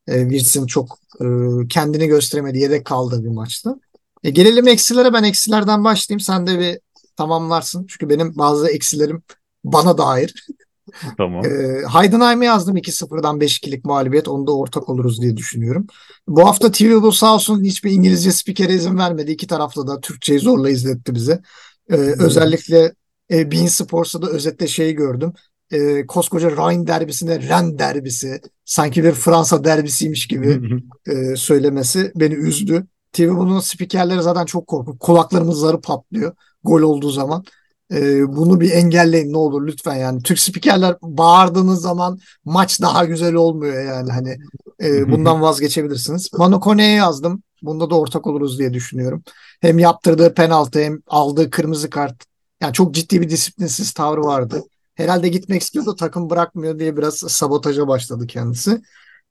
E, 0.07 0.21
Wirtz'in 0.21 0.65
çok 0.65 0.97
e, 1.21 1.25
kendini 1.69 2.07
gösteremedi, 2.07 2.59
yedek 2.59 2.85
kaldığı 2.85 3.23
bir 3.23 3.29
maçtı. 3.29 3.75
E, 4.23 4.29
gelelim 4.29 4.67
eksilere. 4.67 5.13
Ben 5.13 5.23
eksilerden 5.23 5.83
başlayayım. 5.83 6.19
Sen 6.19 6.47
de 6.47 6.59
bir 6.59 6.79
tamamlarsın. 7.15 7.85
Çünkü 7.89 8.09
benim 8.09 8.37
bazı 8.37 8.69
eksilerim 8.69 9.23
bana 9.63 9.97
dair. 9.97 10.45
Tamam. 11.17 11.45
E, 11.45 11.81
Heidenheim'e 11.93 12.45
yazdım 12.45 12.77
2-0'dan 12.77 13.39
5-2'lik 13.39 13.85
mağlubiyet. 13.85 14.27
Onda 14.27 14.57
ortak 14.57 14.89
oluruz 14.89 15.21
diye 15.21 15.37
düşünüyorum. 15.37 15.87
Bu 16.27 16.47
hafta 16.47 16.71
TV 16.71 17.01
bu 17.01 17.11
sağ 17.11 17.35
olsun 17.35 17.63
hiçbir 17.63 17.91
İngilizce 17.91 18.31
spikere 18.31 18.73
izin 18.73 18.97
vermedi. 18.97 19.31
İki 19.31 19.47
tarafta 19.47 19.87
da 19.87 19.99
Türkçeyi 19.99 20.39
zorla 20.39 20.69
izletti 20.69 21.15
bize. 21.15 21.41
E, 21.89 21.95
özellikle 21.95 22.93
e, 23.31 23.51
Bein 23.51 23.67
Sports'ta 23.67 24.21
da 24.21 24.29
özetle 24.29 24.67
şeyi 24.67 24.93
gördüm. 24.93 25.33
E, 25.71 26.05
koskoca 26.07 26.51
Rhine 26.51 26.87
derbisine 26.87 27.49
Ren 27.49 27.79
derbisi 27.79 28.41
sanki 28.65 29.03
bir 29.03 29.11
Fransa 29.11 29.63
derbisiymiş 29.63 30.27
gibi 30.27 30.81
e, 31.07 31.35
söylemesi 31.35 32.11
beni 32.15 32.33
üzdü. 32.33 32.87
TV 33.13 33.29
bunun 33.29 33.59
spikerleri 33.59 34.21
zaten 34.21 34.45
çok 34.45 34.67
korkunç. 34.67 34.99
Kulaklarımız 34.99 35.59
zarı 35.59 35.81
patlıyor 35.81 36.35
gol 36.63 36.81
olduğu 36.81 37.11
zaman. 37.11 37.45
E, 37.93 38.27
bunu 38.35 38.61
bir 38.61 38.71
engelleyin 38.71 39.33
ne 39.33 39.37
olur 39.37 39.67
lütfen 39.67 39.95
yani. 39.95 40.23
Türk 40.23 40.39
spikerler 40.39 40.95
bağırdığınız 41.01 41.81
zaman 41.81 42.19
maç 42.45 42.81
daha 42.81 43.05
güzel 43.05 43.33
olmuyor 43.33 43.83
yani 43.83 44.11
hani 44.11 44.37
e, 44.83 45.11
bundan 45.11 45.41
vazgeçebilirsiniz. 45.41 46.29
Manu 46.33 46.59
Kone'ye 46.59 46.91
yazdım. 46.91 47.43
Bunda 47.61 47.89
da 47.89 47.99
ortak 47.99 48.27
oluruz 48.27 48.59
diye 48.59 48.73
düşünüyorum. 48.73 49.23
Hem 49.61 49.79
yaptırdığı 49.79 50.33
penaltı 50.33 50.79
hem 50.79 50.99
aldığı 51.07 51.49
kırmızı 51.49 51.89
kart. 51.89 52.23
Yani 52.61 52.73
çok 52.73 52.93
ciddi 52.93 53.21
bir 53.21 53.29
disiplinsiz 53.29 53.91
tavrı 53.93 54.21
vardı. 54.21 54.63
Herhalde 54.95 55.27
gitmek 55.27 55.61
istiyordu 55.61 55.95
takım 55.95 56.29
bırakmıyor 56.29 56.79
diye 56.79 56.97
biraz 56.97 57.15
sabotaja 57.15 57.87
başladı 57.87 58.27
kendisi. 58.27 58.81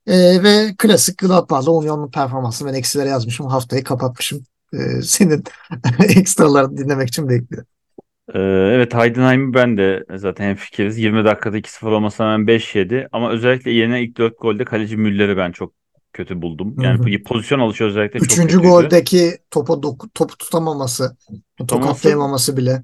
Ee, 0.06 0.42
ve 0.42 0.74
klasik 0.78 1.18
Gladbach'la 1.18 1.72
Union'un 1.72 2.10
performansı 2.10 2.66
ben 2.66 2.74
eksilere 2.74 3.08
yazmışım. 3.08 3.46
Haftayı 3.46 3.84
kapatmışım. 3.84 4.44
Ee, 4.74 5.02
senin 5.02 5.44
ekstralarını 6.08 6.76
dinlemek 6.76 7.08
için 7.08 7.28
bekliyorum. 7.28 7.68
Ee, 8.28 8.38
evet 8.74 8.94
Heidenheim'i 8.94 9.54
ben 9.54 9.76
de 9.76 10.04
zaten 10.14 10.44
hemfikiriz. 10.44 10.98
20 10.98 11.24
dakikada 11.24 11.56
2-0 11.56 11.90
olmasına 11.90 12.26
rağmen 12.26 12.46
5 12.46 12.74
yedi. 12.74 13.08
Ama 13.12 13.30
özellikle 13.30 13.70
yine 13.70 14.02
ilk 14.02 14.16
4 14.16 14.38
golde 14.38 14.64
kaleci 14.64 14.96
Müller'i 14.96 15.36
ben 15.36 15.52
çok 15.52 15.72
kötü 16.12 16.42
buldum. 16.42 16.74
Yani 16.80 17.12
Hı 17.12 17.18
hı. 17.18 17.22
pozisyon 17.22 17.58
alışı 17.58 17.84
özellikle 17.84 18.18
çok 18.18 18.28
Üçüncü 18.28 18.48
kötüydü. 18.48 18.68
goldeki 18.68 19.32
topa 19.50 19.82
doku, 19.82 20.10
topu 20.10 20.36
tutamaması, 20.36 21.16
tokatlayamaması 21.68 22.56
bile. 22.56 22.82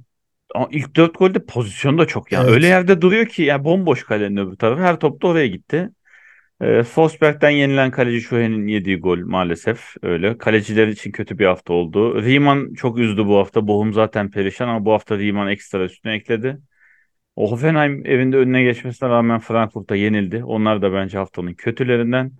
Ama 0.54 0.68
ilk 0.70 0.96
4 0.96 1.18
golde 1.18 1.44
pozisyon 1.44 1.98
da 1.98 2.06
çok 2.06 2.32
yani. 2.32 2.44
Evet. 2.44 2.54
Öyle 2.54 2.66
yerde 2.66 3.00
duruyor 3.00 3.26
ki 3.26 3.42
yani 3.42 3.64
bomboş 3.64 4.04
kalenin 4.04 4.36
öbür 4.36 4.56
tarafı. 4.56 4.82
Her 4.82 5.00
top 5.00 5.22
da 5.22 5.26
oraya 5.26 5.46
gitti. 5.46 5.90
Ee, 6.60 6.82
Forsberg'den 6.82 7.50
yenilen 7.50 7.90
kaleci 7.90 8.20
Şuhe'nin 8.20 8.66
yediği 8.66 9.00
gol 9.00 9.18
maalesef 9.18 9.94
öyle. 10.02 10.38
Kaleciler 10.38 10.88
için 10.88 11.12
kötü 11.12 11.38
bir 11.38 11.46
hafta 11.46 11.72
oldu. 11.72 12.22
Riemann 12.22 12.74
çok 12.74 12.98
üzdü 12.98 13.26
bu 13.26 13.38
hafta. 13.38 13.66
Bochum 13.68 13.92
zaten 13.92 14.30
perişan 14.30 14.68
ama 14.68 14.84
bu 14.84 14.92
hafta 14.92 15.18
Riemann 15.18 15.48
ekstra 15.48 15.84
üstüne 15.84 16.14
ekledi. 16.14 16.58
O 17.36 17.50
Hoffenheim 17.52 18.06
evinde 18.06 18.36
önüne 18.36 18.62
geçmesine 18.62 19.08
rağmen 19.08 19.40
Frankfurt'a 19.40 19.96
yenildi. 19.96 20.44
Onlar 20.44 20.82
da 20.82 20.92
bence 20.92 21.18
haftanın 21.18 21.54
kötülerinden. 21.54 22.32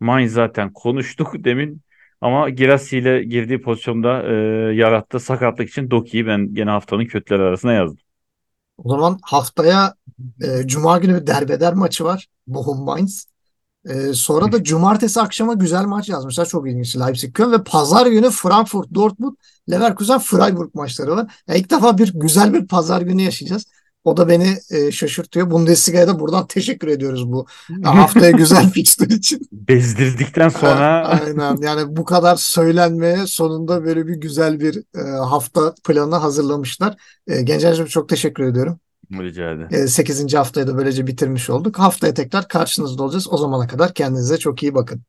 Mainz 0.00 0.32
zaten 0.32 0.72
konuştuk 0.72 1.32
demin. 1.44 1.82
Ama 2.20 2.50
Girassi 2.50 2.98
ile 2.98 3.24
girdiği 3.24 3.62
pozisyonda 3.62 4.22
e, 4.22 4.34
yarattığı 4.74 5.20
sakatlık 5.20 5.68
için 5.68 5.90
Doki'yi 5.90 6.26
ben 6.26 6.54
gene 6.54 6.70
haftanın 6.70 7.04
kötüleri 7.06 7.42
arasına 7.42 7.72
yazdım. 7.72 7.98
O 8.78 8.90
zaman 8.90 9.18
haftaya 9.22 9.94
e, 10.42 10.66
Cuma 10.66 10.98
günü 10.98 11.20
bir 11.20 11.26
derbeder 11.26 11.74
maçı 11.74 12.04
var. 12.04 12.26
Bochum 12.46 12.84
Mainz. 12.84 13.35
E, 13.86 14.12
sonra 14.12 14.52
da 14.52 14.64
cumartesi 14.64 15.20
akşama 15.20 15.54
güzel 15.54 15.84
maç 15.84 16.08
yazmışlar. 16.08 16.46
Çok 16.46 16.68
ilginç. 16.68 16.96
Leipzig 16.96 17.34
Köln 17.34 17.52
ve 17.52 17.64
pazar 17.64 18.06
günü 18.06 18.30
Frankfurt 18.30 18.94
Dortmund 18.94 19.36
Leverkusen 19.70 20.18
Freiburg 20.18 20.74
maçları 20.74 21.16
var. 21.16 21.32
Ya 21.48 21.54
ilk 21.54 21.70
defa 21.70 21.98
bir 21.98 22.12
güzel 22.14 22.54
bir 22.54 22.66
pazar 22.66 23.00
günü 23.00 23.22
yaşayacağız. 23.22 23.64
O 24.04 24.16
da 24.16 24.28
beni 24.28 24.58
e, 24.70 24.92
şaşırtıyor. 24.92 25.50
Bundesliga'ya 25.50 26.08
da 26.08 26.20
buradan 26.20 26.46
teşekkür 26.46 26.88
ediyoruz 26.88 27.32
bu 27.32 27.46
haftaya 27.84 28.30
güzel 28.30 28.70
fixture 28.70 29.14
için. 29.14 29.48
Bezdirdikten 29.52 30.48
sonra 30.48 31.06
Aynen 31.22 31.56
yani 31.56 31.96
bu 31.96 32.04
kadar 32.04 32.36
söylenmeye 32.36 33.26
sonunda 33.26 33.84
böyle 33.84 34.06
bir 34.06 34.14
güzel 34.14 34.60
bir 34.60 34.76
e, 34.76 35.00
hafta 35.18 35.74
planı 35.84 36.16
hazırlamışlar. 36.16 36.96
E, 37.26 37.42
Gencer'cim 37.42 37.86
çok 37.86 38.08
teşekkür 38.08 38.44
ediyorum. 38.44 38.78
Rica 39.12 39.50
ederim. 39.50 39.68
E, 39.72 39.86
8. 39.86 40.34
haftayı 40.34 40.66
da 40.66 40.76
böylece 40.76 41.06
bitirmiş 41.06 41.50
olduk. 41.50 41.78
Haftaya 41.78 42.14
tekrar 42.14 42.48
karşınızda 42.48 43.02
olacağız. 43.02 43.32
O 43.32 43.36
zamana 43.36 43.66
kadar 43.66 43.94
kendinize 43.94 44.38
çok 44.38 44.62
iyi 44.62 44.74
bakın. 44.74 45.02